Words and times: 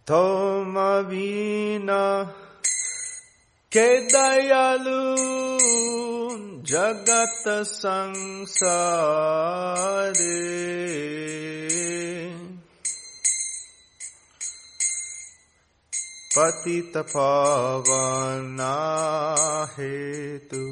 तुम 0.07 0.73
बिना 1.09 2.23
के 3.77 3.99
दयालु 3.99 5.17
जगत 6.63 7.43
संसारे। 7.63 8.81
पतित 16.36 16.96
पावना 17.12 18.72
हेतु 19.76 20.64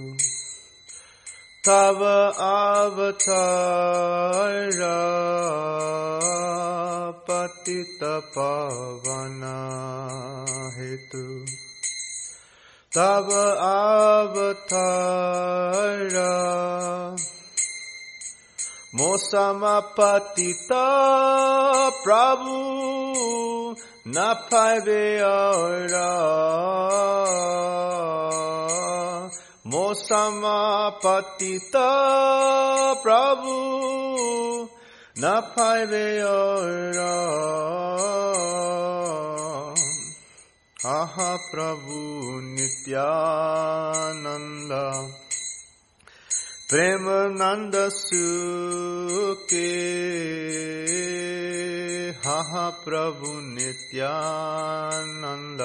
तव 1.66 2.02
अवतार 2.46 4.80
पतित 7.28 8.04
पावना 8.36 9.54
हेतु 10.76 11.24
तव 12.96 13.30
अवतार 13.68 14.92
मौसम 19.00 19.64
पतित 19.98 20.68
प्रभु 22.04 22.60
Napai 24.09 24.81
Veora 24.81 26.09
Mosama 29.63 30.97
Patita 30.99 32.97
Prabhu. 33.03 34.67
Na 35.17 35.41
Napai 35.41 35.85
Veora 35.85 37.15
Aha 40.83 41.37
Prabhu 41.51 42.41
Nityananda. 42.55 43.09
प्रेम 46.71 47.05
नंद 47.37 47.75
के 49.51 49.69
हा 52.25 52.65
प्रभु 52.83 53.31
नित्यानंद 53.45 55.63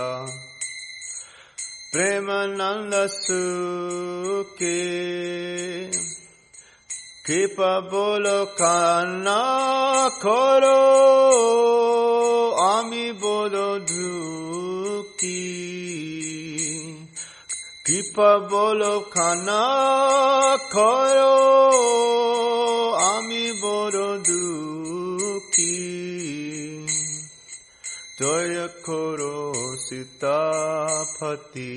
प्रेम 1.93 2.31
नंद 2.53 2.95
के 4.63 4.79
कृपा 7.27 7.75
बोलो 7.93 8.39
कान्ना 8.63 9.39
खोलो 10.23 10.81
आमी 12.65 13.07
बोलो 13.25 13.69
धुकी 13.93 15.39
কৃপা 17.94 18.32
বলো 18.50 18.96
খানা 19.12 19.66
করো 20.72 21.38
আমি 23.10 23.46
বড় 23.62 24.02
দুঃখী 24.28 25.80
জয় 28.20 28.58
করো 28.86 29.40
সীতাপতি 29.86 31.76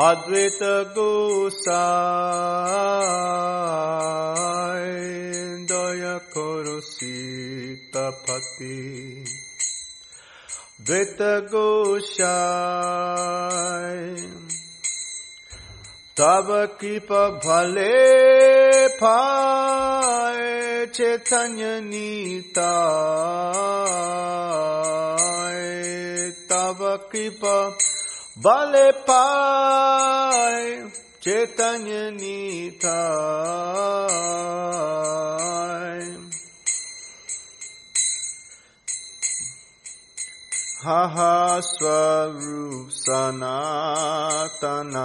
অদ্বৈত 0.00 0.62
গোসাই 0.94 1.74
দয় 5.66 6.06
করো 6.32 6.76
সীতাপতি 6.92 8.78
দ্বৈত 10.86 11.20
গোসাই 11.48 13.14
तब 16.18 16.48
कृप 16.80 17.08
भले 17.44 17.92
पाए 18.98 20.50
चैतन्य 20.94 21.70
नीता 21.84 22.72
तब 26.50 26.82
कृप 27.12 27.42
भले 28.46 28.90
पाए 29.08 30.60
चैतन्य 31.24 32.04
नीता 32.20 32.94
हा 40.84 41.00
हा 41.14 41.34
स्वरूप 41.66 42.88
सनातना 42.94 45.04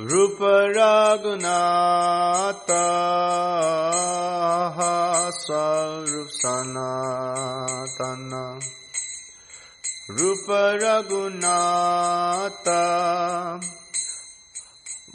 रूप 0.00 0.38
रघुनाथ 0.76 2.70
स्वरूप 5.36 6.28
सनातन 6.32 8.30
रूप 10.10 10.46
रघुनाथ 10.82 12.68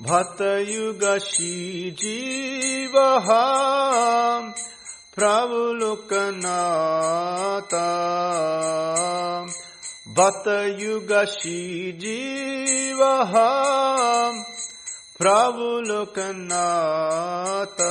भत 0.02 0.42
युग 0.70 1.04
जीव 2.02 2.98
प्रभु 5.16 5.58
लोकनाथ 5.74 7.74
भत 10.18 10.44
युग 10.80 11.12
जीव 12.02 13.02
प्रभु 15.20 15.68
लोकनाथ 15.88 17.82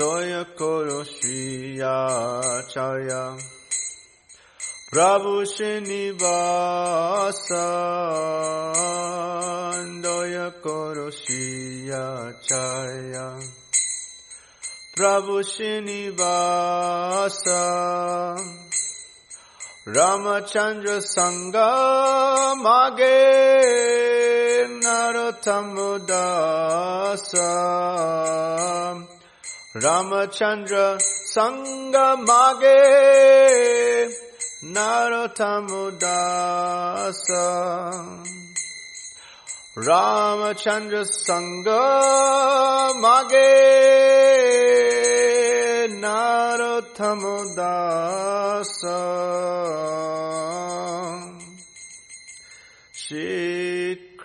दय 0.00 0.32
करो 0.60 1.02
श्रियाचार्य 1.10 3.18
प्रभु 4.92 5.34
श्रीनिवास 5.52 7.42
दय 10.06 10.38
करो 10.66 11.08
श्रियाचार्य 11.18 13.16
प्रभु 14.96 15.42
श्रीनिवास 15.52 17.42
रामचंद्र 19.96 20.98
संग 21.00 21.54
मागे 22.64 23.20
Narotamadasa, 24.67 25.85
Ramachandra 29.75 30.97
Sangamage 31.35 32.79
Narottam 34.63 35.67
Udasa 35.67 37.47
Ramachandra 39.75 41.03
Sangamage 41.03 41.69
Narottam 45.99 47.21
Udasa 47.35 48.99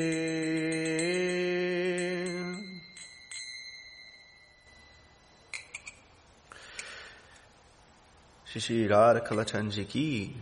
Shri 8.59 8.85
Radha 8.85 9.21
Kalachanji 9.21 9.87
ki 9.87 10.35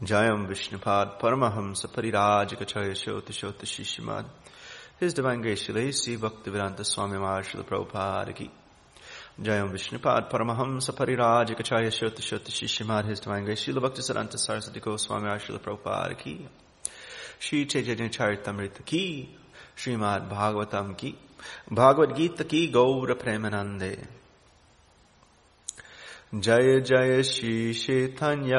Jayam 0.00 0.48
Vishnupad 0.48 1.20
Paramahams 1.20 1.86
Parirajikachaya 1.86 2.96
Shota 2.96 3.30
Shota 3.30 3.62
Shishimad 3.62 4.24
His 4.98 5.14
Divine 5.14 5.40
Grace 5.40 5.68
Shilesi 5.68 6.18
Bhaktivedanta 6.18 6.84
Swami 6.84 7.18
Marshal 7.18 7.62
Prabhupada 7.62 8.34
ki 8.34 8.50
Jayam 9.40 9.70
Vishnupad 9.70 10.28
Paramahams 10.28 10.90
Parirajikachaya 10.90 11.92
Shota 11.92 12.22
Shota 12.22 12.50
Shishimad 12.50 13.04
His 13.06 13.20
Divine 13.20 13.44
Grace 13.44 13.64
Srila 13.64 13.80
Bhaktivedanta 13.80 14.36
Saraswati 14.36 14.80
Goswami 14.80 15.28
Marshal 15.28 15.60
Prabhupada 15.60 16.18
ki 16.18 16.48
Shri 17.38 17.66
Chaitanya 17.66 18.08
Charitamrita 18.08 18.84
ki 18.84 19.28
Srimad 19.76 20.28
Bhagavatam 20.28 20.96
ki 20.96 21.16
Bhagavad 21.70 22.16
Gita 22.16 22.42
ki 22.42 22.72
Gaura 22.72 23.14
Premanande 23.14 24.17
जय 26.34 26.80
जय 26.80 27.22
श्री 27.22 27.72
चैतन्य, 27.74 28.56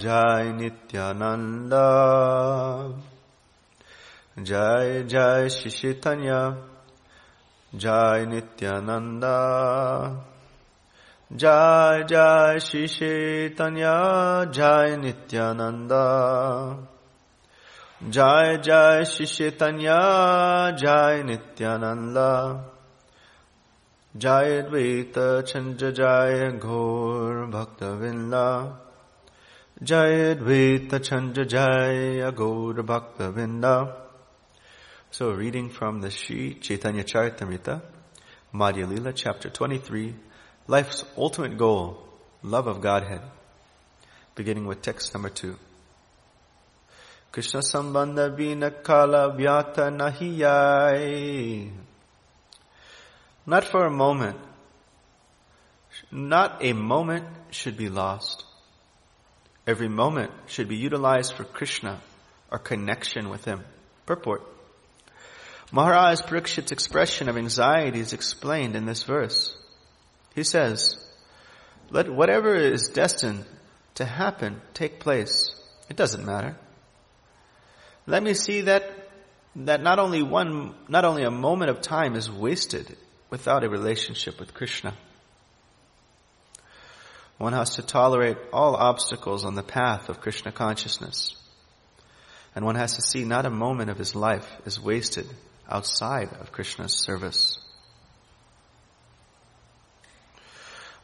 जय 0.00 0.52
नित्यानंद 0.52 1.74
जय 4.38 5.02
जय 5.02 5.48
श्री 5.48 5.70
चैतन्य, 5.70 6.30
जय 7.74 8.26
नित्यानंद 8.28 9.24
जय 11.32 12.02
जय 12.08 12.58
श्री 12.60 12.86
चैतन्य, 12.88 13.84
जय 14.50 14.96
नित्यानंद 14.96 15.92
जय 18.02 18.58
जय 18.64 19.04
श्री 19.04 19.26
चैतन्य, 19.26 19.88
जय 20.80 21.22
Nityanand 21.26 22.18
Dvaita 24.20 25.46
Chandra 25.46 25.92
Jaya 25.92 26.52
Gaur 26.52 27.46
Bhakta 32.82 33.32
Vinda 33.32 33.96
So 35.10 35.30
reading 35.32 35.70
from 35.70 36.02
the 36.02 36.10
Sri 36.10 36.54
Chaitanya 36.54 37.02
Charitamrita, 37.02 37.80
Madhya 38.54 38.86
Lila, 38.86 39.14
chapter 39.14 39.48
23, 39.48 40.14
Life's 40.66 41.04
Ultimate 41.16 41.56
Goal, 41.56 42.06
Love 42.42 42.66
of 42.66 42.82
Godhead, 42.82 43.22
beginning 44.34 44.66
with 44.66 44.82
text 44.82 45.14
number 45.14 45.30
2. 45.30 45.56
Krishna 47.32 47.60
Sambandha 47.60 48.36
Vina 48.36 48.70
Kala 48.70 49.34
Vyata 49.34 49.88
Nahiyai 49.90 51.70
not 53.50 53.64
for 53.64 53.84
a 53.84 53.90
moment. 53.90 54.38
Not 56.12 56.64
a 56.64 56.72
moment 56.72 57.26
should 57.50 57.76
be 57.76 57.88
lost. 57.88 58.44
Every 59.66 59.88
moment 59.88 60.30
should 60.46 60.68
be 60.68 60.76
utilized 60.76 61.34
for 61.34 61.42
Krishna, 61.42 62.00
our 62.52 62.60
connection 62.60 63.28
with 63.28 63.44
Him. 63.44 63.64
Purport. 64.06 64.42
Maharaj 65.72 66.20
Parikshit's 66.20 66.70
expression 66.70 67.28
of 67.28 67.36
anxiety 67.36 67.98
is 67.98 68.12
explained 68.12 68.76
in 68.76 68.86
this 68.86 69.02
verse. 69.02 69.52
He 70.36 70.44
says, 70.44 70.96
let 71.90 72.08
whatever 72.08 72.54
is 72.54 72.88
destined 72.88 73.44
to 73.96 74.04
happen 74.04 74.60
take 74.74 75.00
place. 75.00 75.50
It 75.88 75.96
doesn't 75.96 76.24
matter. 76.24 76.56
Let 78.06 78.22
me 78.22 78.34
see 78.34 78.60
that, 78.62 78.84
that 79.56 79.82
not 79.82 79.98
only 79.98 80.22
one, 80.22 80.76
not 80.88 81.04
only 81.04 81.24
a 81.24 81.32
moment 81.32 81.70
of 81.70 81.80
time 81.80 82.14
is 82.14 82.30
wasted 82.30 82.96
without 83.30 83.64
a 83.64 83.68
relationship 83.68 84.38
with 84.38 84.52
Krishna. 84.52 84.92
One 87.38 87.54
has 87.54 87.76
to 87.76 87.82
tolerate 87.82 88.36
all 88.52 88.76
obstacles 88.76 89.46
on 89.46 89.54
the 89.54 89.62
path 89.62 90.10
of 90.10 90.20
Krishna 90.20 90.52
consciousness. 90.52 91.34
And 92.54 92.66
one 92.66 92.74
has 92.74 92.96
to 92.96 93.02
see 93.02 93.24
not 93.24 93.46
a 93.46 93.50
moment 93.50 93.88
of 93.88 93.96
his 93.96 94.14
life 94.14 94.46
is 94.66 94.78
wasted 94.78 95.26
outside 95.68 96.28
of 96.40 96.52
Krishna's 96.52 96.92
service. 96.92 97.58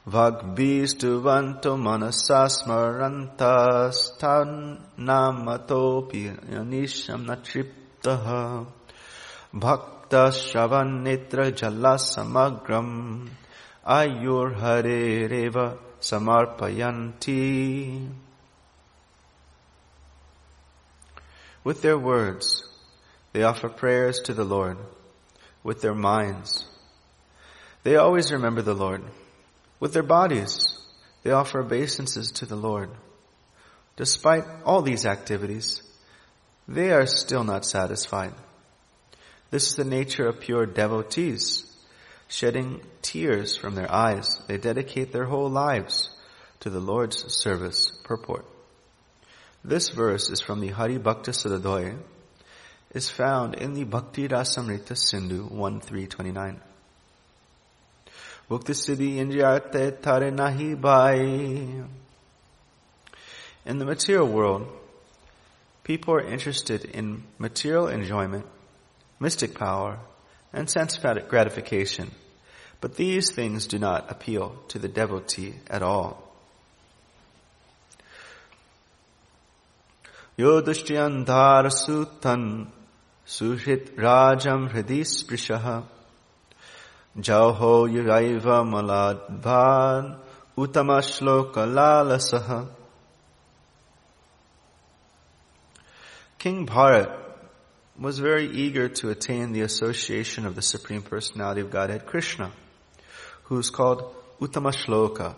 Vagbhistuvanto 0.06 1.78
manasasmarantas 1.80 4.18
tan 4.18 4.78
namatopi 4.98 6.38
yanisham 6.48 7.26
natriptaha 7.26 8.66
Samarpayanti. 16.00 18.08
With 21.64 21.82
their 21.82 21.98
words, 21.98 22.62
they 23.32 23.42
offer 23.42 23.68
prayers 23.68 24.20
to 24.20 24.34
the 24.34 24.44
Lord. 24.44 24.78
With 25.64 25.82
their 25.82 25.94
minds, 25.94 26.64
they 27.82 27.96
always 27.96 28.30
remember 28.30 28.62
the 28.62 28.74
Lord. 28.74 29.02
With 29.80 29.92
their 29.92 30.04
bodies, 30.04 30.78
they 31.24 31.32
offer 31.32 31.60
obeisances 31.60 32.30
to 32.32 32.46
the 32.46 32.54
Lord. 32.54 32.90
Despite 33.96 34.44
all 34.64 34.82
these 34.82 35.06
activities, 35.06 35.82
they 36.68 36.92
are 36.92 37.06
still 37.06 37.42
not 37.42 37.64
satisfied. 37.64 38.32
This 39.50 39.70
is 39.70 39.76
the 39.76 39.84
nature 39.84 40.26
of 40.26 40.40
pure 40.40 40.66
devotees. 40.66 41.64
Shedding 42.28 42.80
tears 43.02 43.56
from 43.56 43.76
their 43.76 43.92
eyes, 43.92 44.40
they 44.48 44.58
dedicate 44.58 45.12
their 45.12 45.26
whole 45.26 45.48
lives 45.48 46.10
to 46.60 46.70
the 46.70 46.80
Lord's 46.80 47.32
service. 47.32 47.92
Purport. 48.02 48.44
This 49.64 49.90
verse 49.90 50.30
is 50.30 50.40
from 50.40 50.60
the 50.60 50.68
Hari 50.68 50.98
Bhakta 50.98 51.30
Sudadoy, 51.30 51.96
is 52.92 53.08
found 53.08 53.54
in 53.54 53.74
the 53.74 53.84
Bhakti 53.84 54.26
Rasamrita 54.26 54.96
Sindhu 54.96 55.42
1329. 55.42 56.60
Bhakti 58.48 58.72
Siddhi 58.72 59.16
Indriyate 59.16 60.02
Tare 60.02 60.32
Nahi 60.32 60.80
Bhai. 60.80 61.84
In 63.64 63.78
the 63.78 63.84
material 63.84 64.26
world, 64.26 64.66
people 65.84 66.14
are 66.14 66.20
interested 66.20 66.84
in 66.84 67.22
material 67.38 67.88
enjoyment 67.88 68.46
mystic 69.18 69.54
power, 69.54 69.98
and 70.52 70.68
sense 70.68 70.96
gratification. 70.96 72.10
But 72.80 72.96
these 72.96 73.32
things 73.32 73.66
do 73.66 73.78
not 73.78 74.10
appeal 74.10 74.56
to 74.68 74.78
the 74.78 74.88
devotee 74.88 75.54
at 75.68 75.82
all. 75.82 76.22
Yodhishtyandhara 80.38 81.72
sutan 81.72 82.66
suhit 83.26 83.94
rajam 83.96 84.70
hridis 84.70 85.24
prishaha 85.24 85.84
jauho 87.18 87.88
yuraiva 87.88 88.62
maladvan 88.62 90.18
utamashloka 90.58 91.66
lalasaha 91.66 92.68
King 96.38 96.66
Bharat 96.66 97.25
was 97.98 98.18
very 98.18 98.46
eager 98.50 98.88
to 98.88 99.10
attain 99.10 99.52
the 99.52 99.62
association 99.62 100.46
of 100.46 100.54
the 100.54 100.62
Supreme 100.62 101.02
Personality 101.02 101.62
of 101.62 101.70
Godhead, 101.70 102.06
Krishna, 102.06 102.52
who 103.44 103.58
is 103.58 103.70
called 103.70 104.14
Uttama 104.40 105.34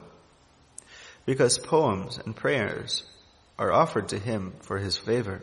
because 1.24 1.58
poems 1.58 2.18
and 2.24 2.34
prayers 2.34 3.04
are 3.58 3.72
offered 3.72 4.08
to 4.08 4.18
him 4.18 4.54
for 4.62 4.78
his 4.78 4.96
favor. 4.96 5.42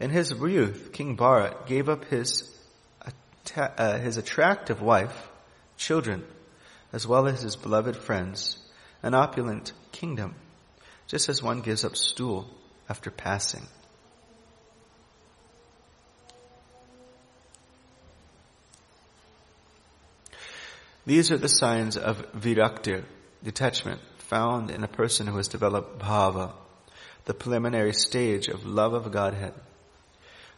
In 0.00 0.10
his 0.10 0.30
youth, 0.30 0.90
King 0.92 1.16
Bharat 1.16 1.66
gave 1.66 1.88
up 1.88 2.04
his, 2.06 2.50
uh, 3.56 3.98
his 3.98 4.16
attractive 4.16 4.80
wife, 4.80 5.28
children, 5.76 6.24
as 6.92 7.06
well 7.06 7.26
as 7.26 7.42
his 7.42 7.56
beloved 7.56 7.96
friends, 7.96 8.58
an 9.02 9.14
opulent 9.14 9.72
kingdom, 9.90 10.34
just 11.06 11.28
as 11.28 11.42
one 11.42 11.60
gives 11.60 11.84
up 11.84 11.96
stool 11.96 12.48
after 12.88 13.10
passing. 13.10 13.66
These 21.04 21.32
are 21.32 21.38
the 21.38 21.48
signs 21.48 21.96
of 21.96 22.30
virakti, 22.32 23.02
detachment, 23.42 24.00
found 24.18 24.70
in 24.70 24.84
a 24.84 24.88
person 24.88 25.26
who 25.26 25.36
has 25.36 25.48
developed 25.48 25.98
bhava, 25.98 26.52
the 27.24 27.34
preliminary 27.34 27.92
stage 27.92 28.48
of 28.48 28.64
love 28.64 28.94
of 28.94 29.10
Godhead. 29.10 29.54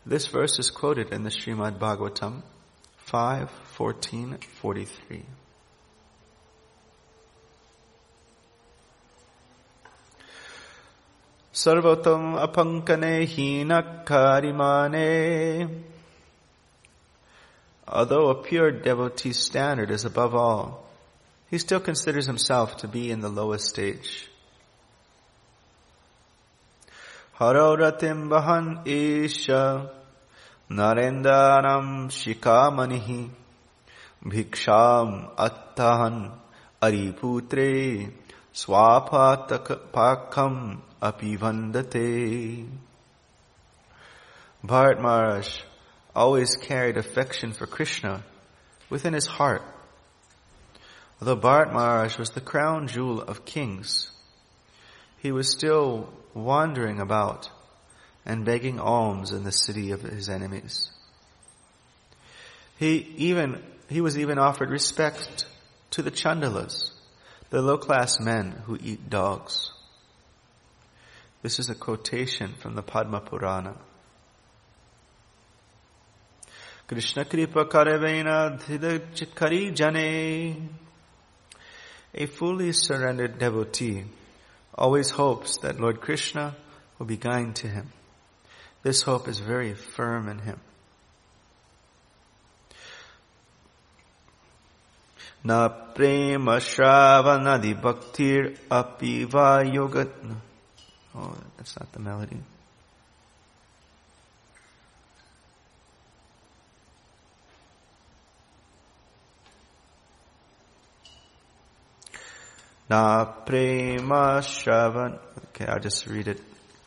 This 0.04 0.26
verse 0.26 0.58
is 0.58 0.70
quoted 0.70 1.12
in 1.12 1.22
the 1.22 1.30
Srimad 1.30 1.78
Bhagavatam 1.78 2.42
5, 2.98 3.50
14, 3.50 4.38
43. 4.60 5.22
Sarvatam 11.54 12.36
apankane 12.46 13.24
hina 13.26 14.02
karimane. 14.04 15.93
Although 17.86 18.30
a 18.30 18.42
pure 18.42 18.70
devotee's 18.70 19.38
standard 19.38 19.90
is 19.90 20.04
above 20.04 20.34
all, 20.34 20.86
he 21.50 21.58
still 21.58 21.80
considers 21.80 22.26
himself 22.26 22.78
to 22.78 22.88
be 22.88 23.10
in 23.10 23.20
the 23.20 23.28
lowest 23.28 23.68
stage. 23.68 24.28
Haroratim 27.38 28.28
bahan 28.28 28.86
isha 28.86 29.90
narendanam 30.70 32.08
shikamanihi 32.08 33.28
bhiksham 34.24 35.34
attahan 35.36 36.30
ariputre 36.80 38.10
swapatakam 38.54 39.96
apivandate. 41.02 42.66
Bharat 44.64 45.00
Maharaj 45.00 45.60
always 46.14 46.56
carried 46.56 46.96
affection 46.96 47.52
for 47.52 47.66
Krishna 47.66 48.22
within 48.90 49.14
his 49.14 49.26
heart. 49.26 49.62
Although 51.20 51.36
Bharat 51.36 51.72
Maharaj 51.72 52.18
was 52.18 52.30
the 52.30 52.40
crown 52.40 52.88
jewel 52.88 53.22
of 53.22 53.44
kings, 53.44 54.10
he 55.18 55.32
was 55.32 55.50
still 55.50 56.12
wandering 56.34 57.00
about 57.00 57.50
and 58.26 58.44
begging 58.44 58.80
alms 58.80 59.32
in 59.32 59.44
the 59.44 59.52
city 59.52 59.92
of 59.92 60.02
his 60.02 60.28
enemies. 60.28 60.90
He 62.78 62.96
even, 63.16 63.62
he 63.88 64.00
was 64.00 64.18
even 64.18 64.38
offered 64.38 64.70
respect 64.70 65.46
to 65.92 66.02
the 66.02 66.10
Chandalas, 66.10 66.90
the 67.50 67.62
low 67.62 67.78
class 67.78 68.18
men 68.18 68.50
who 68.66 68.78
eat 68.82 69.08
dogs. 69.08 69.70
This 71.42 71.58
is 71.58 71.70
a 71.70 71.74
quotation 71.74 72.54
from 72.54 72.74
the 72.74 72.82
Padma 72.82 73.20
Purana. 73.20 73.76
Krishna. 76.86 77.24
A 82.16 82.26
fully 82.26 82.72
surrendered 82.72 83.38
devotee 83.38 84.04
always 84.74 85.10
hopes 85.10 85.56
that 85.58 85.80
Lord 85.80 86.00
Krishna 86.00 86.54
will 86.98 87.06
be 87.06 87.16
kind 87.16 87.54
to 87.56 87.68
him. 87.68 87.92
This 88.82 89.02
hope 89.02 89.28
is 89.28 89.38
very 89.38 89.74
firm 89.74 90.28
in 90.28 90.38
him. 90.38 90.60
Na 95.42 95.68
prema 95.68 96.58
shravanadi 96.58 97.80
bhaktir 97.80 98.56
apiva 98.70 99.64
yogat. 99.64 100.10
Oh, 101.14 101.36
that's 101.56 101.78
not 101.78 101.92
the 101.92 101.98
melody. 102.00 102.38
Na 112.88 113.24
prema 113.24 114.42
shravan. 114.42 115.18
Okay, 115.48 115.66
I'll 115.66 115.80
just 115.80 116.06
read 116.06 116.28
it 116.28 116.40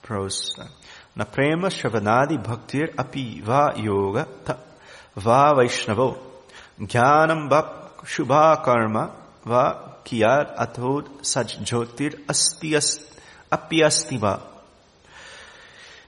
prose. 0.04 0.56
Na 1.16 1.26
prema 1.26 1.70
shravanadi 1.70 2.38
bhaktir 2.38 2.94
api 2.98 3.42
va 3.42 3.74
yoga 3.76 4.28
ta 4.46 4.58
va 5.16 5.56
vaishnavo. 5.56 6.18
Jnanam 6.80 7.50
va 7.50 7.62
shubha 8.04 8.64
karma 8.64 9.12
va 9.44 9.64
kiyar 10.06 10.56
athod 10.56 11.26
saj 11.26 11.58
jyotir 11.66 12.14
asti 12.30 12.76
api 13.52 13.84
asti 13.84 14.18
va. 14.18 14.40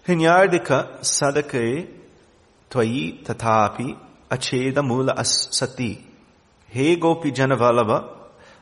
Hinyardika 0.08 1.02
sadake 1.02 1.88
tvayi 2.70 3.24
tathapi 3.24 3.98
acheda 4.30 4.84
mula 4.84 5.26
sati. 5.26 6.06
He 6.68 6.96
gopi 6.96 7.32
janavalava 7.32 8.04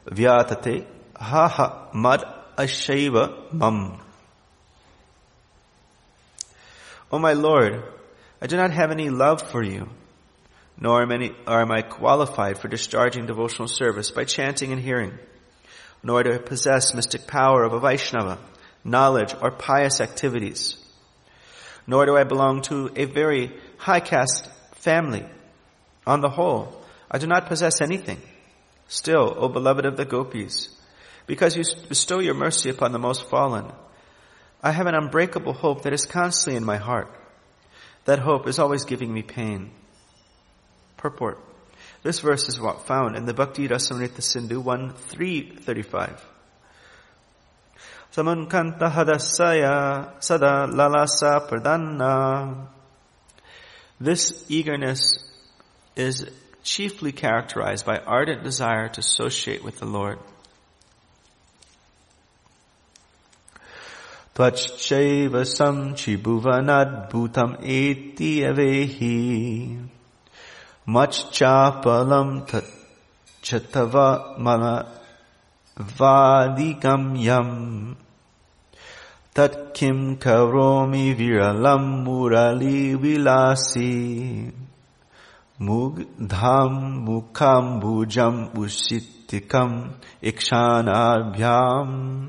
vyatate 0.06 0.86
ha 1.18 1.48
ha 1.48 1.90
mad 1.94 2.24
ashaiva 2.58 3.54
mam. 3.54 4.00
O 7.12 7.20
my 7.20 7.34
Lord, 7.34 7.84
I 8.42 8.48
do 8.48 8.58
not 8.58 8.72
have 8.72 8.92
any 8.92 9.10
love 9.10 9.42
for 9.42 9.64
you, 9.64 9.90
nor 10.80 11.02
am 11.02 11.72
I 11.72 11.82
qualified 11.82 12.60
for 12.60 12.68
discharging 12.68 13.26
devotional 13.26 13.68
service 13.68 14.12
by 14.12 14.26
chanting 14.26 14.72
and 14.72 14.82
hearing, 14.82 15.18
nor 16.04 16.24
do 16.24 16.34
I 16.34 16.38
possess 16.38 16.94
mystic 16.94 17.26
power 17.28 17.64
of 17.64 17.74
a 17.74 17.80
Vaishnava, 17.80 18.38
knowledge, 18.84 19.34
or 19.42 19.52
pious 19.52 20.02
activities, 20.02 20.78
nor 21.88 22.06
do 22.06 22.16
I 22.16 22.26
belong 22.26 22.62
to 22.64 22.92
a 22.96 23.06
very 23.06 23.54
high 23.78 24.02
caste 24.02 24.50
family. 24.76 25.26
On 26.06 26.22
the 26.22 26.30
whole, 26.30 26.84
I 27.10 27.18
do 27.18 27.28
not 27.28 27.48
possess 27.48 27.82
anything. 27.82 28.22
Still, 28.88 29.34
O 29.38 29.50
beloved 29.50 29.86
of 29.86 29.98
the 29.98 30.06
gopis, 30.06 30.70
because 31.28 31.56
you 31.56 31.64
bestow 31.88 32.20
your 32.20 32.34
mercy 32.34 32.70
upon 32.70 32.94
the 32.94 33.00
most 33.00 33.30
fallen. 33.30 33.72
I 34.64 34.72
have 34.72 34.88
an 34.88 34.96
unbreakable 34.96 35.54
hope 35.54 35.84
that 35.84 35.94
is 35.94 36.06
constantly 36.06 36.58
in 36.58 36.64
my 36.64 36.78
heart. 36.78 37.14
That 38.06 38.20
hope 38.20 38.48
is 38.48 38.58
always 38.58 38.86
giving 38.86 39.14
me 39.14 39.22
pain. 39.22 39.72
Purport. 40.96 41.38
This 42.02 42.22
verse 42.22 42.48
is 42.48 42.60
what 42.60 42.88
found 42.88 43.16
in 43.16 43.26
the 43.26 43.34
Bhakti 43.34 43.68
Rasamrita 43.68 44.22
Sindhu 44.22 44.62
1 44.62 44.94
335. 44.94 46.26
Samankanta 48.14 48.92
hadasaya 48.92 50.24
sada 50.24 50.68
lalasa 50.72 51.48
pradana. 51.48 52.68
This 54.00 54.46
eagerness 54.48 55.24
is 55.96 56.30
chiefly 56.64 57.12
characterized 57.12 57.86
by 57.86 57.98
ardent 57.98 58.44
desire 58.44 58.88
to 58.90 59.00
associate 59.00 59.64
with 59.64 59.80
the 59.80 59.86
Lord. 59.86 60.20
त्वच्चैव 64.38 65.44
संचिभुवनद्भुतम् 65.44 67.66
एति 67.66 68.44
अवेहि 68.44 69.90
मच्चापलम् 70.90 72.42
च 73.44 73.62
तव 73.74 73.94
मनवादिकं 74.46 77.18
यम्। 77.18 77.96
तत्किं 79.36 80.16
करोमि 80.16 81.14
विरलं 81.14 82.04
मुरलीविलासी 82.04 83.94
मुग्धां 85.62 86.72
मुखं 87.06 87.80
भुजम् 87.80 88.58
उषित्तिकम् 88.58 89.84
इक्षानाभ्याम्। 90.24 92.28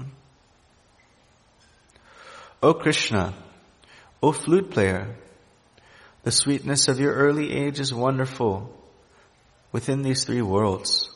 O 2.61 2.75
Krishna, 2.75 3.35
O 4.21 4.33
flute 4.33 4.71
player, 4.71 5.15
the 6.25 6.33
sweetness 6.33 6.89
of 6.89 6.99
your 6.99 7.15
early 7.15 7.53
age 7.53 7.79
is 7.79 7.95
wonderful 7.95 8.75
within 9.71 10.03
these 10.03 10.25
three 10.25 10.43
worlds. 10.43 11.09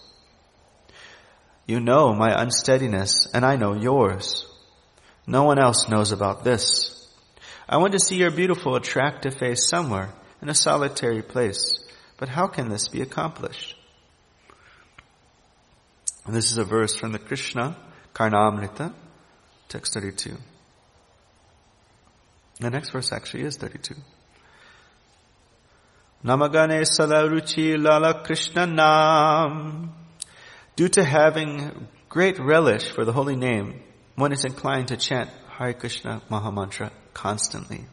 You 1.67 1.81
know 1.81 2.15
my 2.15 2.41
unsteadiness 2.41 3.27
and 3.35 3.45
I 3.45 3.57
know 3.57 3.75
yours. 3.75 4.47
No 5.27 5.43
one 5.45 5.59
else 5.59 5.89
knows 5.89 6.13
about 6.13 6.45
this. 6.45 7.09
I 7.69 7.79
want 7.79 7.93
to 7.93 7.99
see 7.99 8.17
your 8.17 8.31
beautiful, 8.31 8.77
attractive 8.77 9.35
face 9.35 9.69
somewhere 9.69 10.13
in 10.41 10.49
a 10.49 10.55
solitary 10.55 11.23
place. 11.23 11.79
But 12.19 12.29
how 12.29 12.47
can 12.47 12.69
this 12.69 12.89
be 12.89 13.03
accomplished? 13.03 13.77
And 16.25 16.37
this 16.37 16.53
is 16.53 16.59
a 16.59 16.65
verse 16.65 16.95
from 16.95 17.11
the 17.11 17.19
Krishna 17.19 17.77
Karnamrita, 18.15 18.93
text 19.69 19.95
32. 19.95 20.37
The 22.62 22.71
next 22.71 22.90
verse 22.90 23.11
actually 23.11 23.42
is 23.42 23.57
32. 23.57 23.97
Namagane 26.25 26.83
Salaruchi 26.83 27.76
Lala 27.76 28.23
Krishna 28.23 28.66
Nam. 28.66 29.92
Due 30.76 30.88
to 30.90 31.02
having 31.02 31.88
great 32.09 32.38
relish 32.38 32.88
for 32.92 33.04
the 33.04 33.12
holy 33.12 33.35
name, 33.35 33.83
one 34.14 34.31
is 34.31 34.45
inclined 34.45 34.88
to 34.88 34.97
chant 34.97 35.28
Hare 35.59 35.73
Krishna 35.73 36.23
Mahamantra 36.31 36.92
constantly. 37.12 37.85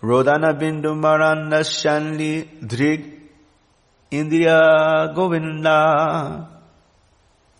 Rodana 0.00 0.58
Bindu 0.58 0.98
Maranda 0.98 1.60
Shanli 1.60 2.66
Drig 2.66 3.20
Indriya 4.10 5.14
Govinda 5.14 6.55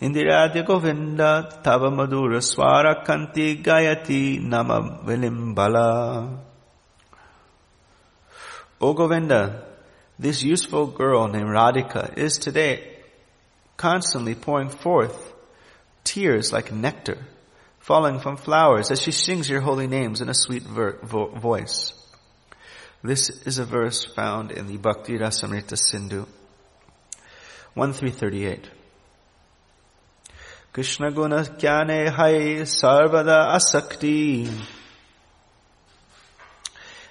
Indiradya 0.01 0.67
Govinda 0.67 1.61
Tava 1.63 1.91
Madhura 1.91 2.43
Swara 2.43 3.03
Kanti 3.03 3.63
Gayati 3.63 4.43
Nama 4.43 5.01
Vilimbala. 5.03 6.39
O 8.79 8.93
Govinda, 8.93 9.65
this 10.19 10.43
useful 10.43 10.87
girl 10.89 11.29
named 11.29 11.47
Radhika 11.47 12.17
is 12.19 12.37
today 12.37 12.99
constantly 13.79 14.35
pouring 14.35 14.69
forth 14.69 15.33
tears 16.05 16.53
like 16.53 16.71
nectar 16.71 17.19
falling 17.79 18.19
from 18.19 18.37
flowers 18.37 18.91
as 18.91 19.01
she 19.01 19.13
sings 19.13 19.49
your 19.49 19.61
holy 19.61 19.87
names 19.87 20.21
in 20.21 20.29
a 20.29 20.35
sweet 20.35 20.63
ver- 20.63 20.99
vo- 21.05 21.29
voice. 21.29 21.93
This 23.03 23.31
is 23.47 23.59
a 23.59 23.65
verse 23.65 24.05
found 24.05 24.51
in 24.51 24.67
the 24.67 24.77
Bhakti 24.77 25.17
Rasamrita 25.17 25.79
Sindhu 25.79 26.27
1338. 27.75 28.76
Krishna 30.77 31.11
guna 31.11 31.37
kyane 31.37 32.11
hai 32.11 32.61
sarvada 32.67 33.55
asakti. 33.57 34.47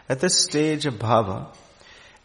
At 0.08 0.20
this 0.20 0.44
stage 0.44 0.86
of 0.86 1.00
bhava, 1.00 1.48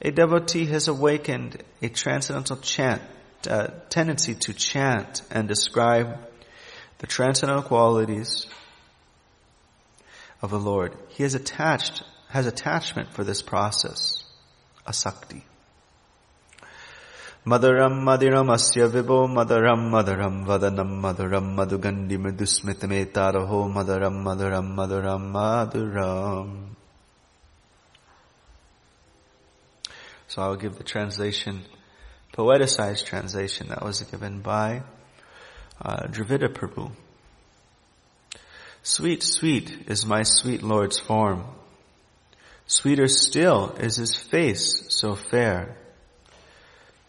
a 0.03 0.11
devotee 0.11 0.67
has 0.67 0.89
awakened 0.89 1.63
a 1.81 1.89
transcendental 1.89 2.59
chant, 2.59 3.01
uh, 3.49 3.69
tendency 3.89 4.35
to 4.35 4.53
chant 4.53 5.23
and 5.31 5.49
describe 5.49 6.19
the 6.99 7.07
transcendental 7.07 7.63
qualities 7.63 8.47
of 10.43 10.51
the 10.51 10.61
Lord. 10.61 10.95
He 11.09 11.23
has 11.23 11.35
attached, 11.35 12.03
has 12.29 12.45
attachment 12.45 13.15
for 13.15 13.25
this 13.25 13.41
process, 13.41 14.25
asakti. 14.87 15.45
Madaram 17.47 18.03
madiram 18.05 18.51
asya 18.51 18.87
vibo 18.91 19.27
madaram 19.27 19.89
madaram 19.89 20.45
vadanam 20.45 21.01
madaram 21.01 21.57
madugandi 21.57 22.19
mridusmitametaraho 22.19 23.73
madaram 23.73 24.23
madaram 24.23 24.75
madaram 24.75 25.33
maduram. 25.33 26.67
So 30.29 30.43
I'll 30.43 30.57
give 30.57 30.77
the 30.77 30.85
translation, 30.85 31.65
poeticized 32.37 33.07
translation 33.07 33.69
that 33.69 33.83
was 33.83 34.03
given 34.03 34.43
by 34.43 34.83
uh, 35.81 36.09
Dravida 36.09 36.49
Prabhu. 36.49 36.91
Sweet, 38.83 39.23
sweet 39.23 39.87
is 39.87 40.05
my 40.05 40.25
sweet 40.25 40.63
Lord's 40.63 40.99
form. 40.99 41.47
Sweeter 42.67 43.09
still 43.09 43.75
is 43.81 43.97
his 43.97 44.15
face 44.15 44.85
so 44.91 45.15
fair. 45.15 45.79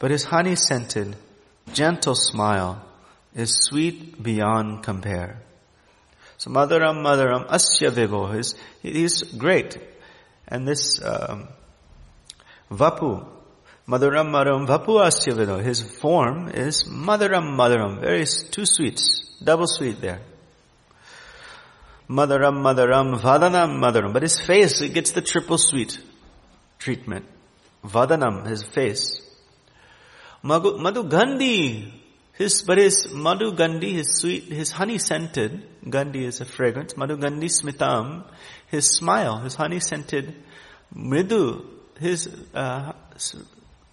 But 0.01 0.09
his 0.09 0.23
honey 0.23 0.55
scented, 0.55 1.15
gentle 1.73 2.15
smile 2.15 2.83
is 3.35 3.55
sweet 3.55 4.21
beyond 4.21 4.81
compare. 4.81 5.43
So 6.39 6.49
Madaram 6.49 7.03
Madaram 7.05 7.47
Asya 7.47 7.91
Vibo 7.91 8.35
is, 8.35 8.55
he's 8.81 9.21
great. 9.21 9.77
And 10.47 10.67
this, 10.67 10.99
um, 11.03 11.49
Vapu, 12.71 13.23
Madaram 13.87 14.31
Madaram 14.31 14.65
Vapu 14.65 14.99
Asya 15.05 15.63
his 15.63 15.83
form 15.83 16.49
is 16.49 16.83
Madaram 16.85 17.55
Madaram, 17.55 18.01
very, 18.01 18.25
two 18.49 18.65
sweets, 18.65 19.37
double 19.43 19.67
sweet 19.67 20.01
there. 20.01 20.21
Madaram, 22.09 22.63
Madaram, 22.63 23.21
Vadanam, 23.21 23.79
Madaram. 23.79 24.13
But 24.13 24.23
his 24.23 24.41
face, 24.41 24.81
it 24.81 24.95
gets 24.95 25.11
the 25.11 25.21
triple 25.21 25.59
sweet 25.59 25.99
treatment. 26.79 27.25
Vadanam, 27.85 28.47
his 28.47 28.63
face. 28.63 29.27
Madhu 30.43 31.03
Gandhi, 31.03 31.93
his, 32.33 32.63
but 32.63 32.77
his 32.77 33.11
Madhu 33.11 33.53
Gandhi, 33.53 33.93
his 33.93 34.19
sweet, 34.19 34.43
his 34.43 34.71
honey 34.71 34.97
scented, 34.97 35.63
Gandhi 35.87 36.25
is 36.25 36.41
a 36.41 36.45
fragrance, 36.45 36.97
Madhu 36.97 37.17
Gandhi 37.17 37.47
Smitam, 37.47 38.23
his 38.67 38.87
smile, 38.87 39.37
his 39.37 39.55
honey 39.55 39.79
scented, 39.79 40.35
Mridu, 40.95 41.65
his 41.99 42.27
uh, 42.53 42.93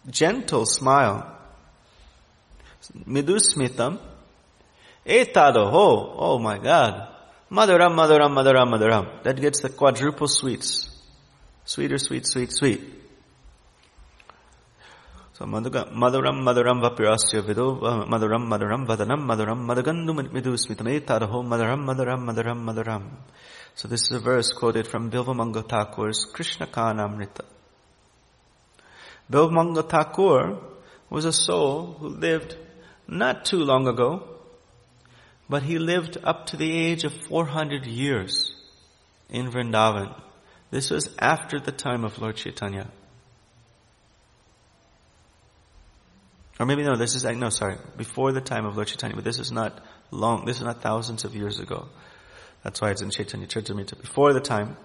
gentle 0.09 0.67
smile. 0.67 1.35
Midu 3.07 3.39
Smitam, 3.39 3.99
Etado, 5.07 5.71
oh, 5.73 6.15
oh 6.17 6.39
my 6.39 6.59
God. 6.59 7.09
Madhuram, 7.51 7.95
Madhuram, 7.95 8.33
Madhuram, 8.33 8.69
Madhuram. 8.69 9.23
That 9.25 9.41
gets 9.41 9.61
the 9.61 9.71
quadruple 9.71 10.29
sweets. 10.29 10.89
Sweeter, 11.65 11.99
sweet, 11.99 12.27
sweet, 12.27 12.53
sweet. 12.53 12.81
So 15.39 15.45
Madhuram, 15.45 15.93
Madhuram, 15.93 16.81
Vapirasya 16.83 17.47
Vido, 17.47 17.77
Madhuram, 17.77 18.49
Madhuram, 18.49 18.85
Vadanam, 18.85 19.25
Madhuram, 19.25 19.65
Madhagandu 19.65 20.33
Midu 20.33 20.57
Smitame 20.59 21.01
Taraho, 21.01 21.45
Madhuram, 21.47 21.85
Madhuram, 21.85 22.25
Madhuram, 22.25 22.65
Madhuram. 22.65 23.05
So 23.77 23.87
this 23.87 24.03
is 24.03 24.11
a 24.11 24.19
verse 24.19 24.53
quoted 24.53 24.89
from 24.89 25.13
Bilvamangal 25.13 25.69
Thakur's 25.69 26.25
Krishna 26.25 26.67
Karnamrita. 26.67 27.45
Bilvamangal 29.31 29.89
Thakur 29.89 30.59
was 31.09 31.25
a 31.25 31.33
soul 31.33 31.95
who 32.01 32.09
lived 32.09 32.57
not 33.07 33.45
too 33.45 33.59
long 33.59 33.87
ago, 33.87 34.25
but 35.49 35.63
he 35.63 35.79
lived 35.79 36.19
up 36.25 36.47
to 36.47 36.57
the 36.57 36.69
age 36.69 37.05
of 37.05 37.13
400 37.13 37.87
years 37.87 38.57
in 39.31 39.53
Vrindavan. 39.53 40.21
This 40.73 40.91
was 40.91 41.15
after 41.21 41.61
the 41.61 41.71
time 41.71 42.05
of 42.05 42.19
Lord 42.19 42.35
Chaitanya. 42.35 42.91
Or 46.59 46.67
maybe 46.67 46.83
no, 46.83 46.97
this 46.97 47.15
is, 47.15 47.25
no, 47.25 47.51
sorry, 47.51 47.77
before 47.97 48.33
the 48.33 48.41
time 48.41 48.67
of 48.67 48.75
Lord 48.77 48.89
Chaitanya, 48.89 49.15
but 49.15 49.25
this 49.25 49.39
is 49.39 49.53
not 49.53 49.81
long, 50.11 50.45
this 50.45 50.57
is 50.57 50.65
not 50.65 50.83
thousands 50.83 51.25
of 51.25 51.37
years 51.37 51.61
ago. 51.61 51.89
That's 52.65 52.81
why 52.81 52.91
it's 52.91 53.03
in 53.03 53.11
Chaitanya 53.11 53.47
Charitamrita. 53.47 54.01
Before 54.01 54.33
the 54.33 54.41
time 54.41 54.77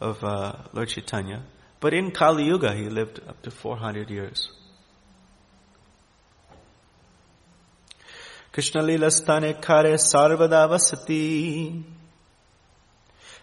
of 0.00 0.22
uh, 0.22 0.52
Lord 0.72 0.88
Chaitanya. 0.88 1.42
But 1.80 1.94
in 1.94 2.10
Kali 2.10 2.44
Yuga, 2.44 2.74
he 2.74 2.88
lived 2.88 3.20
up 3.26 3.42
to 3.42 3.50
400 3.50 4.10
years. 4.10 4.50
Krishna 8.52 8.82
Lila 8.82 9.10
Stane 9.10 9.54
Kare 9.60 9.94
Sarvada 9.94 10.68
Vasati. 10.68 11.82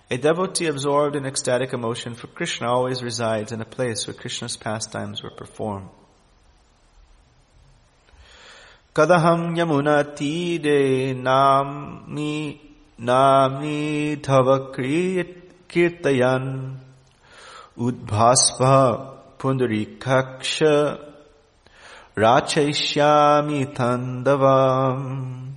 A 0.10 0.17
devotee 0.17 0.67
absorbed 0.67 1.15
in 1.15 1.25
ecstatic 1.25 1.73
emotion 1.73 2.15
for 2.15 2.27
Krishna 2.27 2.67
always 2.67 3.03
resides 3.03 3.51
in 3.51 3.62
a 3.62 3.65
place 3.65 4.08
where 4.08 4.13
Krishna's 4.13 4.56
pastimes 4.56 5.21
were 5.21 5.32
performed. 5.32 5.89
Kadaham 8.97 9.55
Yamuna 9.55 10.15
Tide 10.15 11.15
Nami 11.15 12.60
Nami 12.97 14.15
Tava 14.15 14.71
Kirtayan 15.69 16.77
Udbhaspa 17.77 19.17
Pundarikaksha 19.38 21.13
Rachaishyami 22.15 23.75
Tandavam. 23.75 25.51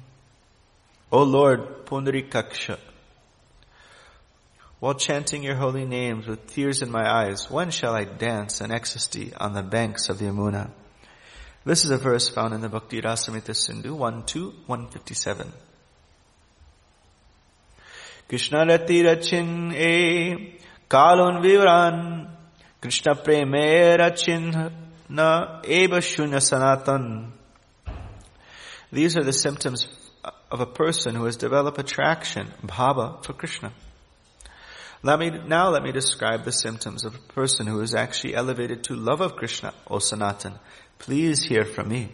O 1.11 1.23
Lord, 1.23 1.87
Pundarikaksha, 1.87 2.79
while 4.81 4.93
chanting 4.93 5.43
your 5.43 5.55
holy 5.55 5.87
names 5.87 6.27
with 6.27 6.47
tears 6.47 6.83
in 6.83 6.91
my 6.91 7.11
eyes, 7.11 7.51
when 7.51 7.71
shall 7.71 7.95
I 7.95 8.05
dance 8.05 8.61
in 8.61 8.71
ecstasy 8.71 9.33
on 9.35 9.55
the 9.55 9.63
banks 9.63 10.11
of 10.11 10.19
the 10.19 10.27
Yamuna? 10.27 10.73
This 11.63 11.85
is 11.85 11.91
a 11.91 11.99
verse 11.99 12.31
found 12.31 12.55
in 12.55 12.63
the 12.63 12.71
Bhakti 12.71 13.03
Rasamrita 13.03 13.55
Sindhu 13.55 13.95
1 13.95 14.25
2 14.25 14.45
157. 14.67 15.53
Krishna 18.27 18.65
rati 18.65 19.03
rachin 19.03 19.75
e 19.75 20.59
kalon 20.89 21.43
vivran 21.43 22.31
Krishna 22.81 23.15
preme 23.15 23.99
rachin 23.99 24.73
na 25.11 25.61
eva 25.65 25.99
shunya 25.99 26.41
sanatan. 26.41 27.33
These 28.91 29.19
are 29.19 29.25
the 29.25 29.33
symptoms 29.35 29.87
of 30.51 30.61
a 30.61 30.67
person 30.67 31.15
who 31.15 31.27
has 31.27 31.37
developed 31.37 31.79
attraction, 31.79 32.49
bhava, 32.65 33.23
for 33.23 33.35
Krishna. 33.35 33.73
Let 35.03 35.19
me, 35.19 35.31
now 35.31 35.69
let 35.69 35.83
me 35.83 35.93
describe 35.93 36.45
the 36.45 36.53
symptoms 36.53 37.05
of 37.05 37.15
a 37.15 37.33
person 37.33 37.67
who 37.67 37.81
is 37.81 37.95
actually 37.95 38.35
elevated 38.35 38.85
to 38.85 38.95
love 38.95 39.21
of 39.21 39.37
Krishna, 39.37 39.75
O 39.89 39.99
Sanatan. 39.99 40.59
Please 41.01 41.43
hear 41.43 41.65
from 41.65 41.89
me. 41.89 42.13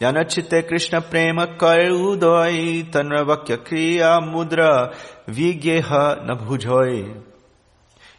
Yanachite 0.00 0.68
Krishna 0.68 1.00
prema 1.00 1.56
kar 1.58 1.78
udoy 1.78 2.90
tanra 2.90 3.24
vakya 3.24 3.56
kriya 3.56 4.20
mudra 4.20 4.94
vigyeha 5.26 6.26
nabhujoy. 6.26 7.22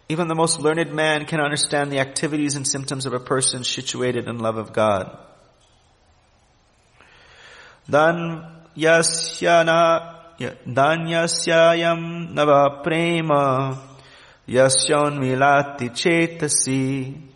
Even 0.10 0.28
the 0.28 0.36
most 0.36 0.60
learned 0.60 0.92
man 0.94 1.26
can 1.26 1.40
understand 1.40 1.92
the 1.92 2.00
activities 2.00 2.56
and 2.56 2.68
symptoms 2.68 3.06
of 3.06 3.14
a 3.14 3.20
person 3.20 3.64
situated 3.64 4.28
in 4.28 4.40
love 4.40 4.58
of 4.58 4.74
God. 4.74 5.16
Dan 7.88 8.64
yasyana 8.76 10.16
dan 10.40 11.06
yasyayam 11.06 12.34
nava 12.34 12.84
prema 12.84 13.80
yasyon 14.48 15.20
milati 15.20 15.90
chetasi 15.90 17.35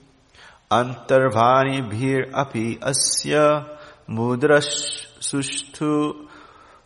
asya 2.78 3.66
mudrash 4.08 5.08
sushtu 5.20 6.28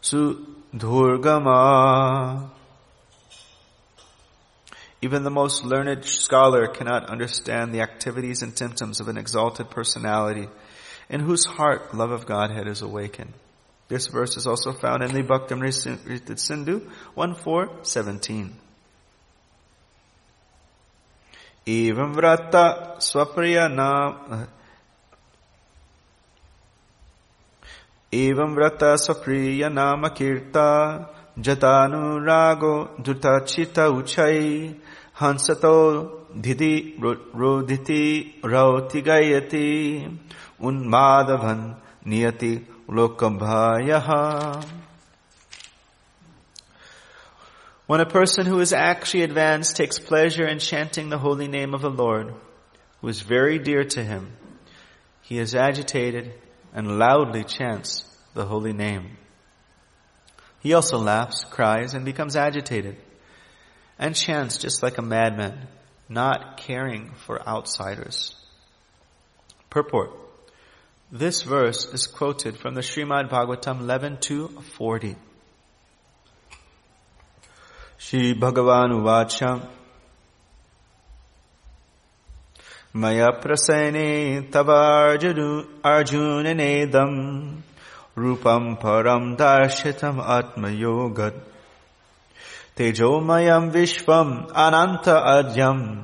sudhurgama 0.01 2.49
Even 5.01 5.23
the 5.23 5.29
most 5.29 5.65
learned 5.65 6.05
scholar 6.05 6.67
cannot 6.67 7.09
understand 7.09 7.73
the 7.73 7.81
activities 7.81 8.41
and 8.41 8.57
symptoms 8.57 9.01
of 9.01 9.09
an 9.09 9.17
exalted 9.17 9.69
personality 9.69 10.47
in 11.09 11.19
whose 11.19 11.43
heart 11.43 11.93
love 11.93 12.11
of 12.11 12.25
Godhead 12.25 12.69
is 12.69 12.81
awakened. 12.81 13.33
This 13.89 14.07
verse 14.07 14.37
is 14.37 14.47
also 14.47 14.71
found 14.71 15.03
in 15.03 15.11
the 15.11 15.23
Bhaktamrita 15.23 16.39
Sindhu 16.39 16.89
1.4.17. 17.17 18.51
एवं 21.67 22.13
व्रत 22.13 22.51
स्वप्रिय 22.99 23.59
नाम। 23.71 24.43
एवं 28.13 28.55
व्रत 28.55 28.79
स्वप्रिय 28.83 29.69
नाम 29.69 30.07
कीर्ता, 30.07 30.67
जतानुरागो 31.39 32.95
द्रुतचित 32.99 33.79
उचै 33.79 34.67
हंसतो 35.21 35.77
धिधि 36.37 36.97
रोधिति, 37.35 38.41
रौति 38.45 39.01
गयति 39.01 39.67
उन्माद 40.61 41.25
भन 41.25 41.75
नियति 42.07 42.67
लोकभायः 42.91 44.07
When 47.85 47.99
a 47.99 48.05
person 48.05 48.45
who 48.45 48.61
is 48.61 48.71
actually 48.71 49.23
advanced 49.23 49.75
takes 49.75 49.99
pleasure 49.99 50.47
in 50.47 50.59
chanting 50.59 51.09
the 51.09 51.17
holy 51.17 51.49
name 51.49 51.73
of 51.73 51.81
the 51.81 51.89
Lord, 51.89 52.33
who 53.01 53.07
is 53.09 53.21
very 53.21 53.59
dear 53.59 53.83
to 53.83 54.03
him, 54.03 54.31
he 55.21 55.37
is 55.37 55.53
agitated 55.53 56.33
and 56.73 56.97
loudly 56.97 57.43
chants 57.43 58.05
the 58.33 58.45
holy 58.45 58.71
name. 58.71 59.17
He 60.61 60.73
also 60.73 60.97
laughs, 60.97 61.43
cries, 61.43 61.93
and 61.93 62.05
becomes 62.05 62.37
agitated, 62.37 62.95
and 63.99 64.15
chants 64.15 64.57
just 64.57 64.81
like 64.81 64.97
a 64.97 65.01
madman, 65.01 65.67
not 66.07 66.55
caring 66.57 67.11
for 67.25 67.45
outsiders. 67.45 68.33
Purport. 69.69 70.11
This 71.11 71.41
verse 71.41 71.85
is 71.85 72.07
quoted 72.07 72.57
from 72.57 72.75
the 72.75 72.81
Srimad 72.81 73.29
Bhagavatam 73.29 73.81
11 73.81 74.17
to 74.21 74.47
40. 74.77 75.17
Shri 78.03 78.35
Bhagavan 78.35 78.91
Uvacha 78.91 79.65
Maya 82.91 83.31
prasene 83.41 84.51
arjunanedam 85.81 87.61
rupam 88.17 88.77
param 88.77 89.37
darshitam 89.37 90.19
atma 90.19 90.67
yogat 90.67 91.33
tejomayam 92.75 93.71
vishvam 93.71 94.51
ananta 94.51 95.23
adyam 95.37 96.03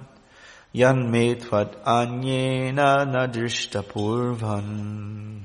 Yanmetvad 0.73 1.83
anyena 1.83 3.05
nadrishtapurvan. 3.13 5.41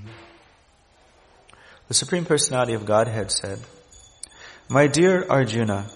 The 1.89 1.95
Supreme 1.95 2.27
Personality 2.27 2.75
of 2.75 2.87
Godhead 2.87 3.33
said, 3.33 3.59
My 4.69 4.87
dear 4.87 5.27
Arjuna, 5.29 5.91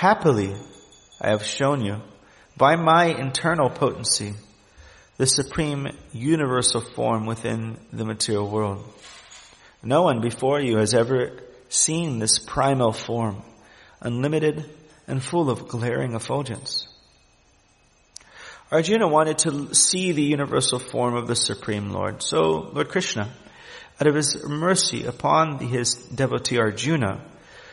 happily 0.00 0.56
I 1.20 1.28
have 1.28 1.44
shown 1.44 1.84
you 1.84 2.00
by 2.56 2.74
my 2.76 3.04
internal 3.04 3.68
potency 3.68 4.32
the 5.18 5.26
supreme 5.26 5.88
universal 6.14 6.80
form 6.80 7.26
within 7.26 7.76
the 7.92 8.06
material 8.06 8.48
world. 8.48 8.82
No 9.82 10.00
one 10.00 10.22
before 10.22 10.58
you 10.58 10.78
has 10.78 10.94
ever 10.94 11.38
seen 11.68 12.18
this 12.18 12.38
primal 12.38 12.92
form, 12.92 13.42
unlimited 14.00 14.64
and 15.06 15.22
full 15.22 15.50
of 15.50 15.68
glaring 15.68 16.14
effulgence. 16.14 16.88
Arjuna 18.72 19.06
wanted 19.06 19.36
to 19.40 19.74
see 19.74 20.12
the 20.12 20.22
universal 20.22 20.78
form 20.78 21.14
of 21.14 21.26
the 21.26 21.36
Supreme 21.36 21.90
Lord. 21.90 22.22
So 22.22 22.70
Lord 22.72 22.88
Krishna, 22.88 23.28
out 24.00 24.06
of 24.06 24.14
his 24.14 24.46
mercy 24.46 25.04
upon 25.04 25.58
his 25.58 25.94
devotee 25.94 26.58
Arjuna, 26.58 27.20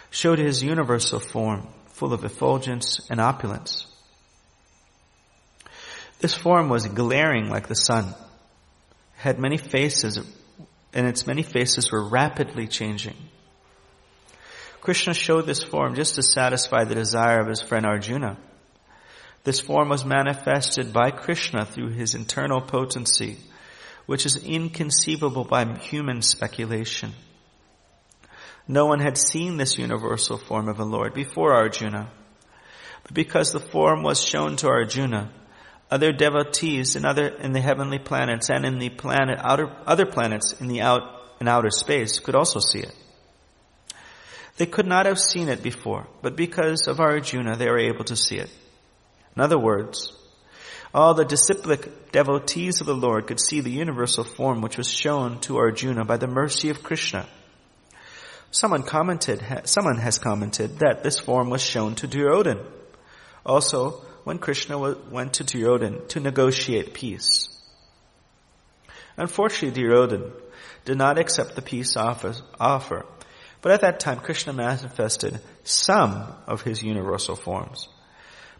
showed 0.09 0.39
his 0.39 0.61
universal 0.61 1.21
form, 1.21 1.69
full 1.97 2.13
of 2.13 2.23
effulgence 2.23 3.01
and 3.09 3.19
opulence. 3.19 3.87
This 6.19 6.35
form 6.35 6.69
was 6.69 6.85
glaring 6.87 7.49
like 7.49 7.67
the 7.67 7.75
sun, 7.75 8.13
had 9.17 9.39
many 9.39 9.57
faces, 9.57 10.19
and 10.93 11.07
its 11.07 11.25
many 11.25 11.41
faces 11.41 11.91
were 11.91 12.07
rapidly 12.07 12.67
changing. 12.67 13.15
Krishna 14.81 15.13
showed 15.13 15.45
this 15.45 15.63
form 15.63 15.95
just 15.95 16.15
to 16.15 16.23
satisfy 16.23 16.83
the 16.83 16.95
desire 16.95 17.41
of 17.41 17.47
his 17.47 17.61
friend 17.61 17.85
Arjuna. 17.85 18.37
This 19.43 19.59
form 19.59 19.89
was 19.89 20.05
manifested 20.05 20.93
by 20.93 21.11
Krishna 21.11 21.65
through 21.65 21.89
his 21.89 22.15
internal 22.15 22.61
potency, 22.61 23.37
which 24.05 24.25
is 24.25 24.37
inconceivable 24.37 25.45
by 25.45 25.65
human 25.77 26.21
speculation. 26.21 27.13
No 28.67 28.85
one 28.85 28.99
had 28.99 29.17
seen 29.17 29.57
this 29.57 29.77
universal 29.77 30.37
form 30.37 30.67
of 30.67 30.77
the 30.77 30.85
Lord 30.85 31.13
before 31.13 31.53
Arjuna. 31.53 32.11
But 33.03 33.13
because 33.13 33.51
the 33.51 33.59
form 33.59 34.03
was 34.03 34.21
shown 34.21 34.57
to 34.57 34.67
Arjuna, 34.67 35.31
other 35.89 36.11
devotees 36.11 36.97
in 36.97 37.05
other, 37.05 37.27
in 37.27 37.53
the 37.53 37.61
heavenly 37.61 37.99
planets 37.99 38.49
and 38.49 38.65
in 38.65 38.77
the 38.79 38.89
planet, 38.89 39.39
outer, 39.41 39.71
other 39.85 40.05
planets 40.05 40.53
in 40.59 40.67
the 40.67 40.81
out, 40.81 41.01
in 41.39 41.47
outer 41.47 41.69
space 41.69 42.19
could 42.19 42.35
also 42.35 42.59
see 42.59 42.79
it. 42.79 42.93
They 44.57 44.65
could 44.65 44.87
not 44.87 45.05
have 45.05 45.19
seen 45.19 45.47
it 45.49 45.63
before, 45.63 46.07
but 46.21 46.35
because 46.35 46.87
of 46.87 46.99
Arjuna, 46.99 47.55
they 47.55 47.69
were 47.69 47.79
able 47.79 48.03
to 48.05 48.15
see 48.15 48.37
it. 48.37 48.49
In 49.35 49.41
other 49.41 49.59
words, 49.59 50.11
all 50.93 51.13
the 51.13 51.23
disciplic 51.23 52.11
devotees 52.11 52.81
of 52.81 52.87
the 52.87 52.95
Lord 52.95 53.27
could 53.27 53.39
see 53.39 53.61
the 53.61 53.69
universal 53.69 54.23
form 54.23 54.61
which 54.61 54.77
was 54.77 54.91
shown 54.91 55.39
to 55.41 55.57
Arjuna 55.57 56.05
by 56.05 56.17
the 56.17 56.27
mercy 56.27 56.69
of 56.69 56.83
Krishna. 56.83 57.27
Someone 58.51 58.83
commented, 58.83 59.43
someone 59.65 59.97
has 59.97 60.17
commented 60.19 60.79
that 60.79 61.03
this 61.03 61.19
form 61.19 61.49
was 61.49 61.61
shown 61.61 61.95
to 61.95 62.07
Duryodhan. 62.07 62.65
Also, 63.45 64.01
when 64.23 64.39
Krishna 64.39 64.77
went 64.77 65.33
to 65.33 65.43
Duryodhan 65.43 66.07
to 66.09 66.19
negotiate 66.19 66.93
peace. 66.93 67.49
Unfortunately, 69.15 69.81
Duryodhan 69.81 70.31
did 70.85 70.97
not 70.97 71.17
accept 71.17 71.55
the 71.55 71.61
peace 71.61 71.95
offer, 71.97 73.05
but 73.61 73.71
at 73.71 73.81
that 73.81 73.99
time 73.99 74.19
Krishna 74.19 74.53
manifested 74.53 75.39
some 75.63 76.33
of 76.45 76.61
his 76.61 76.83
universal 76.83 77.35
forms. 77.35 77.87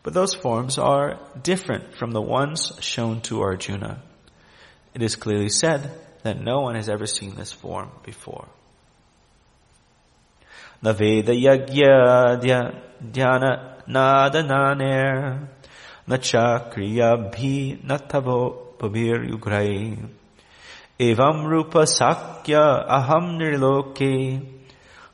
But 0.03 0.13
those 0.13 0.33
forms 0.33 0.77
are 0.77 1.19
different 1.41 1.95
from 1.95 2.11
the 2.11 2.21
ones 2.21 2.71
shown 2.79 3.21
to 3.21 3.41
Arjuna. 3.41 4.01
It 4.93 5.01
is 5.01 5.15
clearly 5.15 5.49
said 5.49 5.91
that 6.23 6.41
no 6.41 6.61
one 6.61 6.75
has 6.75 6.89
ever 6.89 7.05
seen 7.05 7.35
this 7.35 7.51
form 7.51 7.91
before. 8.03 8.47
Naveda 10.83 11.33
yagya 11.33 12.71
dhyana 13.01 13.77
nadananer 13.87 15.47
nachakriya 16.07 17.31
bhi 17.33 17.83
natavo 17.83 18.77
pabir 18.77 19.27
yugrai 19.27 19.97
evam 20.99 21.45
rupa 21.45 21.85
sakya 21.87 22.85
aham 22.87 23.37
nirloke 23.39 24.41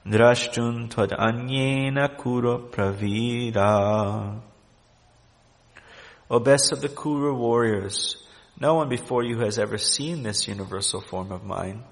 drashtun 0.05 0.89
tvad 0.89 1.17
anyena 1.17 2.17
kuro 2.17 2.59
pravira 2.69 4.41
O 6.29 6.39
best 6.39 6.71
of 6.71 6.81
the 6.81 6.89
Kuru 6.89 7.35
warriors, 7.35 8.17
no 8.59 8.73
one 8.73 8.89
before 8.89 9.23
you 9.23 9.39
has 9.39 9.59
ever 9.59 9.77
seen 9.77 10.23
this 10.23 10.47
universal 10.47 10.99
form 10.99 11.31
of 11.31 11.43
mine. 11.43 11.83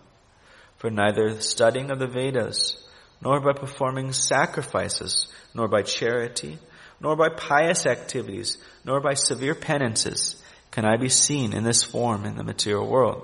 For 0.77 0.89
neither 0.89 1.35
the 1.35 1.41
studying 1.43 1.91
of 1.91 1.99
the 1.99 2.07
Vedas, 2.07 2.80
nor 3.21 3.39
by 3.39 3.53
performing 3.53 4.13
sacrifices, 4.13 5.27
nor 5.53 5.67
by 5.67 5.81
charity, 5.81 6.57
nor 6.99 7.15
by 7.15 7.29
pious 7.29 7.85
activities, 7.85 8.57
nor 8.85 8.99
by 8.99 9.13
severe 9.13 9.55
penances, 9.55 10.41
can 10.71 10.85
I 10.85 10.97
be 10.97 11.09
seen 11.09 11.53
in 11.53 11.63
this 11.63 11.83
form 11.83 12.25
in 12.25 12.35
the 12.35 12.43
material 12.43 12.87
world. 12.87 13.23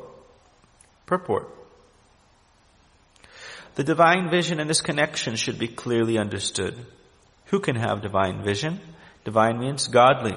Purport. 1.06 1.50
The 3.76 3.84
divine 3.84 4.30
vision 4.30 4.60
in 4.60 4.68
this 4.68 4.82
connection 4.82 5.36
should 5.36 5.60
be 5.60 5.68
clearly 5.68 6.18
understood. 6.18 6.76
Who 7.46 7.60
can 7.60 7.76
have 7.76 8.02
divine 8.02 8.44
vision? 8.44 8.80
Divine 9.24 9.60
means 9.60 9.88
godly 9.88 10.36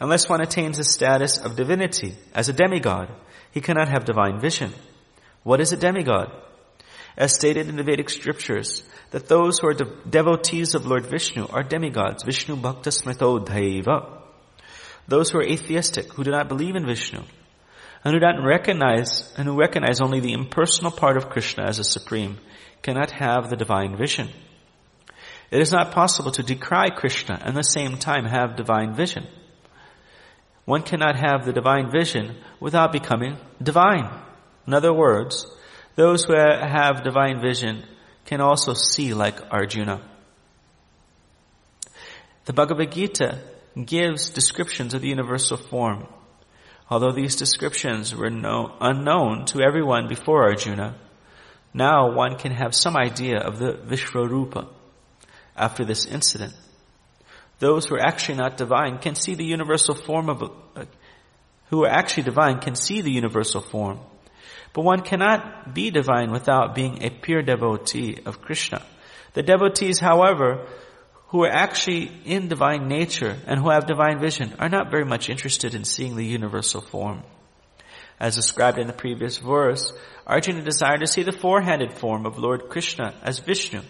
unless 0.00 0.28
one 0.28 0.40
attains 0.40 0.78
the 0.78 0.84
status 0.84 1.38
of 1.38 1.56
divinity 1.56 2.14
as 2.34 2.48
a 2.48 2.52
demigod. 2.52 3.08
He 3.50 3.60
cannot 3.60 3.88
have 3.88 4.04
divine 4.04 4.40
vision. 4.40 4.72
What 5.42 5.60
is 5.60 5.72
a 5.72 5.76
demigod? 5.76 6.30
As 7.16 7.34
stated 7.34 7.68
in 7.68 7.76
the 7.76 7.82
Vedic 7.82 8.10
scriptures, 8.10 8.82
that 9.10 9.28
those 9.28 9.58
who 9.58 9.68
are 9.68 9.74
de- 9.74 9.90
devotees 10.08 10.74
of 10.74 10.86
Lord 10.86 11.06
Vishnu 11.06 11.46
are 11.48 11.62
demigods, 11.62 12.24
Vishnu 12.24 12.56
Bhakta 12.56 12.90
Smrito 12.90 13.44
Daiva. 13.44 14.22
Those 15.08 15.30
who 15.30 15.38
are 15.38 15.42
atheistic, 15.42 16.12
who 16.12 16.24
do 16.24 16.30
not 16.30 16.48
believe 16.48 16.76
in 16.76 16.84
Vishnu, 16.84 17.22
and 18.04 18.14
who 18.14 18.20
don't 18.20 18.44
recognize, 18.44 19.32
and 19.36 19.48
who 19.48 19.58
recognize 19.58 20.00
only 20.00 20.20
the 20.20 20.34
impersonal 20.34 20.90
part 20.90 21.16
of 21.16 21.30
Krishna 21.30 21.64
as 21.64 21.78
a 21.78 21.84
supreme, 21.84 22.38
cannot 22.82 23.10
have 23.12 23.48
the 23.48 23.56
divine 23.56 23.96
vision. 23.96 24.28
It 25.50 25.60
is 25.60 25.72
not 25.72 25.92
possible 25.92 26.32
to 26.32 26.42
decry 26.42 26.90
Krishna 26.90 27.34
and 27.40 27.50
at 27.50 27.54
the 27.54 27.62
same 27.62 27.98
time 27.98 28.24
have 28.24 28.56
divine 28.56 28.94
vision. 28.94 29.26
One 30.64 30.82
cannot 30.82 31.16
have 31.16 31.44
the 31.44 31.52
divine 31.52 31.90
vision 31.90 32.36
without 32.58 32.92
becoming 32.92 33.38
divine. 33.62 34.10
In 34.66 34.74
other 34.74 34.92
words, 34.92 35.46
those 35.96 36.24
who 36.24 36.34
have 36.34 37.02
divine 37.02 37.40
vision 37.40 37.84
can 38.26 38.40
also 38.40 38.74
see 38.74 39.14
like 39.14 39.40
Arjuna. 39.50 40.00
The 42.44 42.52
Bhagavad 42.52 42.92
Gita 42.92 43.40
gives 43.82 44.30
descriptions 44.30 44.94
of 44.94 45.00
the 45.00 45.08
universal 45.08 45.56
form. 45.56 46.06
Although 46.88 47.12
these 47.12 47.34
descriptions 47.34 48.14
were 48.14 48.30
no, 48.30 48.76
unknown 48.80 49.46
to 49.46 49.60
everyone 49.60 50.06
before 50.06 50.44
Arjuna, 50.44 50.94
now 51.74 52.12
one 52.12 52.38
can 52.38 52.52
have 52.52 52.74
some 52.74 52.96
idea 52.96 53.38
of 53.38 53.58
the 53.58 53.72
Vishvarupa 53.72 54.68
after 55.56 55.84
this 55.84 56.06
incident. 56.06 56.54
Those 57.58 57.86
who 57.86 57.96
are 57.96 58.06
actually 58.06 58.36
not 58.36 58.56
divine 58.56 58.98
can 58.98 59.14
see 59.14 59.34
the 59.34 59.44
universal 59.44 59.94
form 59.94 60.28
of, 60.28 60.52
who 61.70 61.84
are 61.84 61.90
actually 61.90 62.24
divine 62.24 62.60
can 62.60 62.76
see 62.76 63.00
the 63.00 63.10
universal 63.10 63.62
form. 63.62 63.98
But 64.76 64.84
one 64.84 65.00
cannot 65.00 65.72
be 65.72 65.90
divine 65.90 66.30
without 66.30 66.74
being 66.74 67.02
a 67.02 67.08
pure 67.08 67.40
devotee 67.40 68.18
of 68.26 68.42
Krishna. 68.42 68.82
The 69.32 69.42
devotees, 69.42 69.98
however, 70.00 70.66
who 71.28 71.44
are 71.44 71.50
actually 71.50 72.12
in 72.26 72.48
divine 72.48 72.86
nature 72.86 73.38
and 73.46 73.58
who 73.58 73.70
have 73.70 73.86
divine 73.86 74.20
vision 74.20 74.52
are 74.58 74.68
not 74.68 74.90
very 74.90 75.06
much 75.06 75.30
interested 75.30 75.74
in 75.74 75.84
seeing 75.84 76.14
the 76.14 76.26
universal 76.26 76.82
form. 76.82 77.22
As 78.20 78.34
described 78.34 78.76
in 78.76 78.86
the 78.86 78.92
previous 78.92 79.38
verse, 79.38 79.94
Arjuna 80.26 80.60
desired 80.60 81.00
to 81.00 81.06
see 81.06 81.22
the 81.22 81.32
four-handed 81.32 81.94
form 81.94 82.26
of 82.26 82.36
Lord 82.36 82.68
Krishna 82.68 83.14
as 83.22 83.38
Vishnu. 83.38 83.80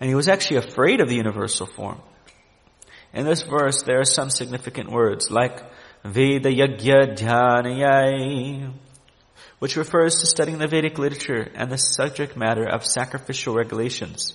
And 0.00 0.08
he 0.08 0.14
was 0.14 0.28
actually 0.28 0.66
afraid 0.66 1.02
of 1.02 1.10
the 1.10 1.16
universal 1.16 1.66
form. 1.66 2.00
In 3.12 3.26
this 3.26 3.42
verse, 3.42 3.82
there 3.82 4.00
are 4.00 4.04
some 4.06 4.30
significant 4.30 4.90
words 4.90 5.30
like 5.30 5.62
Veda 6.04 6.48
Yagya 6.48 7.18
Dhyanayai, 7.18 8.72
which 9.60 9.76
refers 9.76 10.16
to 10.16 10.26
studying 10.26 10.58
the 10.58 10.66
Vedic 10.66 10.98
literature 10.98 11.50
and 11.54 11.70
the 11.70 11.76
subject 11.76 12.36
matter 12.36 12.66
of 12.66 12.84
sacrificial 12.84 13.54
regulations. 13.54 14.34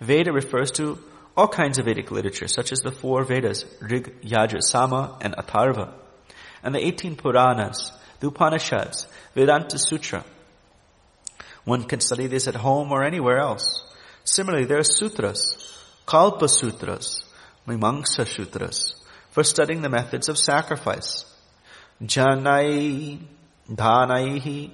Veda 0.00 0.32
refers 0.32 0.72
to 0.72 0.98
all 1.36 1.46
kinds 1.48 1.78
of 1.78 1.84
Vedic 1.86 2.10
literature, 2.10 2.48
such 2.48 2.72
as 2.72 2.80
the 2.80 2.90
four 2.90 3.24
Vedas, 3.24 3.64
Rig, 3.80 4.20
Yajur, 4.22 4.60
Sama, 4.60 5.16
and 5.20 5.34
Atharva, 5.36 5.92
and 6.62 6.74
the 6.74 6.84
18 6.84 7.16
Puranas, 7.16 7.92
the 8.18 8.26
Upanishads, 8.26 9.06
Vedanta 9.34 9.78
Sutra. 9.78 10.24
One 11.64 11.84
can 11.84 12.00
study 12.00 12.26
this 12.26 12.48
at 12.48 12.56
home 12.56 12.90
or 12.90 13.04
anywhere 13.04 13.38
else. 13.38 13.84
Similarly, 14.24 14.64
there 14.64 14.78
are 14.78 14.84
sutras, 14.84 15.56
Kalpa 16.04 16.48
Sutras, 16.48 17.22
Mimamsa 17.66 18.26
Sutras, 18.26 18.94
for 19.30 19.44
studying 19.44 19.82
the 19.82 19.88
methods 19.88 20.28
of 20.28 20.36
sacrifice. 20.36 21.24
Janai, 22.02 23.20
Dhanaihi, 23.70 24.70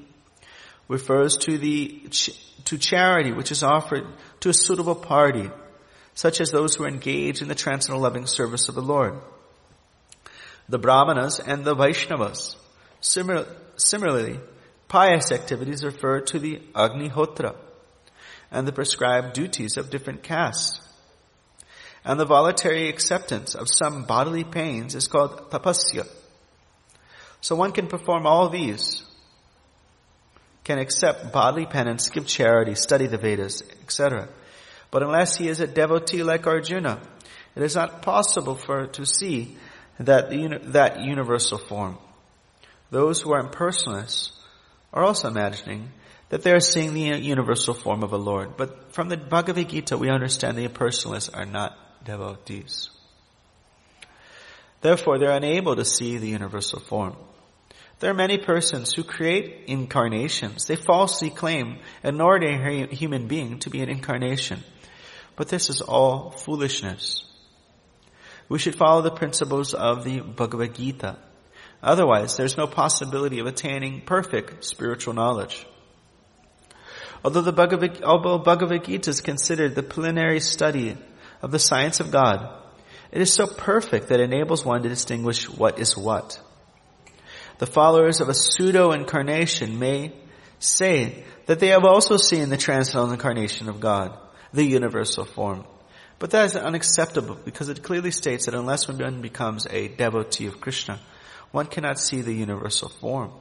refers 0.89 1.37
to 1.39 1.59
the, 1.59 2.09
to 2.65 2.79
charity 2.79 3.33
which 3.33 3.51
is 3.51 3.63
offered 3.63 4.07
to 4.41 4.49
a 4.49 4.55
suitable 4.55 4.95
party, 4.95 5.51
such 6.15 6.41
as 6.41 6.51
those 6.51 6.75
who 6.75 6.85
are 6.85 6.89
engaged 6.89 7.43
in 7.43 7.49
the 7.49 7.55
transcendental 7.55 8.03
loving 8.03 8.27
service 8.27 8.69
of 8.69 8.75
the 8.75 8.83
Lord. 8.83 9.19
The 10.69 10.79
Brahmanas 10.79 11.41
and 11.41 11.65
the 11.65 11.77
Vaishnavas. 11.77 12.57
Similar, 13.01 13.47
similarly, 13.77 14.41
pious 14.89 15.31
activities 15.33 15.85
refer 15.85 16.21
to 16.21 16.39
the 16.39 16.61
Agnihotra 16.75 17.55
and 18.51 18.67
the 18.67 18.73
prescribed 18.73 19.35
duties 19.35 19.77
of 19.77 19.91
different 19.91 20.23
castes. 20.23 20.81
And 22.05 22.19
the 22.19 22.25
voluntary 22.25 22.89
acceptance 22.89 23.55
of 23.55 23.69
some 23.69 24.05
bodily 24.05 24.45
pains 24.45 24.95
is 24.95 25.09
called 25.09 25.51
tapasya. 25.51 26.09
So 27.41 27.55
one 27.55 27.73
can 27.73 27.87
perform 27.87 28.27
all 28.27 28.49
these 28.49 29.03
can 30.67 30.81
accept 30.81 31.33
bodily 31.33 31.65
penance, 31.65 32.09
give 32.09 32.27
charity, 32.27 32.75
study 32.75 33.07
the 33.07 33.17
Vedas, 33.17 33.63
etc. 33.83 34.29
But 34.91 35.05
unless 35.05 35.37
he 35.37 35.47
is 35.49 35.61
a 35.61 35.67
devotee 35.69 36.25
like 36.25 36.45
Arjuna, 36.49 37.01
it 37.55 37.63
is 37.63 37.77
not 37.77 38.03
possible 38.03 38.57
for 38.57 38.89
to 38.89 39.07
see 39.07 39.57
that 40.01 40.31
that 40.73 41.05
universal 41.05 41.59
form. 41.59 41.97
Those 42.91 43.23
who 43.23 43.33
are 43.33 43.49
impersonalists 43.49 44.33
are 44.93 45.05
also 45.05 45.29
imagining 45.29 45.93
that 46.31 46.43
they 46.43 46.51
are 46.51 46.61
seeing 46.61 46.95
the 46.95 47.17
universal 47.17 47.73
form 47.73 48.03
of 48.03 48.13
a 48.13 48.17
Lord. 48.17 48.57
But 48.57 48.93
from 48.93 49.09
the 49.09 49.17
Bhagavad 49.17 49.69
Gita, 49.69 49.97
we 49.97 50.11
understand 50.11 50.59
the 50.59 50.67
impersonalists 50.67 51.31
are 51.33 51.47
not 51.47 51.79
devotees. 52.05 52.91
Therefore, 54.81 55.19
they're 55.19 55.31
unable 55.31 55.77
to 55.77 55.85
see 55.85 56.19
the 56.19 56.29
universal 56.29 56.81
form. 56.81 57.17
There 57.99 58.11
are 58.11 58.15
many 58.15 58.37
persons 58.37 58.93
who 58.93 59.05
create 59.05 59.65
incarnations. 59.69 60.67
They 60.67 60.77
falsely 60.77 61.31
claim 61.31 61.79
an 62.03 62.21
ordinary 62.21 62.87
human 62.89 63.27
being 63.27 63.59
to 63.61 63.71
be 63.71 63.81
an 63.81 63.89
incarnation. 63.89 64.63
But 65.35 65.49
this 65.49 65.71
is 65.71 65.81
all 65.81 66.31
foolishness. 66.31 67.25
We 68.49 68.59
should 68.59 68.77
follow 68.77 69.03
the 69.03 69.11
principles 69.11 69.73
of 69.73 70.05
the 70.05 70.21
Bhagavad 70.21 70.75
Gita. 70.75 71.17
Otherwise, 71.83 72.37
there's 72.37 72.57
no 72.57 72.67
possibility 72.67 73.39
of 73.39 73.47
attaining 73.47 74.03
perfect 74.03 74.65
spiritual 74.65 75.15
knowledge. 75.15 75.67
Although 77.25 77.43
the 77.43 77.53
Bhagavad, 77.53 78.03
although 78.03 78.39
Bhagavad 78.39 78.85
Gita 78.85 79.11
is 79.11 79.21
considered 79.21 79.75
the 79.75 79.83
preliminary 79.83 80.41
study 80.41 80.97
of 81.43 81.51
the 81.51 81.59
science 81.59 82.01
of 82.01 82.11
God, 82.11 82.63
it 83.17 83.23
is 83.23 83.33
so 83.33 83.47
perfect 83.47 84.09
that 84.09 84.21
it 84.21 84.25
enables 84.25 84.63
one 84.63 84.83
to 84.83 84.91
distinguish 84.91 85.49
what 85.49 85.79
is 85.79 85.97
what. 85.97 86.39
The 87.57 87.67
followers 87.67 88.21
of 88.21 88.29
a 88.29 88.35
pseudo-incarnation 88.35 89.79
may 89.79 90.13
say 90.59 91.25
that 91.47 91.59
they 91.59 91.69
have 91.69 91.87
also 91.87 92.19
seen 92.19 92.51
the 92.51 92.59
transcendental 92.59 93.15
incarnation 93.15 93.71
of 93.71 93.81
God, 93.81 94.19
the 94.53 94.65
universal 94.65 95.25
form. 95.25 95.65
But 96.19 96.33
that 96.33 96.45
is 96.45 96.57
unacceptable 96.57 97.39
because 97.43 97.71
it 97.71 97.83
clearly 97.83 98.11
states 98.11 98.45
that 98.45 98.55
unless 98.55 98.87
one 98.87 99.23
becomes 99.23 99.67
a 99.71 99.89
devotee 99.89 100.49
of 100.49 100.61
Krishna, 100.61 101.01
one 101.53 101.69
cannot 101.69 101.99
see 101.99 102.21
the 102.21 102.35
universal 102.35 102.91
form. 102.91 103.33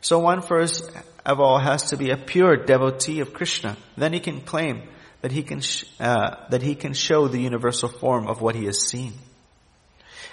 So 0.00 0.20
one 0.20 0.42
first 0.42 0.88
of 1.24 1.40
all 1.40 1.58
has 1.58 1.90
to 1.90 1.96
be 1.96 2.10
a 2.10 2.16
pure 2.16 2.56
devotee 2.56 3.18
of 3.18 3.34
Krishna. 3.34 3.76
Then 3.96 4.12
he 4.12 4.20
can 4.20 4.42
claim 4.42 4.82
that 5.26 5.32
he 5.32 5.42
can, 5.42 5.60
sh- 5.60 5.82
uh, 5.98 6.36
that 6.50 6.62
he 6.62 6.76
can 6.76 6.94
show 6.94 7.26
the 7.26 7.40
universal 7.40 7.88
form 7.88 8.28
of 8.28 8.40
what 8.40 8.54
he 8.54 8.66
has 8.66 8.86
seen. 8.86 9.12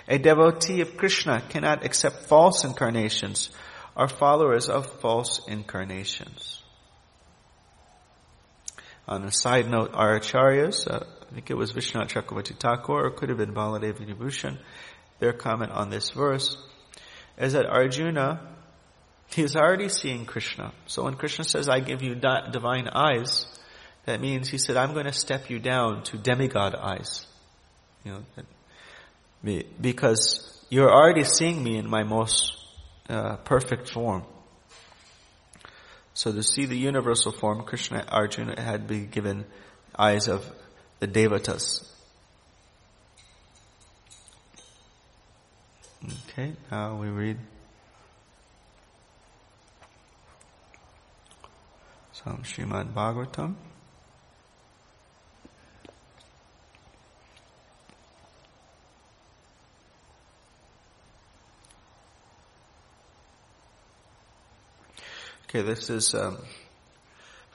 A 0.07 0.19
devotee 0.19 0.81
of 0.81 0.97
Krishna 0.97 1.41
cannot 1.49 1.83
accept 1.83 2.27
false 2.27 2.63
incarnations 2.63 3.49
or 3.95 4.07
followers 4.07 4.69
of 4.69 4.85
false 5.01 5.41
incarnations. 5.47 6.61
On 9.07 9.23
a 9.23 9.31
side 9.31 9.67
note, 9.67 9.89
our 9.95 10.19
acharyas, 10.19 10.87
uh, 10.87 11.03
I 11.31 11.33
think 11.33 11.49
it 11.49 11.57
was 11.57 11.73
Vishwanath 11.73 12.09
Chakravarti 12.09 12.55
Thakur 12.59 13.07
or 13.07 13.09
could 13.09 13.29
have 13.29 13.39
been 13.39 13.55
Baladev 13.55 13.97
Vibhushan, 13.97 14.59
their 15.17 15.33
comment 15.33 15.71
on 15.71 15.89
this 15.89 16.11
verse 16.11 16.55
is 17.39 17.53
that 17.53 17.65
Arjuna, 17.65 18.47
he 19.31 19.41
is 19.41 19.55
already 19.55 19.89
seeing 19.89 20.27
Krishna. 20.27 20.71
So 20.85 21.05
when 21.05 21.15
Krishna 21.15 21.45
says, 21.45 21.67
I 21.67 21.79
give 21.79 22.03
you 22.03 22.13
divine 22.13 22.89
eyes, 22.89 23.47
that 24.05 24.19
means 24.19 24.49
he 24.49 24.57
said, 24.57 24.75
I'm 24.77 24.93
going 24.93 25.05
to 25.05 25.13
step 25.13 25.49
you 25.49 25.59
down 25.59 26.03
to 26.03 26.17
demigod 26.17 26.75
eyes. 26.75 27.25
You 28.03 28.23
know, 29.43 29.63
because 29.79 30.65
you're 30.69 30.91
already 30.91 31.23
seeing 31.23 31.63
me 31.63 31.77
in 31.77 31.89
my 31.89 32.03
most 32.03 32.53
uh, 33.09 33.37
perfect 33.37 33.89
form. 33.89 34.23
So 36.13 36.31
to 36.31 36.43
see 36.43 36.65
the 36.65 36.77
universal 36.77 37.31
form, 37.31 37.63
Krishna 37.63 38.05
Arjuna 38.07 38.61
had 38.61 38.87
been 38.87 39.09
given 39.09 39.45
eyes 39.97 40.27
of 40.27 40.45
the 40.99 41.07
devatas. 41.07 41.87
Okay, 46.29 46.53
now 46.69 46.95
we 46.95 47.07
read 47.07 47.37
some 52.11 52.43
Srimad 52.43 52.93
Bhagavatam. 52.93 53.55
Okay, 65.55 65.61
this 65.61 65.87
is 65.91 66.15
um, 66.15 66.39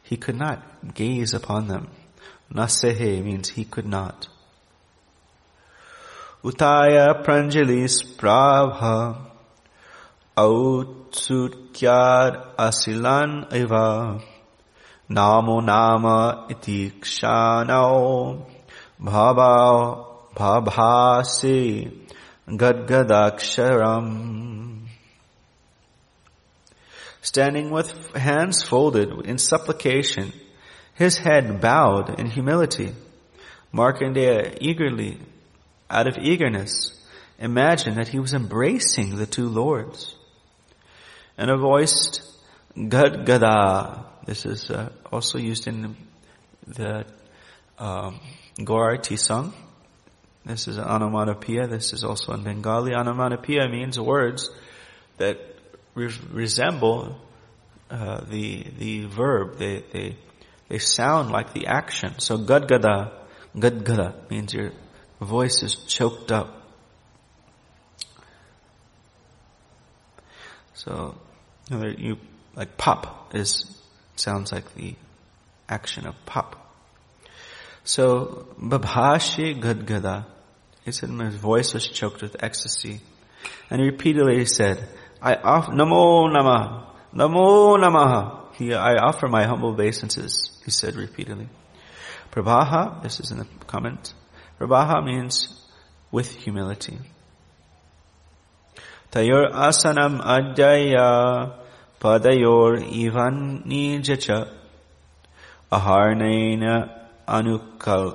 He 0.04 0.18
could 0.18 0.38
not 0.38 0.94
gaze 0.94 1.34
upon 1.34 1.68
them. 1.68 1.90
Nasehe 2.54 3.24
means 3.24 3.50
he 3.50 3.66
could 3.66 3.86
not. 3.86 4.28
Utaya 6.44 7.24
pranjalis 7.24 8.04
prabha 8.18 9.18
autsutyad 10.38 12.56
asilan 12.56 13.54
eva 13.54 14.22
namo 15.18 15.58
nama 15.64 16.48
iti 16.50 16.80
kshanao 17.04 18.46
bhava 19.00 19.54
bhabhasi 20.36 21.92
gadgadaksharam 22.48 24.42
standing 27.22 27.70
with 27.70 28.16
hands 28.16 28.64
folded 28.64 29.26
in 29.26 29.38
supplication, 29.38 30.34
his 30.96 31.18
head 31.18 31.62
bowed 31.62 32.20
in 32.20 32.26
humility. 32.26 32.94
Markandeya 33.74 34.58
eagerly, 34.60 35.20
out 35.90 36.08
of 36.08 36.18
eagerness, 36.18 36.98
imagined 37.40 37.98
that 37.98 38.08
he 38.08 38.20
was 38.20 38.34
embracing 38.34 39.16
the 39.16 39.26
two 39.26 39.48
lords. 39.48 40.16
And 41.38 41.50
a 41.50 41.58
voiced 41.58 42.22
Gad 42.76 43.26
Gada. 43.26 44.11
This 44.32 44.46
is 44.46 44.72
uh, 44.72 44.90
also 45.12 45.38
used 45.38 45.68
in 45.68 45.94
the 46.66 47.06
um, 47.78 48.18
Gaurarti 48.58 49.20
song. 49.20 49.54
This 50.46 50.70
is 50.70 50.78
an 50.78 50.86
onomatopoeia. 50.86 51.68
This 51.68 51.92
is 51.92 52.06
also 52.06 52.32
in 52.32 52.42
Bengali. 52.46 52.94
Onomatopoeia 52.94 53.68
means 53.68 54.00
words 54.00 54.50
that 55.18 55.38
re- 55.96 56.18
resemble 56.32 57.20
uh, 57.90 58.22
the 58.22 58.68
the 58.80 59.06
verb. 59.08 59.58
They 59.58 59.84
they 59.92 60.18
they 60.70 60.80
sound 60.80 61.32
like 61.32 61.52
the 61.52 61.68
action. 61.68 62.20
So 62.20 62.38
gadgada, 62.38 63.12
gadgada 63.54 64.30
means 64.30 64.54
your 64.54 64.72
voice 65.20 65.62
is 65.62 65.76
choked 65.76 66.32
up. 66.32 66.56
So 70.74 71.18
you 71.70 72.18
like 72.56 72.78
pop 72.78 73.36
is 73.36 73.81
sounds 74.16 74.52
like 74.52 74.74
the 74.76 74.96
action 75.68 76.06
of 76.06 76.16
pop. 76.26 76.58
So 77.84 78.48
babhashi 78.60 79.60
gadgada. 79.60 80.26
He 80.86 80.92
said 80.92 81.10
my 81.10 81.30
voice 81.30 81.74
was 81.74 81.88
choked 81.88 82.22
with 82.22 82.44
ecstasy. 82.44 83.02
And 83.70 83.82
he 83.82 83.88
repeatedly 83.88 84.46
said, 84.46 84.88
I 85.22 85.36
offer, 85.36 85.72
Namo 85.72 86.32
Namah, 86.32 86.86
Namo 87.14 87.78
Namaha. 87.78 88.54
He, 88.56 88.74
I 88.74 88.96
offer 88.96 89.28
my 89.28 89.46
humble 89.46 89.70
obeisances, 89.70 90.62
he 90.66 90.72
said 90.72 90.96
repeatedly. 90.96 91.50
Prabhaha, 92.32 93.02
this 93.04 93.20
is 93.20 93.32
in 93.32 93.40
the 93.40 93.48
comment, 93.68 94.14
Prabhaha 94.60 95.04
means 95.04 95.66
with 96.12 96.36
humility. 96.36 96.98
Tayor 99.12 99.52
asanam 99.52 100.22
adjaya 100.22 101.61
padayor 102.02 102.82
ivan 103.04 103.64
nijacha 103.70 104.40
aharnena 105.72 106.74
anukal 107.28 108.06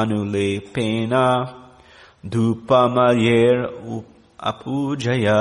anulepena 0.00 1.24
dupamayer 2.32 3.58
apujaya 4.38 5.40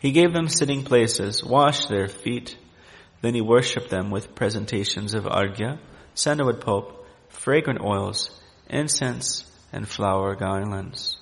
he 0.00 0.12
gave 0.12 0.32
them 0.32 0.48
sitting 0.48 0.82
places, 0.82 1.44
washed 1.44 1.90
their 1.90 2.08
feet, 2.08 2.56
then 3.20 3.34
he 3.34 3.42
worshipped 3.42 3.90
them 3.90 4.10
with 4.10 4.34
presentations 4.34 5.12
of 5.12 5.24
arghya, 5.24 5.78
sandalwood 6.14 6.62
pulp, 6.62 7.06
fragrant 7.28 7.82
oils, 7.82 8.30
incense, 8.70 9.44
and 9.74 9.86
flower 9.86 10.34
garlands. 10.34 11.19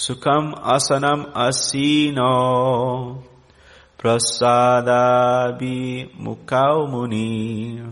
Sukam 0.00 0.54
asanam 0.56 1.20
asino. 1.34 3.22
Prasadabi 3.98 5.76
mukau 6.16 6.88
muni. 6.88 7.82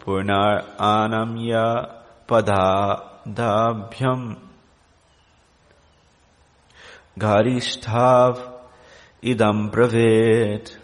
Purnar 0.00 0.64
anamya 0.78 2.00
padadabhyam. 2.26 4.22
Garishtav 7.18 8.38
idam 9.22 9.70
bravit. 9.70 10.74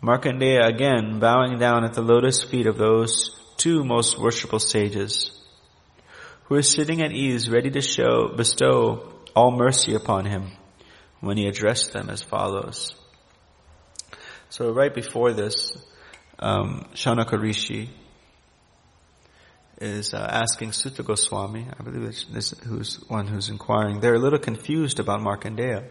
Markandeya 0.00 0.68
again 0.68 1.18
bowing 1.18 1.58
down 1.58 1.82
at 1.84 1.94
the 1.94 2.02
lotus 2.02 2.44
feet 2.44 2.66
of 2.68 2.78
those 2.78 3.34
two 3.56 3.82
most 3.82 4.16
worshipful 4.16 4.60
sages 4.60 5.32
who 6.44 6.54
are 6.54 6.62
sitting 6.62 7.02
at 7.02 7.10
ease 7.10 7.50
ready 7.50 7.70
to 7.70 7.80
show, 7.80 8.28
bestow 8.36 9.13
all 9.34 9.50
mercy 9.50 9.94
upon 9.94 10.24
him 10.26 10.52
when 11.20 11.36
he 11.36 11.46
addressed 11.46 11.92
them 11.92 12.10
as 12.10 12.22
follows. 12.22 12.94
So 14.50 14.70
right 14.70 14.94
before 14.94 15.32
this, 15.32 15.76
um, 16.38 16.86
Rishi 17.32 17.90
is 19.80 20.14
uh, 20.14 20.18
asking 20.18 20.72
Suta 20.72 21.02
Goswami, 21.02 21.66
I 21.78 21.82
believe 21.82 22.08
it's 22.08 22.24
this 22.24 22.50
who's 22.64 22.96
one 23.08 23.26
who's 23.26 23.48
inquiring. 23.48 24.00
They're 24.00 24.14
a 24.14 24.18
little 24.18 24.38
confused 24.38 25.00
about 25.00 25.20
Markandeya 25.20 25.84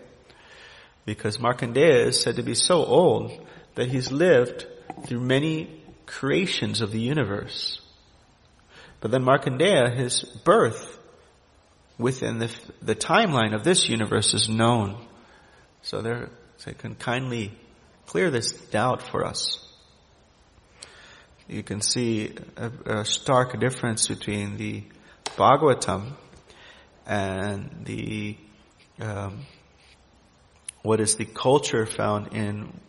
because 1.06 1.38
Markandeya 1.38 2.06
is 2.06 2.22
said 2.22 2.38
to 2.38 2.44
be 2.44 2.56
so 2.56 2.86
old 2.86 3.32
that 3.76 3.90
he's 3.90 4.12
lived 4.12 4.66
through 5.06 5.20
many 5.20 5.82
creations 6.06 6.82
of 6.82 6.92
the 6.92 7.00
universe. 7.00 7.82
But 9.02 9.12
then 9.12 9.24
Markandeya, 9.24 9.96
his 9.96 10.24
birth 10.24 11.00
within 11.98 12.40
the, 12.40 12.52
the 12.82 12.96
timeline 12.96 13.54
of 13.54 13.64
this 13.64 13.88
universe 13.88 14.34
is 14.34 14.50
known. 14.50 15.06
So 15.82 16.02
they 16.02 16.74
can 16.74 16.96
kindly 16.96 17.52
clear 18.06 18.32
this 18.32 18.52
doubt 18.52 19.02
for 19.02 19.26
us 19.26 19.64
you 21.48 21.64
can 21.64 21.82
see 21.82 22.34
a, 22.56 23.00
a 23.00 23.06
stark 23.06 23.60
difference 23.60 24.08
between 24.08 24.58
the 24.58 24.84
Bhagavatam 25.38 26.14
and 27.06 27.70
the 27.84 28.38
um, 29.00 29.46
what 30.84 31.00
is 31.00 31.16
the 31.16 31.26
culture 31.26 31.86
found 31.86 32.34
in 32.34 32.80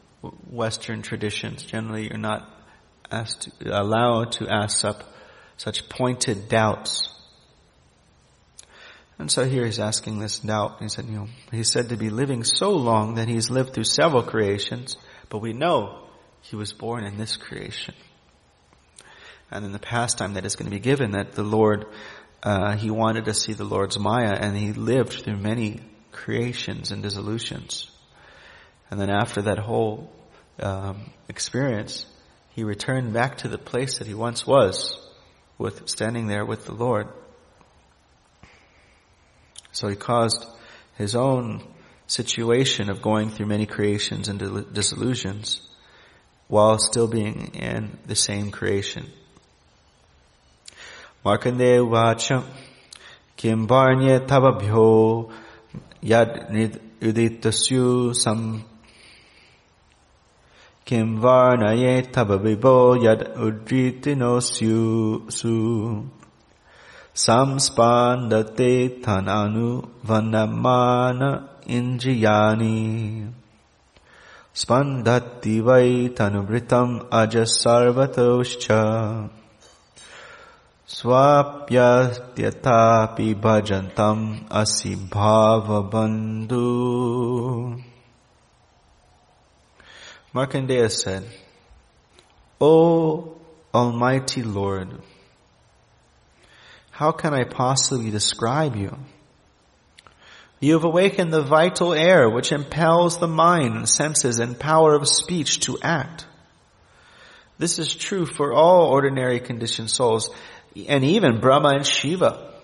Western 0.51 1.03
traditions. 1.03 1.62
Generally, 1.64 2.09
you're 2.09 2.18
not 2.18 2.49
asked 3.11 3.49
allowed 3.64 4.33
to 4.33 4.49
ask 4.49 4.85
up 4.85 5.05
such 5.57 5.89
pointed 5.89 6.49
doubts. 6.49 7.14
And 9.19 9.31
so 9.31 9.45
here 9.45 9.65
he's 9.65 9.79
asking 9.79 10.19
this 10.19 10.41
doubt. 10.41 10.79
He 10.81 10.89
said, 10.89 11.07
you 11.07 11.12
know, 11.12 11.29
he's 11.53 11.71
said 11.71 11.91
to 11.91 11.97
be 11.97 12.11
living 12.11 12.43
so 12.45 12.71
long 12.71 13.15
that 13.15 13.29
he's 13.29 13.51
lived 13.51 13.73
through 13.73 13.85
several 13.85 14.23
creations, 14.23 14.97
but 15.29 15.39
we 15.39 15.53
know 15.53 16.09
he 16.43 16.57
was 16.57 16.73
born 16.73 17.05
in 17.05 17.17
this 17.17 17.37
creation 17.37 17.95
and 19.51 19.65
in 19.65 19.73
the 19.73 19.79
pastime 19.79 20.35
that 20.35 20.45
is 20.45 20.57
going 20.57 20.71
to 20.71 20.77
be 20.77 20.81
given 20.81 21.12
that 21.12 21.33
the 21.33 21.45
Lord, 21.45 21.87
uh, 22.43 22.77
he 22.77 22.91
wanted 22.91 23.27
to 23.27 23.35
see 23.35 23.53
the 23.53 23.65
Lord's 23.65 23.99
Maya 23.99 24.37
and 24.39 24.57
he 24.57 24.73
lived 24.73 25.12
through 25.12 25.37
many 25.37 25.81
creations 26.11 26.91
and 26.91 27.03
dissolutions. 27.03 27.91
And 28.91 29.01
then 29.01 29.11
after 29.11 29.43
that 29.43 29.59
whole 29.59 30.12
um, 30.61 31.11
experience, 31.29 32.07
he 32.51 32.65
returned 32.65 33.12
back 33.12 33.39
to 33.39 33.49
the 33.49 33.59
place 33.59 33.99
that 33.99 34.07
he 34.07 34.15
once 34.15 34.47
was 34.47 34.99
with 35.57 35.89
standing 35.89 36.27
there 36.27 36.45
with 36.45 36.67
the 36.67 36.75
Lord. 36.75 37.09
So 39.75 39.89
he 39.89 39.97
caused 39.97 40.47
his 40.97 41.16
own 41.16 41.62
situation 42.07 42.89
of 42.89 43.03
going 43.03 43.31
through 43.31 43.47
many 43.47 43.66
creations 43.66 44.29
and 44.29 44.39
disillusions 44.72 45.61
while 46.47 46.79
still 46.79 47.09
being 47.09 47.51
in 47.55 47.99
the 48.07 48.14
same 48.14 48.53
creation. 48.53 49.11
Markandeya 51.25 51.83
Vacha 51.89 52.45
Kim 53.37 53.66
Varnya 53.66 54.25
Tavabhyo 54.25 55.33
Yad 56.05 56.79
Uditasyu 57.01 58.14
Sam 58.14 58.64
Kim 60.85 61.18
Varnaye 61.18 62.12
Tavabibo 62.12 62.97
Yad 63.03 63.35
Udritinosyu 63.37 65.33
Su 65.33 66.09
Samspandate 67.15 69.01
Tananu 69.01 69.89
Vanamana 70.05 71.49
Indriyani 71.65 73.33
Spandati 74.53 75.62
Vai 75.62 76.11
Tanuvritam 76.11 77.09
Ajasarvatoscha 77.09 79.31
Swapyatyatapi 80.87 83.35
bhajantam 83.41 84.45
asi 84.51 84.97
bhavabandhu. 84.97 86.61
Markandeya 90.35 90.91
said, 90.91 91.25
O 92.61 93.39
Almighty 93.73 94.43
Lord, 94.43 94.89
how 96.95 97.11
can 97.11 97.34
I 97.34 97.42
possibly 97.42 98.12
describe 98.12 98.76
you? 98.76 98.97
You 100.61 100.74
have 100.74 100.84
awakened 100.84 101.32
the 101.32 101.42
vital 101.42 101.92
air 101.92 102.30
which 102.30 102.53
impels 102.53 103.18
the 103.18 103.26
mind, 103.26 103.88
senses, 103.88 104.38
and 104.38 104.57
power 104.57 104.95
of 104.95 105.09
speech 105.09 105.59
to 105.66 105.76
act. 105.82 106.24
This 107.59 107.80
is 107.80 107.97
true 107.97 108.26
for 108.26 108.53
all 108.53 108.86
ordinary 108.86 109.40
conditioned 109.40 109.90
souls 109.90 110.30
and 110.88 111.03
even 111.03 111.40
Brahma 111.40 111.70
and 111.70 111.84
Shiva. 111.84 112.55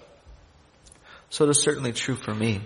So 1.30 1.46
it 1.46 1.50
is 1.50 1.60
certainly 1.60 1.92
true 1.92 2.14
for 2.14 2.32
me. 2.32 2.60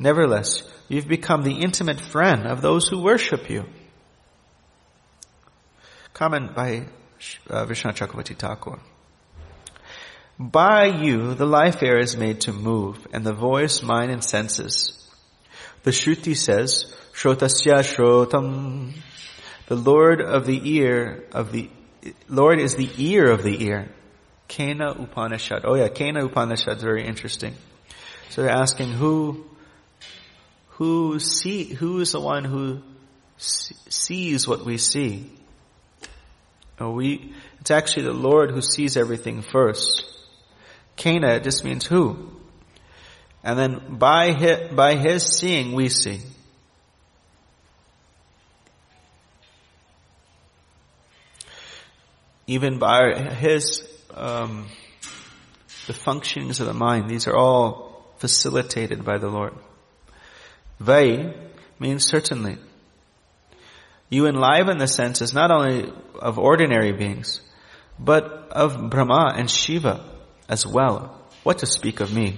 Nevertheless, 0.00 0.64
you've 0.88 1.06
become 1.06 1.44
the 1.44 1.60
intimate 1.60 2.00
friend 2.00 2.44
of 2.44 2.60
those 2.60 2.88
who 2.88 3.00
worship 3.00 3.48
you. 3.48 3.66
Comment 6.12 6.56
by 6.56 6.86
uh, 7.48 7.66
Vishwanath 7.66 7.98
Chakravarti 7.98 8.36
Thakur. 8.36 8.80
By 10.50 10.86
you, 10.86 11.34
the 11.34 11.46
life 11.46 11.84
air 11.84 11.98
is 11.98 12.16
made 12.16 12.42
to 12.42 12.52
move, 12.52 13.06
and 13.12 13.24
the 13.24 13.32
voice, 13.32 13.80
mind, 13.80 14.10
and 14.10 14.24
senses. 14.24 14.98
The 15.84 15.92
Shruti 15.92 16.36
says, 16.36 16.92
Shrotasya 17.14 17.84
Shrotam. 17.84 18.92
The 19.68 19.76
Lord 19.76 20.20
of 20.20 20.44
the 20.44 20.60
ear 20.68 21.28
of 21.30 21.52
the, 21.52 21.70
Lord 22.28 22.58
is 22.58 22.74
the 22.74 22.90
ear 22.98 23.30
of 23.30 23.44
the 23.44 23.64
ear. 23.64 23.92
Kena 24.48 25.00
Upanishad. 25.00 25.64
Oh 25.64 25.76
yeah, 25.76 25.86
Kena 25.86 26.24
Upanishad 26.24 26.78
is 26.78 26.82
very 26.82 27.06
interesting. 27.06 27.54
So 28.30 28.42
they're 28.42 28.50
asking 28.50 28.90
who, 28.90 29.44
who 30.70 31.20
see, 31.20 31.72
who 31.72 32.00
is 32.00 32.10
the 32.12 32.20
one 32.20 32.44
who 32.44 32.82
sees 33.36 34.48
what 34.48 34.64
we 34.64 34.78
see? 34.78 35.30
Oh, 36.80 36.90
we, 36.90 37.32
it's 37.60 37.70
actually 37.70 38.06
the 38.06 38.12
Lord 38.12 38.50
who 38.50 38.60
sees 38.60 38.96
everything 38.96 39.42
first. 39.42 40.08
Kena 41.02 41.42
just 41.42 41.64
means 41.64 41.84
who. 41.84 42.30
And 43.42 43.58
then 43.58 43.96
by 43.98 44.32
his, 44.32 44.72
by 44.72 44.94
his 44.94 45.24
seeing, 45.24 45.72
we 45.72 45.88
see. 45.88 46.20
Even 52.46 52.78
by 52.78 53.18
his 53.18 53.88
um, 54.14 54.68
the 55.86 55.92
functionings 55.92 56.60
of 56.60 56.66
the 56.66 56.74
mind. 56.74 57.08
These 57.08 57.26
are 57.26 57.36
all 57.36 58.04
facilitated 58.18 59.04
by 59.04 59.18
the 59.18 59.28
Lord. 59.28 59.54
Vai 60.78 61.34
means 61.78 62.06
certainly. 62.06 62.58
You 64.08 64.26
enliven 64.26 64.78
the 64.78 64.86
senses 64.86 65.32
not 65.34 65.50
only 65.50 65.92
of 66.20 66.38
ordinary 66.38 66.92
beings, 66.92 67.40
but 67.98 68.24
of 68.52 68.90
Brahma 68.90 69.32
and 69.36 69.50
Shiva 69.50 70.04
as 70.52 70.66
well. 70.66 71.20
What 71.42 71.58
to 71.58 71.66
speak 71.66 72.00
of 72.00 72.12
me? 72.12 72.36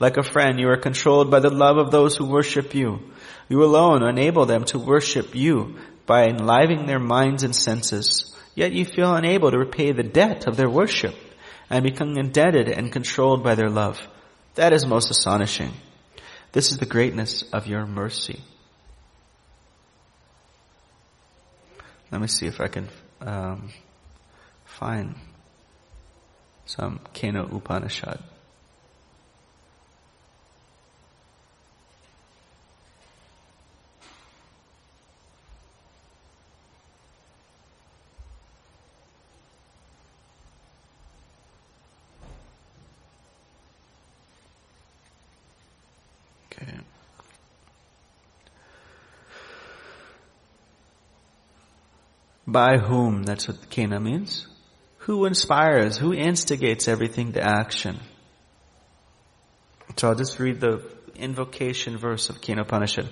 Like 0.00 0.16
a 0.16 0.22
friend, 0.22 0.58
you 0.58 0.68
are 0.68 0.76
controlled 0.76 1.30
by 1.30 1.40
the 1.40 1.50
love 1.64 1.76
of 1.78 1.90
those 1.90 2.16
who 2.16 2.26
worship 2.26 2.74
you. 2.74 3.10
You 3.48 3.64
alone 3.64 4.02
enable 4.02 4.46
them 4.46 4.64
to 4.66 4.78
worship 4.78 5.34
you 5.34 5.76
by 6.06 6.26
enlivening 6.26 6.86
their 6.86 6.98
minds 6.98 7.44
and 7.44 7.54
senses 7.54 8.34
yet 8.58 8.72
you 8.72 8.84
feel 8.84 9.14
unable 9.14 9.52
to 9.52 9.58
repay 9.58 9.92
the 9.92 10.02
debt 10.02 10.48
of 10.48 10.56
their 10.56 10.68
worship 10.68 11.14
and 11.70 11.84
become 11.84 12.18
indebted 12.18 12.68
and 12.68 12.90
controlled 12.90 13.44
by 13.44 13.54
their 13.54 13.70
love. 13.70 14.00
That 14.56 14.72
is 14.72 14.84
most 14.84 15.12
astonishing. 15.12 15.70
This 16.50 16.72
is 16.72 16.78
the 16.78 16.86
greatness 16.86 17.44
of 17.52 17.68
your 17.68 17.86
mercy. 17.86 18.40
Let 22.10 22.20
me 22.20 22.26
see 22.26 22.46
if 22.46 22.60
I 22.60 22.66
can 22.66 22.88
um, 23.20 23.70
find 24.64 25.14
some 26.68 27.00
Kena 27.14 27.50
Upanishad. 27.50 28.22
By 52.48 52.78
whom? 52.78 53.24
That's 53.24 53.46
what 53.46 53.68
Kena 53.68 54.02
means. 54.02 54.46
Who 55.08 55.24
inspires? 55.24 55.96
Who 55.96 56.12
instigates 56.12 56.86
everything 56.86 57.32
to 57.32 57.42
action? 57.42 57.98
So 59.96 60.08
I'll 60.08 60.14
just 60.14 60.38
read 60.38 60.60
the 60.60 60.82
invocation 61.16 61.96
verse 61.96 62.28
of 62.28 62.42
Kena 62.42 62.60
Upanishad. 62.60 63.08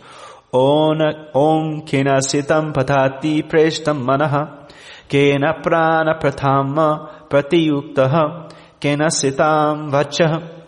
Om 0.53 1.87
Kena 1.89 2.21
Sitam 2.21 2.75
Patati 2.75 3.43
Preshtam 3.49 4.05
Manaha 4.05 4.69
Kena 5.09 5.63
Prana 5.63 6.19
Prathama 6.21 7.29
Pratiyuktaha 7.31 8.53
Kena 8.79 9.09
Sitam 9.09 9.91
Vachah 9.91 10.65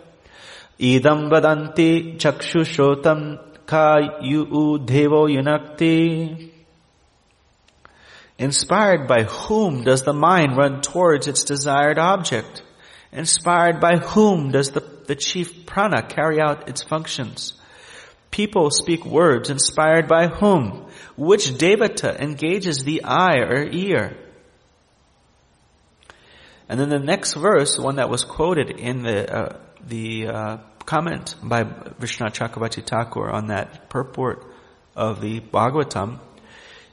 Idam 0.80 1.28
Vadanti 1.30 2.16
Chakshushotam 2.16 3.66
Ka 3.66 3.98
Yu 4.22 4.46
Devo 4.78 5.28
Yunakti 5.28 6.57
Inspired 8.38 9.08
by 9.08 9.24
whom 9.24 9.82
does 9.82 10.02
the 10.02 10.12
mind 10.12 10.56
run 10.56 10.80
towards 10.80 11.26
its 11.26 11.44
desired 11.44 11.98
object? 11.98 12.62
Inspired 13.12 13.80
by 13.80 13.96
whom 13.96 14.52
does 14.52 14.70
the, 14.70 14.80
the 15.06 15.16
chief 15.16 15.66
prana 15.66 16.02
carry 16.02 16.40
out 16.40 16.68
its 16.68 16.82
functions? 16.82 17.54
People 18.30 18.70
speak 18.70 19.04
words 19.04 19.50
inspired 19.50 20.06
by 20.06 20.28
whom? 20.28 20.86
Which 21.16 21.46
devata 21.46 22.20
engages 22.20 22.84
the 22.84 23.02
eye 23.04 23.38
or 23.38 23.64
ear? 23.64 24.16
And 26.68 26.78
then 26.78 26.90
the 26.90 26.98
next 26.98 27.34
verse, 27.34 27.78
one 27.78 27.96
that 27.96 28.10
was 28.10 28.24
quoted 28.24 28.70
in 28.70 29.02
the 29.02 29.34
uh, 29.34 29.60
the 29.86 30.26
uh, 30.26 30.56
comment 30.84 31.34
by 31.42 31.64
Vishwanath 31.64 32.34
Chakravarti 32.34 32.86
Thakur 32.86 33.30
on 33.30 33.46
that 33.46 33.88
purport 33.88 34.44
of 34.94 35.20
the 35.20 35.40
Bhagavatam, 35.40 36.18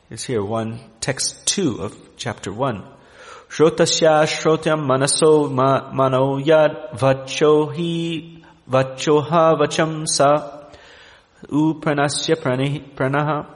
is 0.10 0.24
here, 0.24 0.44
one, 0.44 0.80
text 1.02 1.48
two 1.48 1.82
of 1.82 1.98
chapter 2.16 2.54
one. 2.54 2.84
Shrotasya 3.50 4.26
shrotyam 4.26 4.86
manaso 4.86 5.52
mano 5.52 6.38
yad 6.40 6.92
vachohi 6.92 8.44
vachoha 8.70 9.58
vacham 9.60 10.08
sa 10.08 10.68
upranasya 11.48 12.36
pranaha 12.96 13.48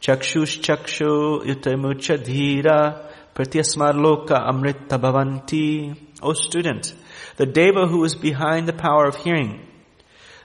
chakshush 0.00 0.60
chakshu 0.60 1.44
utamucha 1.44 2.18
dhira 2.18 3.08
pratyasmar 3.34 3.94
loka 3.94 4.44
amrita 4.44 4.98
bhavanti. 4.98 5.96
O 6.20 6.32
student, 6.32 6.94
the 7.36 7.46
deva 7.46 7.86
who 7.86 8.02
is 8.02 8.14
behind 8.16 8.66
the 8.66 8.72
power 8.72 9.06
of 9.06 9.16
hearing, 9.16 9.60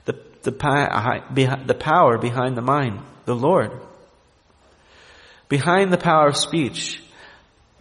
the, 0.05 0.13
the, 0.43 0.51
the 0.51 1.75
power 1.79 2.17
behind 2.17 2.57
the 2.57 2.61
mind, 2.61 2.99
the 3.25 3.33
Lord, 3.33 3.71
behind 5.50 5.92
the 5.92 5.98
power 5.98 6.28
of 6.28 6.36
speech, 6.36 7.02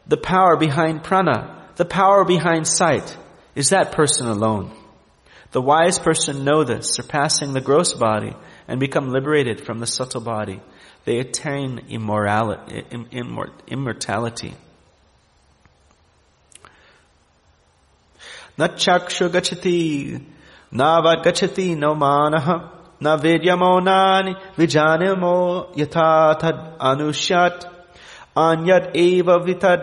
the 0.07 0.17
power 0.17 0.55
behind 0.57 1.03
prana, 1.03 1.67
the 1.75 1.85
power 1.85 2.23
behind 2.23 2.67
sight, 2.67 3.17
is 3.55 3.69
that 3.69 3.91
person 3.91 4.27
alone. 4.27 4.71
The 5.51 5.61
wise 5.61 5.97
person 5.99 6.43
know 6.43 6.63
this, 6.63 6.91
surpassing 6.91 7.53
the 7.53 7.61
gross 7.61 7.93
body, 7.93 8.35
and 8.67 8.79
become 8.79 9.09
liberated 9.09 9.61
from 9.61 9.79
the 9.79 9.87
subtle 9.87 10.21
body. 10.21 10.59
They 11.05 11.19
attain 11.19 11.85
immorality, 11.89 12.83
immortality. 13.67 14.55
न 18.59 18.67
चक्षु 18.67 19.29
गच्छति 19.29 19.79
न 20.73 21.21
गच्छति 21.25 21.75
no 21.77 21.93
मानः 21.93 22.47
na 23.00 23.16
vidyamo 23.16 23.80
nani 23.80 24.34
vijanimo 24.58 25.66
yatatad 25.76 26.56
anushat 26.78 27.64
anyat 28.36 28.84
eva 28.94 29.38
vitad 29.46 29.80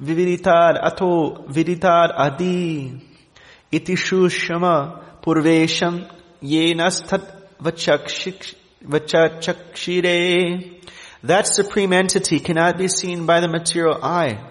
vividitad 0.00 0.74
ato 0.88 1.44
viditad 1.54 2.10
adi 2.16 2.92
iti 3.70 3.94
shushama 3.96 4.76
purvesham 5.22 5.94
yenasthat 6.42 7.24
vachakshire 8.92 10.02
that 11.24 11.46
supreme 11.46 11.92
entity 11.92 12.40
cannot 12.40 12.76
be 12.78 12.88
seen 12.88 13.26
by 13.26 13.38
the 13.38 13.46
material 13.46 14.02
eye. 14.02 14.44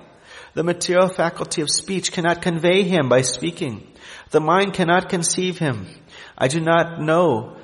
The 0.53 0.63
material 0.63 1.09
faculty 1.09 1.61
of 1.61 1.69
speech 1.69 2.13
cannot 2.13 2.41
convey 2.41 2.83
him 2.83 3.09
by 3.09 3.23
speaking. 3.23 3.85
The 4.29 4.39
mind 4.39 4.73
cannot 4.73 5.09
conceive 5.09 5.57
him. 5.57 5.87
I 6.37 6.47
do 6.47 6.61
not 6.61 7.01
know 7.01 7.57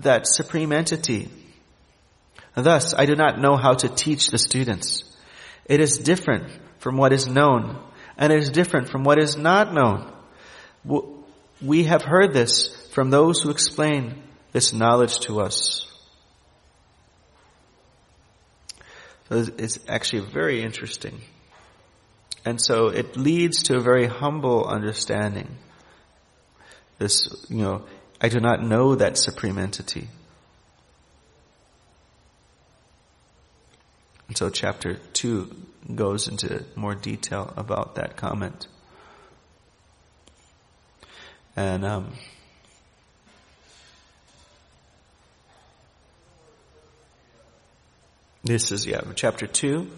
that 0.00 0.26
supreme 0.26 0.72
entity. 0.72 1.28
Thus, 2.54 2.94
I 2.94 3.06
do 3.06 3.14
not 3.14 3.40
know 3.40 3.56
how 3.56 3.74
to 3.74 3.88
teach 3.88 4.28
the 4.28 4.38
students. 4.38 5.04
It 5.64 5.80
is 5.80 5.98
different 5.98 6.50
from 6.78 6.96
what 6.96 7.12
is 7.12 7.28
known, 7.28 7.78
and 8.16 8.32
it 8.32 8.38
is 8.38 8.50
different 8.50 8.88
from 8.88 9.04
what 9.04 9.18
is 9.18 9.36
not 9.36 9.72
known. 9.72 10.12
We 11.60 11.84
have 11.84 12.02
heard 12.02 12.32
this 12.32 12.74
from 12.92 13.10
those 13.10 13.42
who 13.42 13.50
explain 13.50 14.22
this 14.52 14.72
knowledge 14.72 15.20
to 15.20 15.40
us. 15.40 15.86
So 19.28 19.44
It's 19.58 19.78
actually 19.88 20.22
very 20.30 20.62
interesting. 20.62 21.20
And 22.44 22.60
so 22.60 22.86
it 22.86 23.16
leads 23.16 23.64
to 23.64 23.76
a 23.76 23.80
very 23.80 24.06
humble 24.06 24.64
understanding. 24.64 25.58
This, 26.98 27.28
you 27.48 27.62
know, 27.62 27.84
I 28.20 28.28
do 28.28 28.40
not 28.40 28.62
know 28.62 28.94
that 28.96 29.16
supreme 29.16 29.58
entity. 29.58 30.08
And 34.26 34.36
so 34.36 34.50
chapter 34.50 34.98
two 35.12 35.54
goes 35.94 36.28
into 36.28 36.64
more 36.74 36.94
detail 36.94 37.52
about 37.56 37.94
that 37.94 38.16
comment. 38.16 38.66
And, 41.56 41.84
um, 41.84 42.12
this 48.44 48.70
is, 48.70 48.86
yeah, 48.86 49.00
chapter 49.14 49.46
two, 49.46 49.90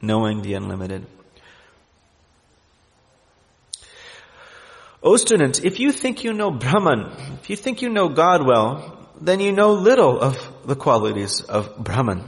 knowing 0.00 0.42
the 0.42 0.54
unlimited. 0.54 1.06
O 5.02 5.16
student, 5.16 5.64
if 5.64 5.80
you 5.80 5.90
think 5.90 6.22
you 6.22 6.32
know 6.32 6.50
Brahman, 6.50 7.10
if 7.40 7.50
you 7.50 7.56
think 7.56 7.82
you 7.82 7.88
know 7.88 8.08
God 8.08 8.46
well, 8.46 9.08
then 9.20 9.40
you 9.40 9.50
know 9.50 9.72
little 9.72 10.20
of 10.20 10.38
the 10.64 10.76
qualities 10.76 11.40
of 11.40 11.76
Brahman. 11.76 12.24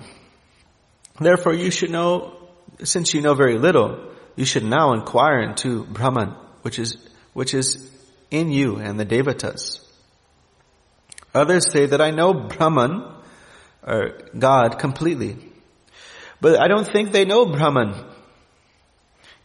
Therefore 1.20 1.54
you 1.54 1.70
should 1.70 1.90
know, 1.90 2.36
since 2.82 3.14
you 3.14 3.20
know 3.20 3.34
very 3.34 3.58
little, 3.58 4.10
you 4.34 4.44
should 4.44 4.64
now 4.64 4.92
inquire 4.92 5.40
into 5.40 5.84
Brahman, 5.84 6.30
which 6.62 6.80
is, 6.80 6.96
which 7.32 7.54
is 7.54 7.88
in 8.32 8.50
you 8.50 8.76
and 8.76 8.98
the 8.98 9.06
Devatas. 9.06 9.80
Others 11.32 11.70
say 11.70 11.86
that 11.86 12.00
I 12.00 12.10
know 12.10 12.34
Brahman, 12.34 13.04
or 13.86 14.18
God, 14.36 14.80
completely. 14.80 15.36
But 16.40 16.60
I 16.60 16.66
don't 16.66 16.86
think 16.86 17.12
they 17.12 17.24
know 17.24 17.46
Brahman. 17.46 17.94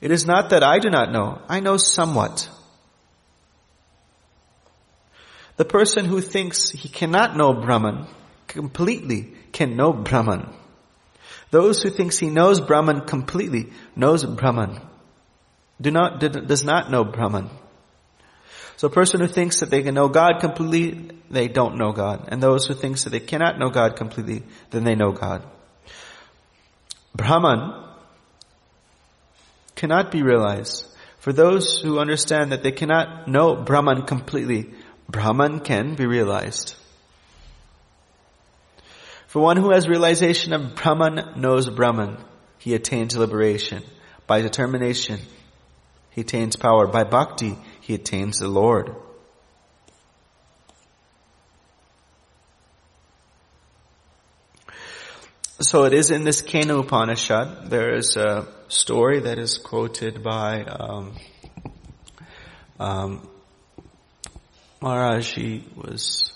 It 0.01 0.09
is 0.11 0.25
not 0.25 0.49
that 0.49 0.63
I 0.63 0.79
do 0.79 0.89
not 0.89 1.11
know. 1.11 1.41
I 1.47 1.59
know 1.59 1.77
somewhat. 1.77 2.49
The 5.59 5.65
person 5.65 6.05
who 6.05 6.21
thinks 6.21 6.69
he 6.69 6.87
cannot 6.87 7.35
know 7.35 7.51
Brahman 7.51 8.07
completely 8.47 9.33
can 9.51 9.75
know 9.75 9.91
Brahman. 9.91 10.47
Those 11.51 11.83
who 11.83 11.89
thinks 11.89 12.17
he 12.17 12.29
knows 12.29 12.61
Brahman 12.61 13.01
completely 13.01 13.73
knows 13.93 14.23
Brahman. 14.23 14.79
Do 15.81 15.91
not, 15.91 16.21
does 16.21 16.63
not 16.63 16.89
know 16.89 17.03
Brahman. 17.03 17.49
So 18.77 18.87
a 18.87 18.89
person 18.89 19.19
who 19.19 19.27
thinks 19.27 19.59
that 19.59 19.69
they 19.69 19.83
can 19.83 19.95
know 19.95 20.07
God 20.07 20.39
completely, 20.39 21.17
they 21.29 21.49
don't 21.49 21.77
know 21.77 21.91
God. 21.91 22.29
And 22.29 22.41
those 22.41 22.65
who 22.65 22.73
thinks 22.73 23.03
that 23.03 23.09
they 23.09 23.19
cannot 23.19 23.59
know 23.59 23.69
God 23.69 23.97
completely, 23.97 24.43
then 24.69 24.85
they 24.85 24.95
know 24.95 25.11
God. 25.11 25.43
Brahman 27.13 27.83
cannot 29.75 30.09
be 30.09 30.23
realized. 30.23 30.85
For 31.17 31.33
those 31.33 31.81
who 31.81 31.99
understand 31.99 32.53
that 32.53 32.63
they 32.63 32.71
cannot 32.71 33.27
know 33.27 33.57
Brahman 33.57 34.03
completely, 34.03 34.69
Brahman 35.09 35.61
can 35.61 35.95
be 35.95 36.05
realized. 36.05 36.75
For 39.27 39.41
one 39.41 39.57
who 39.57 39.71
has 39.71 39.87
realization 39.87 40.53
of 40.53 40.75
Brahman 40.75 41.33
knows 41.35 41.69
Brahman, 41.69 42.17
he 42.59 42.75
attains 42.75 43.17
liberation. 43.17 43.83
By 44.27 44.41
determination, 44.41 45.19
he 46.11 46.21
attains 46.21 46.55
power. 46.55 46.87
By 46.87 47.03
bhakti, 47.03 47.57
he 47.81 47.95
attains 47.95 48.37
the 48.37 48.47
Lord. 48.47 48.95
So 55.61 55.83
it 55.83 55.93
is 55.93 56.09
in 56.09 56.23
this 56.23 56.41
Kena 56.41 56.79
Upanishad. 56.79 57.69
There 57.69 57.93
is 57.93 58.15
a 58.15 58.47
story 58.67 59.19
that 59.21 59.37
is 59.37 59.57
quoted 59.57 60.23
by 60.23 60.63
um, 60.63 61.15
um, 62.79 63.28
Maharaj, 64.81 65.33
he 65.33 65.65
was, 65.75 66.31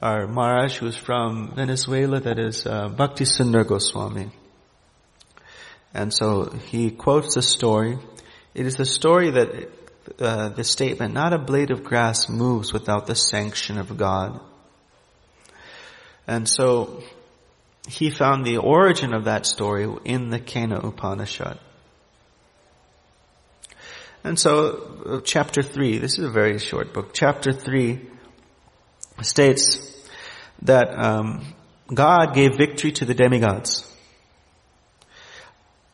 our 0.00 0.26
Maharaj 0.26 0.80
was 0.80 0.96
from 0.96 1.54
Venezuela, 1.54 2.20
that 2.20 2.38
is 2.38 2.66
uh, 2.66 2.88
Bhakti 2.88 3.24
Sundar 3.24 3.66
Goswami. 3.66 4.30
And 5.92 6.12
so 6.12 6.50
he 6.66 6.90
quotes 6.90 7.36
a 7.36 7.42
story. 7.42 7.98
It 8.54 8.66
is 8.66 8.76
the 8.76 8.86
story 8.86 9.30
that 9.30 9.68
uh, 10.18 10.48
the 10.50 10.64
statement, 10.64 11.14
not 11.14 11.32
a 11.32 11.38
blade 11.38 11.70
of 11.70 11.84
grass 11.84 12.28
moves 12.28 12.72
without 12.72 13.06
the 13.06 13.14
sanction 13.14 13.78
of 13.78 13.96
God. 13.96 14.40
And 16.26 16.48
so 16.48 17.02
he 17.88 18.10
found 18.10 18.44
the 18.44 18.58
origin 18.58 19.14
of 19.14 19.24
that 19.24 19.46
story 19.46 19.88
in 20.04 20.30
the 20.30 20.40
Kena 20.40 20.84
Upanishad. 20.84 21.58
And 24.26 24.36
so, 24.36 24.80
uh, 25.06 25.20
chapter 25.20 25.62
3, 25.62 25.98
this 25.98 26.18
is 26.18 26.24
a 26.24 26.28
very 26.28 26.58
short 26.58 26.92
book, 26.92 27.10
chapter 27.12 27.52
3 27.52 28.00
states 29.22 29.78
that 30.62 30.88
um, 30.98 31.54
God 31.94 32.34
gave 32.34 32.56
victory 32.56 32.90
to 32.90 33.04
the 33.04 33.14
demigods. 33.14 33.88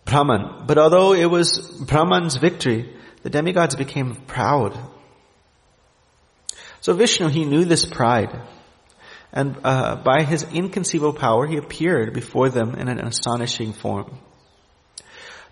Brahman. 0.07 0.65
But 0.67 0.79
although 0.79 1.13
it 1.13 1.27
was 1.27 1.59
Brahman's 1.87 2.37
victory, 2.37 2.97
the 3.23 3.29
demigods 3.29 3.77
became 3.77 4.15
proud. 4.15 4.79
So 6.81 6.95
Vishnu, 6.95 7.29
he 7.29 7.45
knew 7.45 7.67
this 7.67 7.85
pride. 7.85 8.35
And 9.31 9.59
uh, 9.63 9.97
by 9.97 10.23
his 10.23 10.43
inconceivable 10.45 11.19
power, 11.19 11.47
he 11.47 11.59
appeared 11.59 12.15
before 12.15 12.49
them 12.49 12.77
in 12.77 12.89
an 12.89 12.99
astonishing 12.99 13.75
form. 13.75 14.19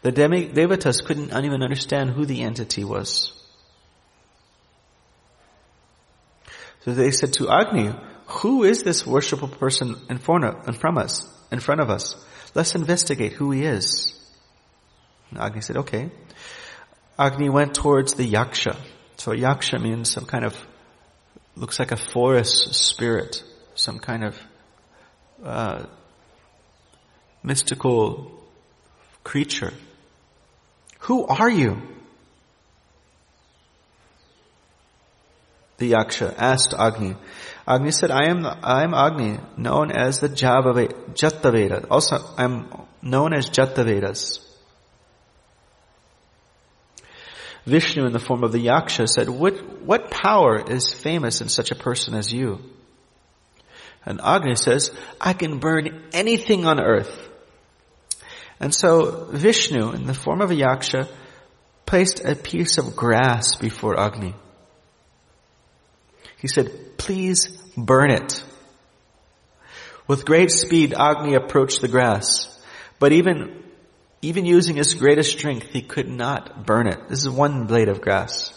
The 0.02 0.12
devatas 0.12 1.04
couldn't 1.04 1.32
even 1.32 1.62
understand 1.62 2.10
who 2.10 2.24
the 2.24 2.42
entity 2.42 2.84
was. 2.84 3.32
So 6.84 6.94
they 6.94 7.10
said 7.10 7.34
to 7.34 7.50
Agni, 7.50 7.92
who 8.26 8.64
is 8.64 8.82
this 8.82 9.06
worshipful 9.06 9.48
person 9.48 9.96
in 10.08 10.18
front 10.18 10.44
of, 10.44 10.68
in 10.68 10.74
front 10.74 10.96
of 10.96 11.04
us? 11.04 11.28
In 11.52 11.60
front 11.60 11.80
of 11.80 11.90
us, 11.90 12.14
let's 12.54 12.74
investigate 12.74 13.32
who 13.32 13.50
he 13.50 13.64
is. 13.64 14.18
And 15.30 15.40
Agni 15.40 15.60
said, 15.60 15.76
"Okay." 15.78 16.10
Agni 17.18 17.50
went 17.50 17.74
towards 17.74 18.14
the 18.14 18.26
yaksha. 18.26 18.76
So 19.18 19.32
yaksha 19.32 19.80
means 19.80 20.10
some 20.10 20.24
kind 20.24 20.44
of 20.44 20.56
looks 21.54 21.78
like 21.78 21.92
a 21.92 21.96
forest 21.96 22.72
spirit, 22.74 23.42
some 23.74 23.98
kind 23.98 24.24
of 24.24 24.38
uh, 25.44 25.84
mystical 27.42 28.32
creature. 29.22 29.72
Who 31.00 31.26
are 31.26 31.50
you? 31.50 31.80
The 35.78 35.92
Yaksha 35.92 36.34
asked 36.36 36.74
Agni. 36.74 37.16
Agni 37.66 37.90
said, 37.90 38.10
I 38.10 38.28
am, 38.28 38.44
I 38.44 38.84
am 38.84 38.92
Agni, 38.92 39.38
known 39.56 39.90
as 39.90 40.20
the 40.20 40.28
Jataveda. 40.28 41.86
Also, 41.90 42.18
I'm 42.36 42.68
known 43.00 43.32
as 43.32 43.48
Jatavedas. 43.48 44.46
Vishnu 47.64 48.04
in 48.04 48.12
the 48.12 48.18
form 48.18 48.44
of 48.44 48.52
the 48.52 48.66
Yaksha 48.66 49.08
said, 49.08 49.30
what, 49.30 49.54
what 49.82 50.10
power 50.10 50.62
is 50.70 50.92
famous 50.92 51.40
in 51.40 51.48
such 51.48 51.70
a 51.70 51.74
person 51.74 52.14
as 52.14 52.30
you? 52.30 52.58
And 54.04 54.20
Agni 54.22 54.56
says, 54.56 54.90
I 55.20 55.32
can 55.32 55.60
burn 55.60 56.04
anything 56.12 56.66
on 56.66 56.78
earth. 56.78 57.29
And 58.60 58.74
so 58.74 59.26
Vishnu 59.30 59.92
in 59.92 60.06
the 60.06 60.14
form 60.14 60.42
of 60.42 60.50
a 60.50 60.54
Yaksha 60.54 61.08
placed 61.86 62.22
a 62.24 62.36
piece 62.36 62.76
of 62.76 62.94
grass 62.94 63.56
before 63.56 63.98
Agni. 63.98 64.34
He 66.36 66.46
said, 66.46 66.98
please 66.98 67.48
burn 67.76 68.10
it. 68.10 68.44
With 70.06 70.26
great 70.26 70.50
speed, 70.50 70.94
Agni 70.94 71.34
approached 71.34 71.80
the 71.80 71.88
grass. 71.88 72.46
But 72.98 73.12
even, 73.12 73.62
even 74.20 74.44
using 74.44 74.76
his 74.76 74.94
greatest 74.94 75.32
strength, 75.38 75.68
he 75.70 75.82
could 75.82 76.08
not 76.08 76.66
burn 76.66 76.86
it. 76.86 77.08
This 77.08 77.20
is 77.20 77.30
one 77.30 77.66
blade 77.66 77.88
of 77.88 78.00
grass. 78.00 78.52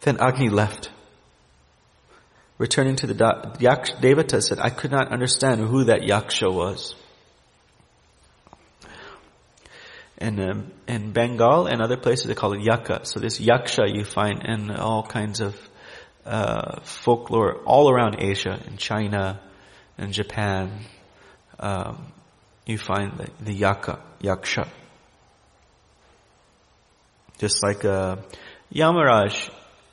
Then 0.00 0.18
Agni 0.20 0.48
left. 0.48 0.90
Returning 2.58 2.96
to 2.96 3.06
the 3.06 3.14
Yaksha, 3.14 4.00
Devata 4.00 4.42
said, 4.42 4.58
I 4.58 4.70
could 4.70 4.90
not 4.90 5.12
understand 5.12 5.60
who 5.60 5.84
that 5.84 6.00
Yaksha 6.00 6.52
was. 6.52 6.94
In, 10.18 10.40
um, 10.40 11.12
Bengal 11.12 11.66
and 11.66 11.82
other 11.82 11.96
places 11.96 12.26
they 12.26 12.34
call 12.34 12.54
it 12.54 12.62
Yaka. 12.62 13.04
So 13.04 13.20
this 13.20 13.38
Yaksha 13.38 13.94
you 13.94 14.04
find 14.04 14.42
in 14.44 14.70
all 14.70 15.02
kinds 15.02 15.40
of 15.40 15.54
uh, 16.24 16.80
folklore 16.82 17.56
all 17.64 17.90
around 17.90 18.16
Asia, 18.18 18.58
in 18.66 18.76
China, 18.76 19.40
in 19.98 20.12
Japan. 20.12 20.80
Um, 21.58 22.12
you 22.66 22.78
find 22.78 23.12
the, 23.18 23.52
the 23.52 23.60
Yaksha. 23.60 24.68
Just 27.38 27.62
like 27.62 27.84
uh, 27.84 28.16
Yamaraj, 28.74 29.50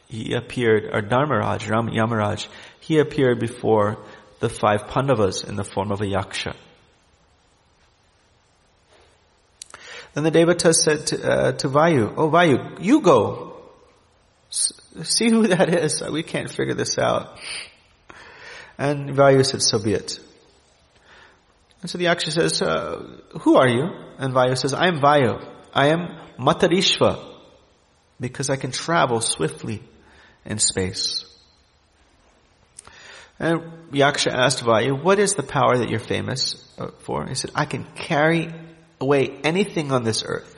he 0.08 0.34
appeared, 0.34 0.86
or 0.86 1.02
Dharmaraj, 1.02 1.70
Ram 1.70 1.88
Yamaraj, 1.90 2.48
he 2.80 3.00
appeared 3.00 3.40
before 3.40 3.98
the 4.40 4.50
five 4.50 4.88
Pandavas 4.88 5.44
in 5.44 5.56
the 5.56 5.64
form 5.64 5.92
of 5.92 6.02
a 6.02 6.06
Yaksha. 6.06 6.56
Then 10.14 10.24
the 10.24 10.32
Devata 10.32 10.74
said 10.74 11.08
to, 11.08 11.32
uh, 11.32 11.52
to 11.54 11.70
Vayu, 11.70 12.14
Oh 12.18 12.30
Vayu, 12.30 12.78
you 12.80 13.02
go. 13.02 13.50
See 14.50 15.30
who 15.30 15.48
that 15.48 15.70
is. 15.74 16.02
We 16.02 16.24
can't 16.24 16.50
figure 16.50 16.76
this 16.76 16.98
out. 16.98 17.40
And 18.78 19.12
Vayu 19.12 19.46
said, 19.46 19.62
so 19.62 19.80
be 19.80 19.94
it. 19.94 20.20
And 21.82 21.90
so 21.90 21.98
the 21.98 22.06
Yaksha 22.06 22.32
says, 22.32 22.62
uh, 22.62 23.20
who 23.42 23.56
are 23.56 23.68
you? 23.68 23.90
And 24.18 24.34
Vayu 24.34 24.58
says, 24.58 24.74
I 24.74 24.88
am 24.88 25.00
Vayu. 25.00 25.46
I 25.74 25.88
am 25.88 26.16
Matarishva 26.40 27.32
because 28.20 28.50
I 28.50 28.56
can 28.56 28.72
travel 28.72 29.20
swiftly 29.22 29.84
in 30.46 30.60
space. 30.60 31.26
And 33.40 33.62
Yaksha 33.92 34.32
asked 34.32 34.64
Vayu, 34.64 35.02
what 35.04 35.20
is 35.20 35.34
the 35.34 35.44
power 35.44 35.78
that 35.78 35.90
you're 35.90 36.00
famous 36.00 36.56
uh, 36.78 36.88
for? 37.00 37.26
He 37.26 37.36
said, 37.36 37.52
I 37.56 37.66
can 37.66 37.86
carry 37.96 38.54
away 39.04 39.40
anything 39.44 39.92
on 39.92 40.04
this 40.04 40.24
earth. 40.26 40.50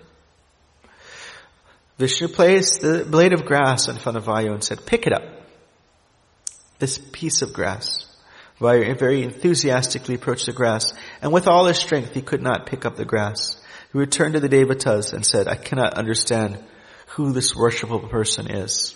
Vishnu 1.98 2.28
placed 2.28 2.82
the 2.82 3.06
blade 3.06 3.34
of 3.34 3.46
grass 3.46 3.88
in 3.88 3.98
front 3.98 4.18
of 4.18 4.26
Vayu 4.26 4.52
and 4.54 4.64
said, 4.64 4.86
pick 4.86 5.08
it 5.08 5.14
up. 5.14 5.24
This 6.80 6.98
piece 6.98 7.42
of 7.42 7.54
grass. 7.54 8.06
Vayu 8.60 8.98
very 8.98 9.24
enthusiastically 9.24 10.16
approached 10.16 10.46
the 10.46 10.54
grass, 10.54 10.94
and 11.22 11.32
with 11.32 11.48
all 11.48 11.66
his 11.66 11.78
strength 11.78 12.14
he 12.14 12.22
could 12.22 12.42
not 12.42 12.66
pick 12.66 12.86
up 12.86 12.96
the 12.96 13.06
grass. 13.06 13.62
He 13.92 13.98
returned 13.98 14.34
to 14.34 14.40
the 14.40 14.50
Devatas 14.50 15.14
and 15.14 15.26
said, 15.26 15.48
I 15.48 15.56
cannot 15.56 15.94
understand 15.94 16.62
who 17.16 17.32
this 17.32 17.56
worshipful 17.56 18.08
person 18.10 18.52
is. 18.52 18.96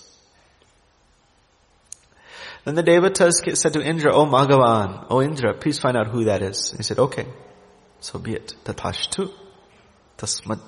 Then 2.66 2.76
the 2.76 2.84
Devatas 2.84 3.56
said 3.58 3.74
to 3.74 3.82
Indra, 3.82 4.14
O 4.14 4.26
Maghavan, 4.26 5.08
O 5.10 5.22
Indra, 5.22 5.54
please 5.54 5.80
find 5.80 5.96
out 5.96 6.08
who 6.08 6.26
that 6.26 6.42
is. 6.42 6.72
He 6.76 6.84
said, 6.84 7.00
okay, 7.00 7.26
so 8.02 8.20
be 8.20 8.34
it. 8.34 8.54
Tatashtu. 8.66 9.32
Tasmad. 10.20 10.60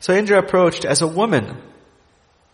So 0.00 0.14
Indra 0.14 0.38
approached 0.38 0.84
as 0.84 1.02
a 1.02 1.06
woman, 1.06 1.56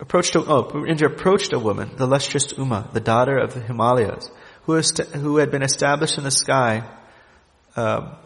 approached, 0.01 0.35
a, 0.35 0.41
oh, 0.41 0.87
Indra 0.87 1.11
approached 1.11 1.53
a 1.53 1.59
woman, 1.59 1.91
the 1.97 2.07
lustrous 2.07 2.53
Uma, 2.57 2.89
the 2.93 3.01
daughter 3.01 3.37
of 3.37 3.53
the 3.53 3.61
Himalayas, 3.61 4.31
who, 4.62 4.81
who 4.81 5.37
had 5.37 5.51
been 5.51 5.62
established 5.62 6.17
in 6.17 6.25
the 6.25 6.31
sky, 6.31 6.89
um, 7.77 8.17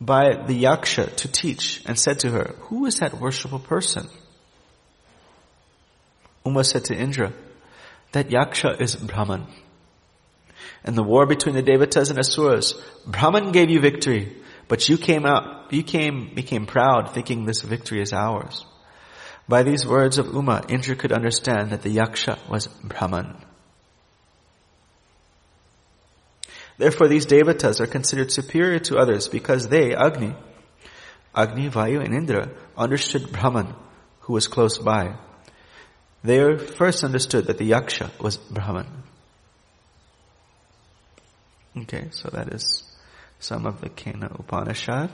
by 0.00 0.34
the 0.34 0.64
Yaksha 0.64 1.14
to 1.16 1.28
teach 1.28 1.82
and 1.86 1.98
said 1.98 2.18
to 2.20 2.30
her, 2.30 2.54
who 2.60 2.86
is 2.86 3.00
that 3.00 3.20
worshipful 3.20 3.58
person? 3.58 4.08
Uma 6.44 6.64
said 6.64 6.84
to 6.86 6.94
Indra, 6.94 7.32
that 8.12 8.28
Yaksha 8.28 8.80
is 8.80 8.96
Brahman. 8.96 9.46
In 10.84 10.94
the 10.94 11.02
war 11.02 11.26
between 11.26 11.54
the 11.54 11.62
Devatas 11.62 12.10
and 12.10 12.18
Asuras, 12.18 12.74
Brahman 13.06 13.52
gave 13.52 13.70
you 13.70 13.80
victory, 13.80 14.36
but 14.68 14.88
you 14.88 14.96
came 14.96 15.26
out, 15.26 15.72
you 15.72 15.82
came, 15.82 16.34
became 16.34 16.66
proud 16.66 17.12
thinking 17.12 17.44
this 17.44 17.60
victory 17.62 18.00
is 18.00 18.12
ours. 18.12 18.64
By 19.48 19.62
these 19.62 19.86
words 19.86 20.18
of 20.18 20.28
Uma, 20.28 20.64
Indra 20.68 20.96
could 20.96 21.12
understand 21.12 21.70
that 21.70 21.82
the 21.82 21.94
Yaksha 21.96 22.38
was 22.48 22.68
Brahman. 22.68 23.36
Therefore 26.78 27.08
these 27.08 27.26
devatas 27.26 27.80
are 27.80 27.86
considered 27.86 28.32
superior 28.32 28.78
to 28.78 28.96
others 28.96 29.28
because 29.28 29.68
they, 29.68 29.94
Agni, 29.94 30.34
Agni, 31.34 31.68
Vayu, 31.68 32.02
and 32.02 32.14
Indra, 32.14 32.50
understood 32.74 33.30
Brahman, 33.30 33.74
who 34.20 34.32
was 34.32 34.46
close 34.46 34.78
by. 34.78 35.16
They 36.24 36.56
first 36.56 37.04
understood 37.04 37.46
that 37.46 37.58
the 37.58 37.70
Yaksha 37.70 38.18
was 38.18 38.38
Brahman. 38.38 38.86
Okay, 41.80 42.08
so 42.10 42.28
that 42.30 42.48
is 42.52 42.84
some 43.38 43.66
of 43.66 43.80
the 43.80 43.88
Kena 43.88 44.38
Upanishad. 44.38 45.10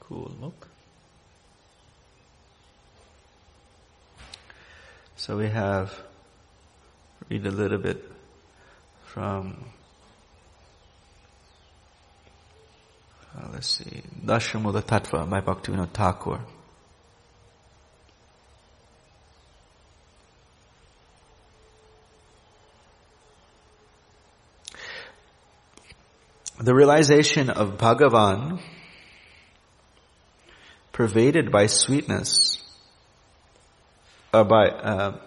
Cool 0.00 0.32
look. 0.40 0.68
So 5.16 5.36
we 5.36 5.48
have, 5.48 5.94
read 7.28 7.46
a 7.46 7.50
little 7.50 7.78
bit 7.78 8.04
from 9.04 9.64
Uh, 13.32 13.46
let's 13.52 13.68
see, 13.68 14.02
Dashamula 14.24 14.82
Tattva 14.82 15.28
by 15.28 15.40
Bhaktivinoda 15.40 15.88
Thakur. 15.90 16.40
The 26.62 26.74
realization 26.74 27.48
of 27.48 27.78
Bhagavan 27.78 28.60
pervaded 30.92 31.50
by 31.50 31.68
sweetness, 31.68 32.62
uh, 34.34 34.44
by, 34.44 34.68
uh, 34.68 35.20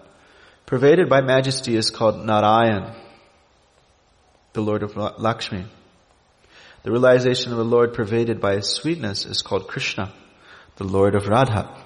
pervaded 0.67 1.09
by 1.09 1.21
majesty 1.21 1.75
is 1.75 1.89
called 1.89 2.23
Narayan, 2.23 2.93
the 4.53 4.61
Lord 4.61 4.83
of 4.83 4.95
Lakshmi. 4.95 5.65
The 6.83 6.91
realization 6.91 7.51
of 7.51 7.57
the 7.57 7.65
Lord 7.65 7.95
pervaded 7.95 8.39
by 8.39 8.59
sweetness 8.59 9.25
is 9.25 9.41
called 9.41 9.67
Krishna, 9.67 10.13
the 10.75 10.83
Lord 10.83 11.15
of 11.15 11.27
Radha. 11.27 11.82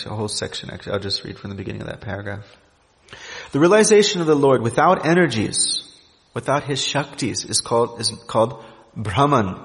That's 0.00 0.10
a 0.10 0.16
whole 0.16 0.28
section 0.28 0.70
actually. 0.70 0.94
I'll 0.94 0.98
just 0.98 1.24
read 1.24 1.38
from 1.38 1.50
the 1.50 1.56
beginning 1.56 1.82
of 1.82 1.88
that 1.88 2.00
paragraph. 2.00 2.46
The 3.52 3.60
realization 3.60 4.22
of 4.22 4.26
the 4.26 4.34
Lord 4.34 4.62
without 4.62 5.04
energies, 5.04 5.82
without 6.32 6.64
His 6.64 6.80
Shaktis 6.80 7.46
is 7.46 7.60
called, 7.60 8.00
is 8.00 8.10
called 8.26 8.64
Brahman. 8.96 9.60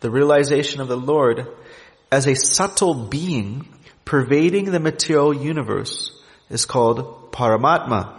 The 0.00 0.10
realization 0.10 0.80
of 0.80 0.88
the 0.88 0.96
Lord 0.96 1.46
as 2.10 2.26
a 2.26 2.34
subtle 2.34 2.94
being 2.94 3.68
pervading 4.06 4.70
the 4.70 4.80
material 4.80 5.34
universe 5.34 6.10
is 6.48 6.64
called 6.64 7.32
Paramatma. 7.32 8.18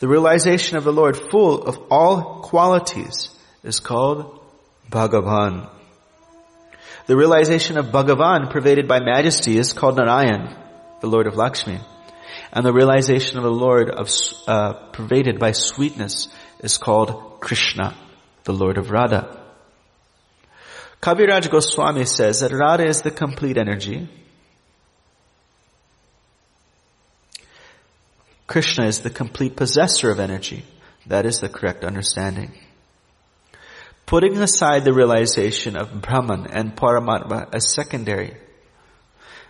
The 0.00 0.08
realization 0.08 0.76
of 0.76 0.84
the 0.84 0.92
Lord 0.92 1.16
full 1.16 1.62
of 1.62 1.78
all 1.90 2.42
qualities 2.42 3.30
is 3.64 3.80
called 3.80 4.38
Bhagavan. 4.90 5.77
The 7.08 7.16
realization 7.16 7.78
of 7.78 7.86
Bhagavan 7.86 8.50
pervaded 8.50 8.86
by 8.86 9.00
majesty 9.00 9.56
is 9.56 9.72
called 9.72 9.96
Narayan, 9.96 10.54
the 11.00 11.06
Lord 11.06 11.26
of 11.26 11.36
Lakshmi. 11.36 11.80
And 12.52 12.66
the 12.66 12.72
realization 12.72 13.38
of 13.38 13.44
the 13.44 13.50
Lord 13.50 13.88
of, 13.88 14.10
uh, 14.46 14.74
pervaded 14.92 15.38
by 15.38 15.52
sweetness 15.52 16.28
is 16.60 16.76
called 16.76 17.40
Krishna, 17.40 17.96
the 18.44 18.52
Lord 18.52 18.76
of 18.76 18.90
Radha. 18.90 19.40
Kaviraj 21.00 21.50
Goswami 21.50 22.04
says 22.04 22.40
that 22.40 22.52
Radha 22.52 22.84
is 22.84 23.00
the 23.00 23.10
complete 23.10 23.56
energy. 23.56 24.06
Krishna 28.46 28.84
is 28.84 29.00
the 29.00 29.08
complete 29.08 29.56
possessor 29.56 30.10
of 30.10 30.20
energy. 30.20 30.62
That 31.06 31.24
is 31.24 31.40
the 31.40 31.48
correct 31.48 31.84
understanding. 31.84 32.52
Putting 34.08 34.38
aside 34.38 34.86
the 34.86 34.94
realization 34.94 35.76
of 35.76 36.00
Brahman 36.00 36.46
and 36.46 36.74
Paramatma 36.74 37.54
as 37.54 37.74
secondary, 37.74 38.38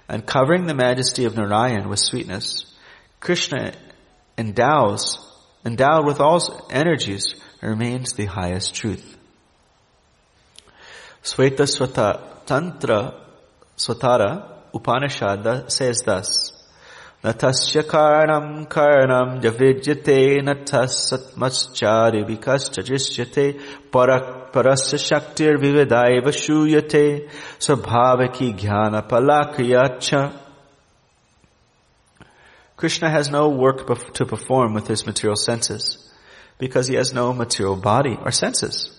and 0.09 0.27
covering 0.27 0.67
the 0.67 0.75
majesty 0.75 1.27
of 1.27 1.37
Narayan 1.37 1.89
with 1.89 2.01
sweetness, 2.01 2.67
Krishna 3.21 3.73
endows, 4.37 5.17
endowed 5.65 6.07
with 6.07 6.19
all 6.19 6.41
energies, 6.71 7.37
remains 7.63 8.15
the 8.15 8.25
highest 8.25 8.75
truth. 8.75 9.17
Sweta 11.23 11.69
Swata 11.69 12.45
Tantra 12.45 13.15
Swatara 13.77 14.57
Upanishad 14.75 15.71
says 15.71 16.03
thus, 16.05 16.58
Karanam 17.23 18.69
javidyate 19.43 20.41
natasatmaschari 20.41 22.25
vikascha 22.25 22.83
jishyate 22.83 23.61
parasya 23.91 24.99
shaktir 24.99 25.59
vivedaiva 25.59 26.33
shuyate 26.33 27.29
swabhavaki 27.59 28.55
jnana 28.57 29.03
palakriyacha 29.03 30.33
Krishna 32.77 33.11
has 33.11 33.29
no 33.29 33.49
work 33.49 33.89
to 34.15 34.25
perform 34.25 34.73
with 34.73 34.87
his 34.87 35.05
material 35.05 35.35
senses 35.35 36.09
because 36.59 36.87
he 36.87 36.95
has 36.95 37.13
no 37.13 37.33
material 37.33 37.75
body 37.75 38.17
or 38.25 38.31
senses. 38.31 38.95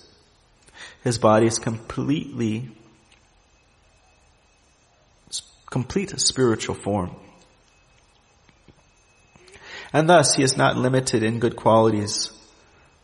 His 1.02 1.18
body 1.18 1.48
is 1.48 1.60
completely, 1.60 2.72
complete 5.70 6.20
spiritual 6.20 6.76
form. 6.76 7.16
And 9.92 10.08
thus 10.10 10.36
he 10.36 10.44
is 10.44 10.58
not 10.58 10.78
limited 10.78 11.24
in 11.24 11.40
good 11.40 11.56
qualities 11.56 12.32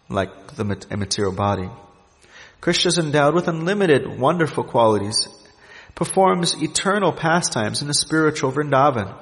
like 0.09 0.55
the 0.55 0.85
immaterial 0.91 1.33
body. 1.33 1.69
Krishna 2.61 2.89
is 2.89 2.97
endowed 2.97 3.33
with 3.33 3.47
unlimited 3.47 4.19
wonderful 4.19 4.63
qualities, 4.63 5.27
performs 5.93 6.61
eternal 6.61 7.11
pastimes 7.11 7.81
in 7.81 7.87
the 7.87 7.93
spiritual 7.93 8.51
Vrindavan. 8.51 9.13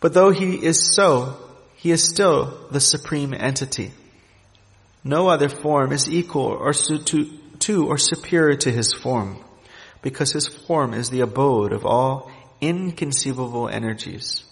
But 0.00 0.14
though 0.14 0.30
he 0.30 0.54
is 0.54 0.94
so, 0.94 1.36
he 1.76 1.90
is 1.90 2.02
still 2.02 2.68
the 2.70 2.80
supreme 2.80 3.34
entity. 3.34 3.92
No 5.04 5.28
other 5.28 5.48
form 5.48 5.92
is 5.92 6.08
equal 6.08 6.46
or 6.46 6.72
to, 6.72 7.38
to 7.60 7.86
or 7.86 7.98
superior 7.98 8.56
to 8.58 8.70
his 8.70 8.92
form, 8.92 9.36
because 10.00 10.32
his 10.32 10.46
form 10.46 10.94
is 10.94 11.10
the 11.10 11.20
abode 11.20 11.72
of 11.72 11.84
all 11.86 12.30
inconceivable 12.60 13.68
energies. 13.68 14.44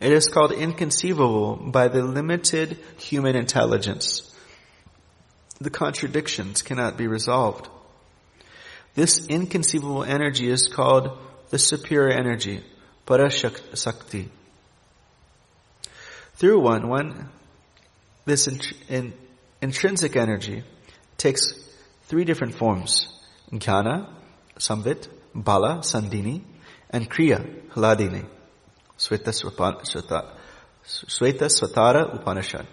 It 0.00 0.12
is 0.12 0.28
called 0.28 0.52
inconceivable 0.52 1.56
by 1.56 1.88
the 1.88 2.02
limited 2.02 2.78
human 2.96 3.36
intelligence. 3.36 4.34
The 5.60 5.68
contradictions 5.68 6.62
cannot 6.62 6.96
be 6.96 7.06
resolved. 7.06 7.68
This 8.94 9.26
inconceivable 9.26 10.02
energy 10.04 10.48
is 10.48 10.68
called 10.68 11.18
the 11.50 11.58
superior 11.58 12.16
energy, 12.16 12.64
parashakti. 13.06 14.28
Through 16.34 16.60
one, 16.60 16.88
one, 16.88 17.28
this 18.24 18.48
in, 18.48 18.60
in, 18.88 19.12
intrinsic 19.60 20.16
energy 20.16 20.62
takes 21.18 21.52
three 22.04 22.24
different 22.24 22.54
forms. 22.54 23.06
Jnana, 23.52 24.08
Samvit, 24.56 25.08
Bala, 25.34 25.80
Sandhini, 25.80 26.42
and 26.88 27.10
Kriya, 27.10 27.44
Hladini. 28.99 30.25
Sweta 30.87 31.45
Swatara 31.47 32.15
Upanishad. 32.15 32.67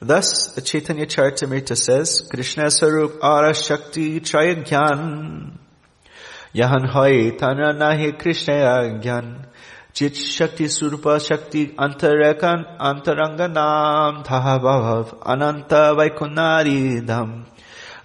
Thus, 0.00 0.52
the 0.54 0.62
Chaitanya 0.62 1.06
Charitamrita 1.06 1.76
says, 1.76 2.28
Krishna 2.30 2.64
Sarup 2.64 3.18
Ara 3.22 3.54
Shakti 3.54 4.20
Trayagyan. 4.20 5.58
Yahan 6.54 6.88
Hoy 6.88 7.30
Tana 7.32 7.74
Nahi 7.74 8.18
Krishna 8.18 9.00
Gyan. 9.02 9.44
चित 9.94 10.14
शक्ति 10.14 10.68
स्वरूप 10.68 11.08
शक्ति 11.18 11.64
अंतरकन 11.80 12.62
अंतरंग 12.88 13.40
नाम 13.40 14.22
था 14.22 14.56
भव 14.58 15.04
अनंत 15.26 15.72
वैकुनारी 15.98 17.00
धम 17.06 17.32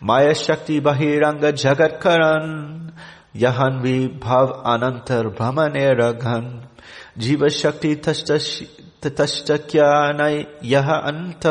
माया 0.04 0.34
शक्ति 0.34 0.80
बहिरंग 0.80 1.44
जगत 1.64 2.00
करण 2.04 2.48
यहन 3.36 3.80
भी 3.82 4.08
भव 4.24 4.48
अनंतर 4.74 5.28
ಜೀವಶಕ್ತಿ 7.25 7.93
ತಷ್ಟಕ್ಯಾನೈ 9.19 10.35
ಯಹ 10.75 10.89
ಅಂತ 11.11 11.47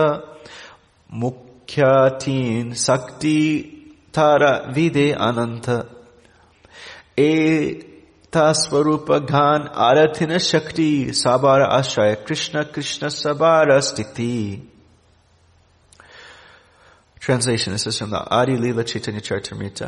ಮುಖ್ಯಾತೀನ್ 1.23 2.71
ಶಕ್ತಿ 2.87 3.37
ತಾರ 4.17 4.43
ವಿದೆ 4.77 5.09
ಅನಂತ 5.27 5.69
ಏ 7.27 7.31
ಸ್ವರೂಪ 8.63 9.11
ಘಾನ್ 9.35 9.67
ಆರಥಿನ 9.87 10.33
ಶಕ್ತಿ 10.51 10.89
ಸಾಬಾರ 11.21 11.61
ಆಶ್ರಯ 11.77 12.15
ಕೃಷ್ಣ 12.27 12.57
ಕೃಷ್ಣ 12.75 13.07
ಸಬಾರ 13.21 13.77
ಸ್ಥಿತಿ 13.91 14.33
Translation, 17.27 17.73
this 17.73 17.85
is 17.85 17.97
from 17.99 18.11
the 18.11 18.19
Adi 18.39 18.53
Leela 18.55 18.83
Chaitanya 18.89 19.19
Charitamrita. 19.19 19.87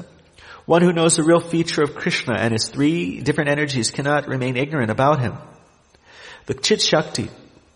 One 0.65 0.81
who 0.81 0.91
knows 0.91 1.15
the 1.15 1.23
real 1.23 1.39
feature 1.39 1.83
of 1.83 1.95
Krishna 1.95 2.33
and 2.35 2.51
his 2.51 2.67
three 2.67 3.21
different 3.21 3.49
energies 3.49 3.91
cannot 3.91 4.27
remain 4.27 4.57
ignorant 4.57 4.91
about 4.91 5.21
him. 5.21 5.37
The 6.49 6.55
Chit 6.55 6.81
Shakti, 6.81 7.29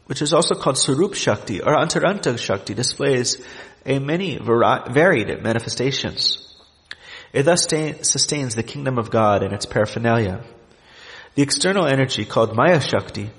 which 0.08 0.24
is 0.24 0.34
also 0.34 0.56
called 0.56 0.78
Sarup 0.78 1.14
Shakti 1.14 1.62
or 1.62 1.76
Antaranga 1.76 2.40
Shakti, 2.40 2.74
displays 2.74 3.40
a 3.86 4.00
many 4.00 4.40
varied 4.40 5.44
manifestations. 5.44 6.40
It 7.34 7.44
thus 7.44 7.68
sustains 7.68 8.56
the 8.56 8.64
kingdom 8.64 8.98
of 8.98 9.12
God 9.12 9.44
and 9.44 9.54
its 9.54 9.68
paraphernalia. 9.68 10.44
The 11.36 11.44
external 11.44 11.86
energy 11.86 12.26
called 12.26 12.56
Maya 12.56 12.82
Shakti 12.82 13.30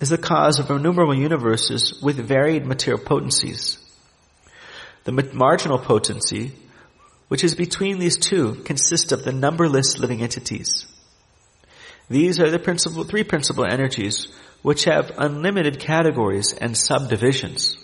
is 0.00 0.08
the 0.08 0.16
cause 0.16 0.58
of 0.58 0.70
innumerable 0.70 1.18
universes 1.18 2.00
with 2.02 2.16
varied 2.16 2.64
material 2.64 3.04
potencies. 3.04 3.76
The 5.04 5.12
marginal 5.34 5.80
potency, 5.80 6.52
which 7.28 7.44
is 7.44 7.54
between 7.54 7.98
these 7.98 8.16
two, 8.16 8.54
consists 8.64 9.12
of 9.12 9.22
the 9.22 9.32
numberless 9.32 9.98
living 9.98 10.22
entities. 10.22 10.86
These 12.08 12.40
are 12.40 12.48
the 12.50 12.58
principal, 12.58 13.04
three 13.04 13.22
principal 13.22 13.66
energies 13.66 14.28
which 14.62 14.84
have 14.84 15.12
unlimited 15.18 15.78
categories 15.78 16.52
and 16.52 16.76
subdivisions. 16.76 17.76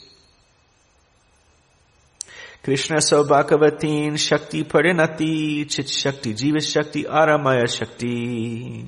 Krishna 2.63 3.01
so 3.01 3.25
Bhagavatin 3.25 4.19
Shakti 4.19 4.65
Parinati 4.65 5.69
Chit 5.71 5.89
Shakti 5.89 6.35
Jiva 6.35 6.63
Shakti 6.63 7.05
Aramaya 7.05 7.69
Shakti. 7.69 8.87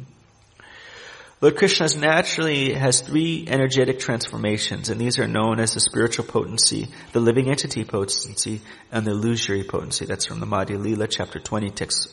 Lord 1.41 1.57
Krishna 1.57 1.89
naturally 1.99 2.75
has 2.75 3.01
three 3.01 3.47
energetic 3.49 3.99
transformations, 3.99 4.91
and 4.91 5.01
these 5.01 5.19
are 5.19 5.27
known 5.27 5.59
as 5.59 5.73
the 5.73 5.81
spiritual 5.81 6.27
potency, 6.27 6.89
the 7.13 7.21
living 7.21 7.49
entity 7.49 7.83
potency, 7.83 8.61
and 8.93 9.07
the 9.07 9.13
illusory 9.13 9.65
potency. 9.65 10.05
That's 10.05 10.27
from 10.27 10.41
the 10.41 10.47
Madhya 10.47 10.79
Lila, 10.79 11.09
chapter 11.09 11.41
20, 11.41 11.71
text 11.71 12.13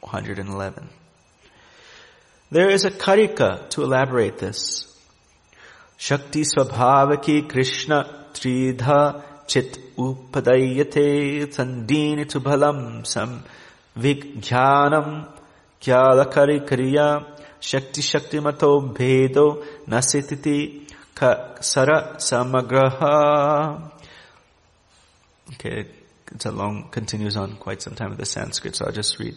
111. 0.00 0.88
There 2.50 2.70
is 2.70 2.86
a 2.86 2.90
karika 2.90 3.68
to 3.70 3.82
elaborate 3.82 4.38
this. 4.38 4.93
Shakti 5.96 6.42
Swabhavaki 6.42 7.48
Krishna 7.48 8.26
Tridha 8.32 9.22
Chit 9.46 9.96
Upadayate 9.96 11.46
Sandhini 11.46 12.24
Tubhalam 12.26 13.06
Sam 13.06 13.44
Vigjhanam 13.96 15.28
Kyalakari 15.80 16.66
Kriya 16.66 17.24
Shakti 17.60 18.02
Shakti 18.02 18.40
Mato 18.40 18.80
Bhedo 18.80 19.64
Nasititi 19.86 20.90
Sara 21.60 22.16
Samagraha. 22.16 23.92
Okay, 25.52 25.86
it's 26.32 26.46
a 26.46 26.50
long, 26.50 26.88
continues 26.90 27.36
on 27.36 27.56
quite 27.56 27.80
some 27.80 27.94
time 27.94 28.10
with 28.10 28.18
the 28.18 28.26
Sanskrit, 28.26 28.74
so 28.74 28.86
I'll 28.86 28.92
just 28.92 29.18
read. 29.20 29.36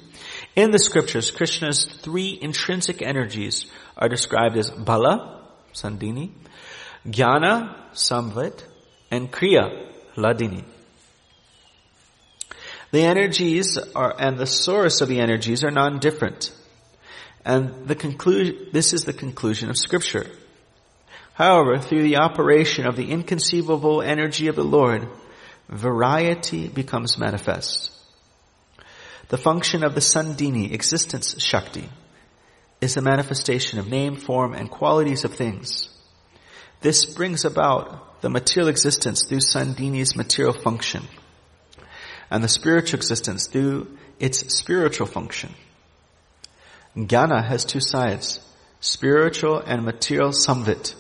In 0.55 0.71
the 0.71 0.79
scriptures, 0.79 1.29
Krishna's 1.29 1.85
three 1.85 2.37
intrinsic 2.41 3.01
energies 3.01 3.67
are 3.95 4.09
described 4.09 4.57
as 4.57 4.71
Bala, 4.71 5.43
Sandini, 5.73 6.31
Jnana, 7.07 7.75
Samvit, 7.93 8.63
and 9.09 9.31
Kriya, 9.31 9.91
Ladini. 10.15 10.63
The 12.91 13.01
energies 13.01 13.77
are, 13.95 14.15
and 14.17 14.37
the 14.37 14.45
source 14.45 15.01
of 15.01 15.09
the 15.09 15.19
energies 15.19 15.63
are 15.63 15.71
non-different. 15.71 16.51
And 17.45 17.87
the 17.87 17.95
conclusion, 17.95 18.67
this 18.73 18.93
is 18.93 19.03
the 19.03 19.13
conclusion 19.13 19.69
of 19.69 19.77
scripture. 19.77 20.29
However, 21.33 21.77
through 21.79 22.03
the 22.03 22.17
operation 22.17 22.87
of 22.87 22.95
the 22.95 23.11
inconceivable 23.11 24.01
energy 24.01 24.47
of 24.47 24.55
the 24.55 24.63
Lord, 24.63 25.07
variety 25.69 26.67
becomes 26.67 27.17
manifest. 27.17 27.91
The 29.29 29.37
function 29.37 29.83
of 29.83 29.93
the 29.93 30.01
Sandhini 30.01 30.73
existence 30.73 31.35
Shakti 31.39 31.89
is 32.81 32.95
the 32.95 33.01
manifestation 33.01 33.79
of 33.79 33.87
name, 33.87 34.15
form, 34.15 34.53
and 34.53 34.69
qualities 34.69 35.25
of 35.25 35.33
things. 35.33 35.89
This 36.87 37.03
brings 37.03 37.43
about 37.43 38.21
the 38.21 38.29
material 38.29 38.69
existence 38.69 39.25
through 39.27 39.41
Sandhini's 39.41 40.15
material 40.15 40.53
function, 40.53 41.03
and 42.31 42.41
the 42.41 42.47
spiritual 42.47 42.95
existence 42.97 43.47
through 43.47 43.97
its 44.21 44.55
spiritual 44.55 45.05
function. 45.05 45.53
Jnana 46.95 47.45
has 47.45 47.65
two 47.65 47.81
sides, 47.81 48.39
spiritual 48.79 49.59
and 49.59 49.83
material 49.83 50.29
samvit. 50.29 50.95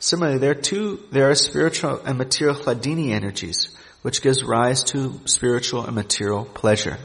Similarly, 0.00 0.38
there 0.38 0.50
are 0.50 0.66
two, 0.70 0.98
there 1.12 1.30
are 1.30 1.36
spiritual 1.36 2.00
and 2.04 2.18
material 2.18 2.56
hladini 2.56 3.10
energies, 3.10 3.68
which 4.02 4.20
gives 4.20 4.42
rise 4.42 4.82
to 4.90 5.20
spiritual 5.26 5.84
and 5.84 5.94
material 5.94 6.44
pleasure. 6.44 6.98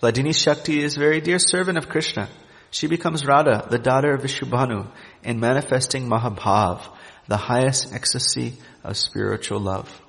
Hladini 0.00 0.32
Shakti 0.32 0.80
is 0.80 0.96
a 0.96 1.00
very 1.00 1.20
dear 1.20 1.40
servant 1.40 1.76
of 1.76 1.88
Krishna. 1.88 2.28
She 2.70 2.86
becomes 2.86 3.26
Radha, 3.26 3.66
the 3.68 3.80
daughter 3.80 4.14
of 4.14 4.22
Vrishabhanu, 4.22 4.86
in 5.22 5.40
manifesting 5.40 6.08
Mahabhav, 6.08 6.80
the 7.28 7.36
highest 7.36 7.92
ecstasy 7.92 8.54
of 8.84 8.96
spiritual 8.96 9.60
love. 9.60 10.02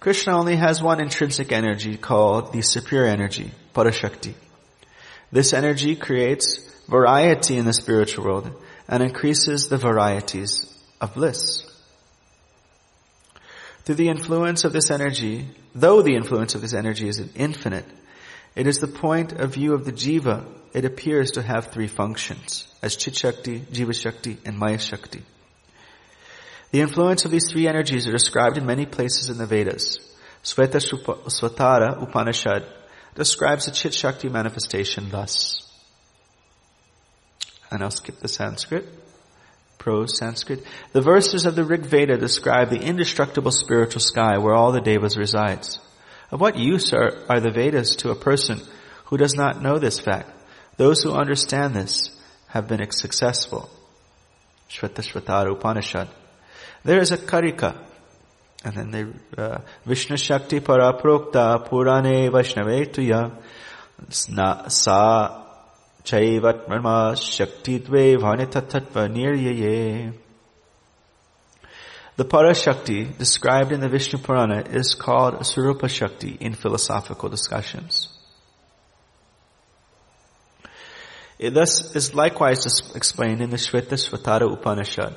Krishna 0.00 0.36
only 0.36 0.56
has 0.56 0.82
one 0.82 1.00
intrinsic 1.00 1.52
energy 1.52 1.96
called 1.96 2.52
the 2.52 2.62
superior 2.62 3.06
energy, 3.06 3.52
Parashakti. 3.72 4.34
This 5.30 5.52
energy 5.52 5.94
creates 5.94 6.58
variety 6.88 7.56
in 7.56 7.64
the 7.64 7.72
spiritual 7.72 8.24
world 8.24 8.50
and 8.88 9.02
increases 9.02 9.68
the 9.68 9.78
varieties 9.78 10.66
of 11.00 11.14
bliss. 11.14 11.64
Through 13.84 13.94
the 13.94 14.08
influence 14.08 14.64
of 14.64 14.72
this 14.72 14.90
energy, 14.90 15.48
though 15.74 16.02
the 16.02 16.16
influence 16.16 16.56
of 16.56 16.62
this 16.62 16.74
energy 16.74 17.08
is 17.08 17.22
infinite, 17.36 17.86
it 18.54 18.66
is 18.66 18.78
the 18.78 18.88
point 18.88 19.32
of 19.32 19.54
view 19.54 19.74
of 19.74 19.84
the 19.84 19.92
jiva, 19.92 20.44
it 20.72 20.84
appears 20.84 21.32
to 21.32 21.42
have 21.42 21.66
three 21.66 21.86
functions, 21.86 22.66
as 22.82 22.96
Chit 22.96 23.16
Shakti, 23.16 23.60
Jiva 23.60 23.94
Shakti, 23.94 24.38
and 24.44 24.58
Maya 24.58 24.78
Shakti. 24.78 25.22
The 26.70 26.80
influence 26.80 27.24
of 27.24 27.30
these 27.30 27.50
three 27.50 27.68
energies 27.68 28.08
are 28.08 28.12
described 28.12 28.56
in 28.56 28.64
many 28.64 28.86
places 28.86 29.28
in 29.28 29.36
the 29.36 29.46
Vedas. 29.46 29.98
Swatara 30.42 32.02
Upanishad 32.02 32.66
describes 33.14 33.66
the 33.66 33.72
Chit 33.72 33.92
Shakti 33.92 34.28
manifestation 34.28 35.10
thus. 35.10 35.68
And 37.70 37.82
I'll 37.82 37.90
skip 37.90 38.20
the 38.20 38.28
Sanskrit. 38.28 38.86
Prose 39.78 40.16
Sanskrit. 40.16 40.64
The 40.92 41.00
verses 41.00 41.44
of 41.44 41.56
the 41.56 41.64
Rig 41.64 41.84
Veda 41.84 42.16
describe 42.16 42.70
the 42.70 42.80
indestructible 42.80 43.50
spiritual 43.50 44.00
sky 44.00 44.38
where 44.38 44.54
all 44.54 44.72
the 44.72 44.80
devas 44.80 45.16
resides. 45.16 45.80
Of 46.32 46.40
what 46.40 46.56
use 46.58 46.94
are, 46.94 47.12
are 47.28 47.40
the 47.40 47.50
Vedas 47.50 47.94
to 47.96 48.10
a 48.10 48.16
person 48.16 48.62
who 49.04 49.18
does 49.18 49.34
not 49.34 49.60
know 49.60 49.78
this 49.78 50.00
fact? 50.00 50.30
Those 50.78 51.02
who 51.02 51.12
understand 51.12 51.74
this 51.74 52.18
have 52.48 52.66
been 52.66 52.90
successful. 52.90 53.68
Shveta 54.70 55.02
Shvatara 55.02 55.52
Upanishad. 55.52 56.08
There 56.84 56.98
is 57.00 57.12
a 57.12 57.18
karika. 57.18 57.76
And 58.64 58.74
then 58.74 58.90
they, 58.90 59.42
uh, 59.42 59.58
Vishnu 59.84 60.16
Shakti 60.16 60.60
Paraprokta 60.60 61.68
Purane 61.68 62.30
Vaishnave 62.30 62.86
Tuya 62.86 63.30
Sa 64.70 65.44
Chaivat 66.02 66.66
Brahma 66.66 67.14
Shakti 67.14 67.80
Dve 67.80 68.16
Vanitatatva 68.16 69.12
Niryaye. 69.12 70.14
The 72.22 72.28
Parashakti 72.28 73.18
described 73.18 73.72
in 73.72 73.80
the 73.80 73.88
Vishnu 73.88 74.20
Purana 74.20 74.60
is 74.60 74.94
called 74.94 75.34
Surupa 75.40 75.88
Shakti 75.88 76.36
in 76.38 76.54
philosophical 76.54 77.28
discussions. 77.28 78.16
It 81.36 81.52
thus 81.52 81.96
is 81.96 82.14
likewise 82.14 82.64
explained 82.94 83.40
in 83.40 83.50
the 83.50 83.56
Shweta 83.56 83.98
Shvatara 83.98 84.52
Upanishad. 84.52 85.16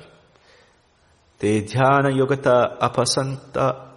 Te 1.38 1.62
dhyana 1.62 2.12
yogata 2.12 2.80
apasanta 2.80 3.88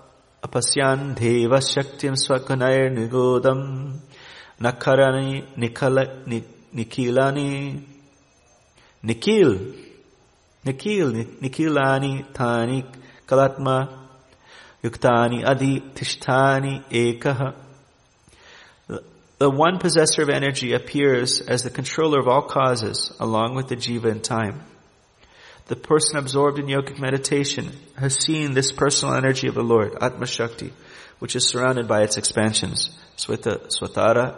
apasyan 0.43 1.15
deva 1.15 1.61
shaktim 1.61 2.13
swakanair 2.13 2.93
nigodam 2.95 4.01
nakarani 4.61 5.47
nikala, 5.57 6.27
nikilani 6.75 7.83
nikil 9.03 9.89
Nikil, 10.65 11.25
Nikilani, 11.41 12.33
Tani, 12.35 12.85
कलात्मा 13.28 13.78
युक्तानि 14.86 15.42
अधितिष्ठानि 15.54 16.82
एकः 16.92 17.54
The 19.40 19.50
one 19.50 19.78
possessor 19.78 20.22
of 20.22 20.30
energy 20.30 20.72
appears 20.74 21.42
as 21.42 21.64
the 21.64 21.70
controller 21.70 22.20
of 22.20 22.30
all 22.30 22.44
causes 22.44 23.12
along 23.20 23.56
with 23.56 23.68
the 23.68 23.76
jiva 23.76 24.06
in 24.06 24.22
time. 24.22 24.62
The 25.68 25.76
person 25.76 26.18
absorbed 26.18 26.60
in 26.60 26.68
yogic 26.68 27.00
meditation 27.00 27.72
has 27.98 28.16
seen 28.16 28.54
this 28.54 28.72
personal 28.72 29.16
energy 29.16 29.48
of 29.48 29.56
the 29.56 29.64
Lord, 29.64 29.98
Atma 30.00 30.28
Shakti, 30.28 30.72
which 31.20 31.36
is 31.36 31.46
surrounded 31.46 31.88
by 31.88 32.04
its 32.04 32.16
expansions. 32.18 32.98
Swata, 33.18 33.68
Swatara, 33.68 34.38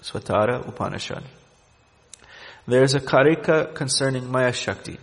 Swatara 0.00 0.68
Upanishad. 0.68 1.24
There 2.66 2.82
is 2.82 2.94
a 2.94 3.00
karika 3.00 3.74
concerning 3.74 4.30
Maya 4.30 4.52
Shakti. 4.52 4.98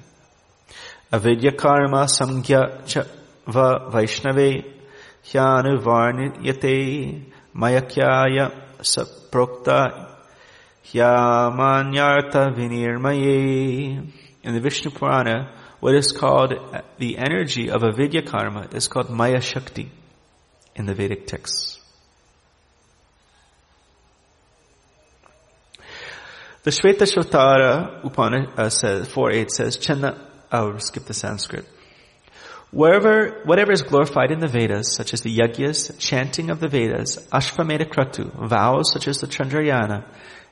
Avidya 1.14 1.52
karma 1.52 2.02
samgya 2.16 2.60
cha 2.86 3.02
va 3.46 3.68
vaishnave 3.92 4.48
hyanuvarniyate 5.30 6.74
mayakyaya 7.54 8.46
saprokta 8.80 9.80
Yamanyartha 10.92 12.54
Vinirmaye. 12.54 14.12
In 14.42 14.54
the 14.54 14.60
Vishnu 14.60 14.90
Purana, 14.90 15.50
what 15.80 15.94
is 15.94 16.12
called 16.12 16.52
the 16.98 17.18
energy 17.18 17.70
of 17.70 17.82
avidya 17.82 18.22
karma 18.22 18.68
is 18.72 18.88
called 18.88 19.10
Maya 19.10 19.40
Shakti 19.40 19.90
in 20.76 20.86
the 20.86 20.94
Vedic 20.94 21.26
texts. 21.26 21.80
The 26.62 26.70
Shveta 26.70 27.06
Shotara 27.06 28.04
Upanishad 28.04 28.58
uh, 28.58 28.70
says, 28.70 29.08
4.8 29.08 29.50
says, 29.50 29.76
Channa, 29.76 30.18
I'll 30.50 30.78
skip 30.78 31.04
the 31.04 31.14
Sanskrit. 31.14 31.66
Wherever, 32.70 33.42
whatever 33.44 33.70
is 33.70 33.82
glorified 33.82 34.32
in 34.32 34.40
the 34.40 34.48
Vedas, 34.48 34.94
such 34.94 35.14
as 35.14 35.22
the 35.22 35.36
Yagyas, 35.36 35.96
chanting 35.98 36.50
of 36.50 36.58
the 36.58 36.68
Vedas, 36.68 37.18
Ashvamedha 37.32 37.88
Kratu, 37.88 38.32
vows 38.48 38.92
such 38.92 39.06
as 39.06 39.18
the 39.18 39.28
Chandrayana, 39.28 40.04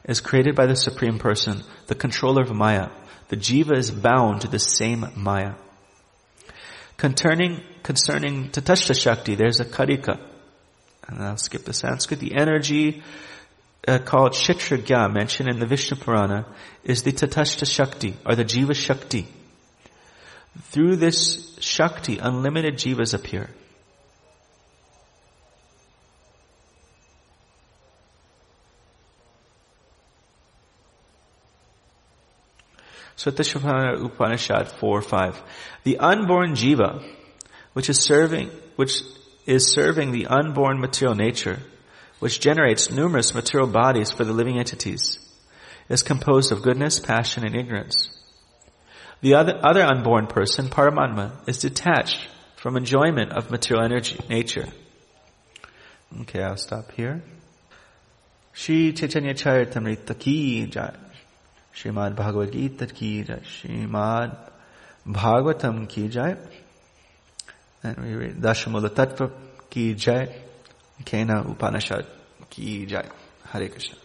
is 0.05 0.21
created 0.21 0.55
by 0.55 0.67
the 0.67 0.77
Supreme 0.77 1.19
Person, 1.19 1.63
the 1.89 1.97
controller 1.97 2.43
of 2.43 2.55
Maya. 2.55 2.91
The 3.29 3.37
jiva 3.37 3.77
is 3.77 3.91
bound 3.91 4.43
to 4.43 4.49
the 4.49 4.61
same 4.61 5.07
Maya. 5.17 5.55
Concerning, 6.97 7.61
concerning 7.83 8.51
Tatashta 8.51 8.97
Shakti, 8.97 9.35
there's 9.35 9.59
a 9.59 9.65
Karika. 9.65 10.21
And 11.09 11.21
I'll 11.21 11.37
skip 11.37 11.65
the 11.65 11.73
Sanskrit. 11.73 12.21
The 12.21 12.37
energy 12.37 13.03
uh, 13.89 13.99
called 13.99 14.33
Kshetragya, 14.33 15.13
mentioned 15.13 15.49
in 15.49 15.59
the 15.59 15.67
Vishnu 15.67 15.97
Purana, 15.97 16.47
is 16.85 17.03
the 17.03 17.11
Tatashta 17.11 17.67
Shakti, 17.67 18.15
or 18.25 18.37
the 18.37 18.45
Jiva 18.45 18.77
Shakti. 18.77 19.27
Through 20.61 20.97
this 20.97 21.57
Shakti, 21.61 22.19
unlimited 22.19 22.75
jivas 22.75 23.15
appear. 23.15 23.51
Svatashvana 33.17 34.05
Upanishad 34.05 34.69
4 34.69 35.03
5. 35.03 35.43
The 35.85 35.99
unborn 35.99 36.55
jiva, 36.55 37.05
which 37.73 37.89
is 37.89 38.01
serving, 38.01 38.51
which 38.77 39.03
is 39.47 39.71
serving 39.71 40.13
the 40.13 40.27
unborn 40.27 40.81
material 40.81 41.15
nature, 41.15 41.61
which 42.19 42.41
generates 42.41 42.91
numerous 42.91 43.35
material 43.35 43.69
bodies 43.69 44.11
for 44.11 44.25
the 44.25 44.33
living 44.33 44.59
entities, 44.59 45.19
is 45.89 46.03
composed 46.03 46.53
of 46.53 46.63
goodness, 46.63 46.99
passion, 46.99 47.45
and 47.45 47.55
ignorance. 47.55 48.11
The 49.23 49.35
other, 49.35 49.61
other 49.63 49.83
unborn 49.83 50.27
person, 50.27 50.69
Paramatma, 50.69 51.31
is 51.47 51.59
detached 51.59 52.29
from 52.57 52.77
enjoyment 52.77 53.33
of 53.33 53.53
material 53.53 53.85
energy, 53.85 54.19
nature. 54.29 54.67
Okay, 56.23 56.43
I'll 56.43 56.57
stop 56.57 56.91
here. 56.91 57.23
Shri 58.53 58.93
Chaitanya 58.93 59.33
Charitamrita 59.33 60.19
ki 60.19 60.67
jai. 60.67 60.95
Srimad 61.73 62.17
Bhagavad 62.17 62.51
Gita 62.51 62.87
ki 62.87 63.23
jai. 63.23 63.39
Srimad 63.39 64.37
Bhagavatam 65.07 65.89
ki 65.89 66.09
jai. 66.09 66.37
And 67.85 67.99
we 67.99 68.15
read 68.15 68.37
Dashamula 68.37 68.91
Tattva 68.91 69.31
ki 69.71 69.95
jai. 69.95 70.35
Kena 71.05 71.49
Upanishad 71.49 72.07
ki 72.51 72.87
jai. 72.87 73.07
Hare 73.47 73.69
Krishna. 73.69 73.97